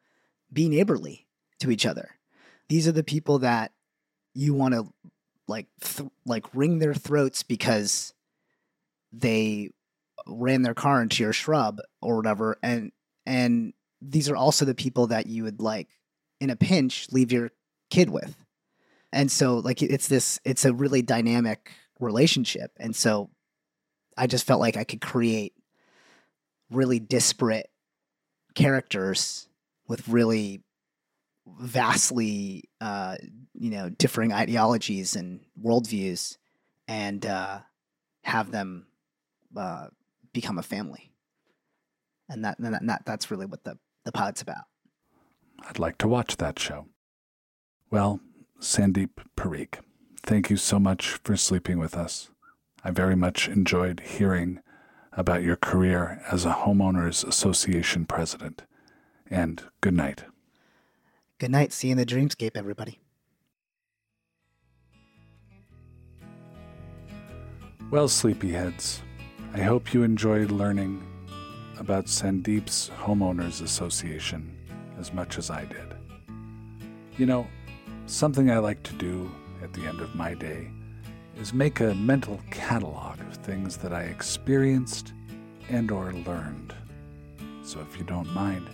be 0.50 0.68
neighborly 0.70 1.26
to 1.60 1.70
each 1.70 1.84
other. 1.84 2.12
These 2.68 2.88
are 2.88 2.92
the 2.92 3.04
people 3.04 3.40
that 3.40 3.72
you 4.32 4.54
want 4.54 4.72
to 4.72 4.88
like 5.46 5.66
th- 5.82 6.08
like 6.24 6.46
wring 6.54 6.78
their 6.78 6.94
throats 6.94 7.42
because 7.42 8.14
they 9.12 9.70
ran 10.26 10.62
their 10.62 10.74
car 10.74 11.02
into 11.02 11.22
your 11.22 11.34
shrub 11.34 11.80
or 12.00 12.16
whatever 12.16 12.56
and 12.62 12.92
and 13.26 13.74
these 14.00 14.30
are 14.30 14.36
also 14.36 14.64
the 14.64 14.74
people 14.74 15.08
that 15.08 15.26
you 15.26 15.44
would 15.44 15.60
like 15.60 15.88
in 16.40 16.48
a 16.48 16.56
pinch 16.56 17.08
leave 17.12 17.30
your 17.30 17.50
kid 17.90 18.08
with. 18.08 18.43
And 19.14 19.30
so 19.30 19.58
like 19.58 19.80
it's 19.82 20.08
this 20.08 20.40
it's 20.44 20.64
a 20.64 20.74
really 20.74 21.00
dynamic 21.00 21.72
relationship 22.00 22.72
and 22.78 22.94
so 22.94 23.30
I 24.16 24.26
just 24.26 24.46
felt 24.46 24.60
like 24.60 24.76
I 24.76 24.84
could 24.84 25.00
create 25.00 25.54
really 26.70 26.98
disparate 26.98 27.70
characters 28.54 29.48
with 29.88 30.08
really 30.08 30.62
vastly, 31.46 32.64
uh, 32.80 33.16
you 33.54 33.70
know, 33.70 33.88
differing 33.90 34.32
ideologies 34.32 35.16
and 35.16 35.40
worldviews, 35.62 36.38
and 36.88 37.24
uh, 37.26 37.60
have 38.22 38.50
them 38.50 38.86
uh, 39.56 39.88
become 40.32 40.58
a 40.58 40.62
family. 40.62 41.12
And 42.28 42.44
that, 42.44 42.58
and 42.58 42.72
that, 42.72 42.86
that 42.86 43.02
that's 43.04 43.30
really 43.30 43.46
what 43.46 43.64
the 43.64 43.78
the 44.04 44.12
pilot's 44.12 44.42
about. 44.42 44.64
I'd 45.66 45.78
like 45.78 45.98
to 45.98 46.08
watch 46.08 46.36
that 46.38 46.58
show. 46.58 46.86
Well, 47.90 48.20
Sandeep 48.60 49.10
Parikh, 49.36 49.80
thank 50.22 50.50
you 50.50 50.56
so 50.56 50.78
much 50.78 51.18
for 51.24 51.36
sleeping 51.36 51.78
with 51.78 51.96
us. 51.96 52.30
I 52.82 52.90
very 52.90 53.16
much 53.16 53.48
enjoyed 53.48 54.00
hearing 54.00 54.60
about 55.12 55.42
your 55.42 55.56
career 55.56 56.22
as 56.30 56.44
a 56.44 56.52
homeowners 56.52 57.26
association 57.26 58.04
president. 58.04 58.64
And 59.30 59.62
good 59.80 59.94
night. 59.94 60.24
Good 61.38 61.50
night. 61.50 61.72
See 61.72 61.88
you 61.88 61.92
in 61.92 61.98
the 61.98 62.06
dreamscape, 62.06 62.56
everybody. 62.56 63.00
Well, 67.90 68.08
sleepyheads, 68.08 69.00
I 69.52 69.60
hope 69.60 69.94
you 69.94 70.02
enjoyed 70.02 70.50
learning 70.50 71.02
about 71.78 72.06
Sandeep's 72.06 72.90
Homeowners 72.98 73.62
Association 73.62 74.56
as 74.98 75.12
much 75.12 75.38
as 75.38 75.50
I 75.50 75.64
did. 75.64 75.94
You 77.18 77.26
know, 77.26 77.46
something 78.06 78.50
I 78.50 78.58
like 78.58 78.82
to 78.84 78.92
do 78.94 79.30
at 79.62 79.72
the 79.72 79.86
end 79.86 80.00
of 80.00 80.14
my 80.14 80.34
day 80.34 80.70
is 81.38 81.52
make 81.52 81.80
a 81.80 81.94
mental 81.94 82.40
catalog 82.50 83.20
of 83.20 83.36
things 83.36 83.76
that 83.78 83.92
I 83.92 84.02
experienced 84.02 85.12
and 85.68 85.90
or 85.90 86.12
learned. 86.12 86.74
So 87.62 87.80
if 87.80 87.98
you 87.98 88.04
don't 88.04 88.32
mind, 88.34 88.68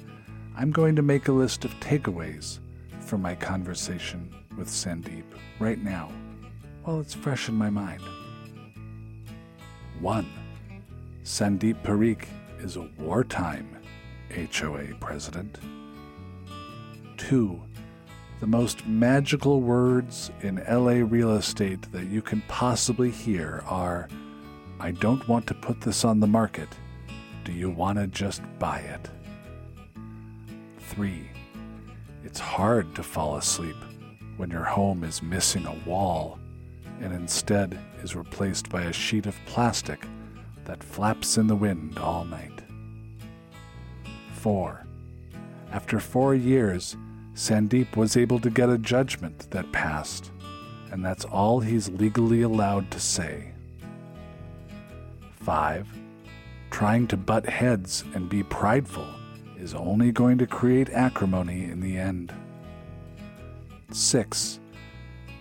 I'm 0.57 0.72
going 0.72 0.97
to 0.97 1.03
make 1.03 1.28
a 1.28 1.33
list 1.33 1.64
of 1.64 1.70
takeaways 1.81 2.59
from 2.99 3.22
my 3.22 3.35
conversation 3.35 4.35
with 4.59 4.68
Sandeep 4.68 5.24
right 5.59 5.78
now 5.78 6.11
while 6.85 7.01
it's 7.01 7.14
fresh 7.14 7.49
in 7.49 7.55
my 7.55 7.70
mind. 7.70 8.03
1. 10.01 10.28
Sandeep 11.24 11.83
Parikh 11.83 12.26
is 12.59 12.76
a 12.76 12.89
wartime 12.99 13.76
HOA 14.35 14.95
president. 15.01 15.59
2 17.16 17.62
the 18.41 18.47
most 18.47 18.86
magical 18.86 19.61
words 19.61 20.30
in 20.41 20.64
LA 20.68 21.05
real 21.07 21.32
estate 21.32 21.93
that 21.93 22.07
you 22.07 22.22
can 22.22 22.43
possibly 22.49 23.11
hear 23.11 23.62
are 23.66 24.09
I 24.80 24.93
don't 24.93 25.28
want 25.28 25.47
to 25.49 25.55
put 25.55 25.82
this 25.82 26.07
on 26.07 26.20
the 26.20 26.26
market. 26.26 26.68
Do 27.45 27.53
you 27.53 27.68
want 27.68 27.99
to 27.99 28.07
just 28.07 28.41
buy 28.59 28.78
it? 28.78 29.11
3. 30.78 31.30
It's 32.24 32.41
hard 32.41 32.95
to 32.95 33.03
fall 33.03 33.36
asleep 33.36 33.76
when 34.38 34.51
your 34.51 34.64
home 34.64 35.05
is 35.05 35.22
missing 35.22 35.66
a 35.66 35.88
wall 35.88 36.38
and 37.03 37.12
instead 37.12 37.78
is 38.03 38.16
replaced 38.16 38.70
by 38.70 38.84
a 38.84 38.93
sheet 38.93 39.26
of 39.26 39.36
plastic 39.45 40.07
that 40.64 40.82
flaps 40.82 41.36
in 41.36 41.47
the 41.47 41.57
wind 41.57 41.99
all 41.99 42.24
night. 42.24 42.62
4. 44.32 44.86
After 45.72 46.01
four 46.01 46.34
years, 46.34 46.97
Sandeep 47.41 47.97
was 47.97 48.18
able 48.18 48.38
to 48.38 48.51
get 48.51 48.68
a 48.68 48.76
judgment 48.76 49.51
that 49.51 49.72
passed, 49.72 50.30
and 50.91 51.03
that's 51.03 51.24
all 51.24 51.61
he's 51.61 51.88
legally 51.88 52.43
allowed 52.43 52.91
to 52.91 53.01
say. 53.01 53.53
5. 55.41 55.88
Trying 56.70 57.07
to 57.07 57.16
butt 57.16 57.47
heads 57.47 58.05
and 58.12 58.28
be 58.28 58.43
prideful 58.43 59.09
is 59.59 59.74
only 59.74 60.12
going 60.12 60.36
to 60.36 60.47
create 60.47 60.91
acrimony 60.91 61.64
in 61.64 61.80
the 61.80 61.97
end. 61.97 62.30
6. 63.91 64.61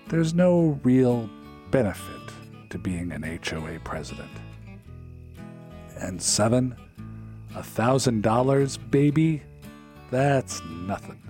There's 0.07 0.33
no 0.33 0.79
real 0.83 1.29
benefit 1.69 2.31
to 2.69 2.77
being 2.77 3.11
an 3.11 3.23
HOA 3.23 3.77
president. 3.83 4.31
And 5.97 6.21
7. 6.21 6.77
A 7.57 7.63
thousand 7.63 8.23
dollars, 8.23 8.77
baby? 8.77 9.43
That's 10.11 10.61
nothing. 10.63 11.28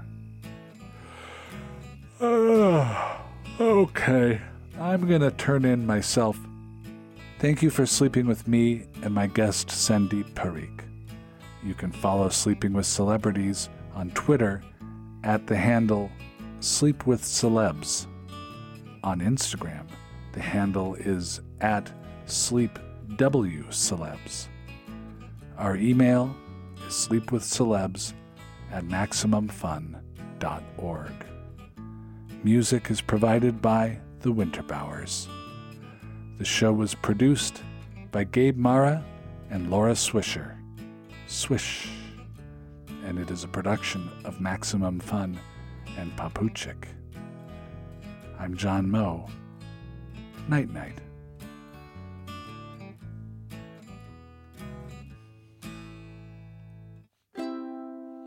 Uh, 2.20 3.17
okay, 3.61 4.41
I'm 4.78 5.07
gonna 5.07 5.32
turn 5.32 5.63
in 5.63 5.86
myself. 5.86 6.38
Thank 7.39 7.61
you 7.61 7.70
for 7.70 7.86
sleeping 7.86 8.28
with 8.28 8.45
me 8.45 8.88
and 9.03 9.13
my 9.13 9.28
guest 9.28 9.70
Sandeep 9.70 10.34
Parikh. 10.34 10.82
You 11.63 11.74
can 11.74 11.93
follow 11.93 12.28
Sleeping 12.28 12.74
with 12.74 12.86
Celebrities 12.86 13.70
on 13.95 14.11
Twitter 14.11 14.61
at 15.24 15.47
the 15.47 15.55
handle 15.55 16.11
Sleep 16.59 17.07
with 17.07 17.22
Celebs. 17.22 18.05
On 19.01 19.22
Instagram, 19.22 19.88
the 20.34 20.41
handle 20.41 20.95
is 20.95 21.39
at 21.61 21.89
SleepWCelebs. 22.26 24.47
Our 25.57 25.78
email 25.78 26.36
is 26.86 26.93
sleepwithcelebs 26.93 28.11
at 28.74 28.84
MaximumFun.org. 28.84 31.29
Music 32.44 32.90
is 32.90 33.02
provided 33.02 33.62
by 33.62 34.00
the 34.22 34.32
Winterbowers. 34.32 35.28
The 36.38 36.46
show 36.46 36.72
was 36.72 36.96
produced 36.96 37.62
by 38.12 38.24
Gabe 38.24 38.56
Mara 38.56 39.04
and 39.50 39.70
Laura 39.70 39.92
Swisher. 39.92 40.56
Swish. 41.28 41.90
And 43.06 43.20
it 43.20 43.30
is 43.30 43.44
a 43.44 43.48
production 43.50 44.10
of 44.24 44.40
Maximum 44.40 45.02
Fun 45.02 45.38
and 45.98 46.16
Poputchik. 46.16 46.86
I'm 48.40 48.56
John 48.56 48.90
Moe. 48.90 49.28
Night 50.48 50.70
night. 50.70 51.02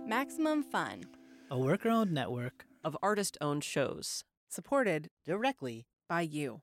Maximum 0.07 0.63
Fun 0.63 1.07
a 1.51 1.59
worker 1.59 1.91
owned 1.91 2.13
network 2.13 2.67
of 2.85 2.97
artist 3.03 3.37
owned 3.41 3.65
shows. 3.65 4.25
supported 4.49 5.09
directly 5.25 5.87
by 6.09 6.21
you. 6.21 6.61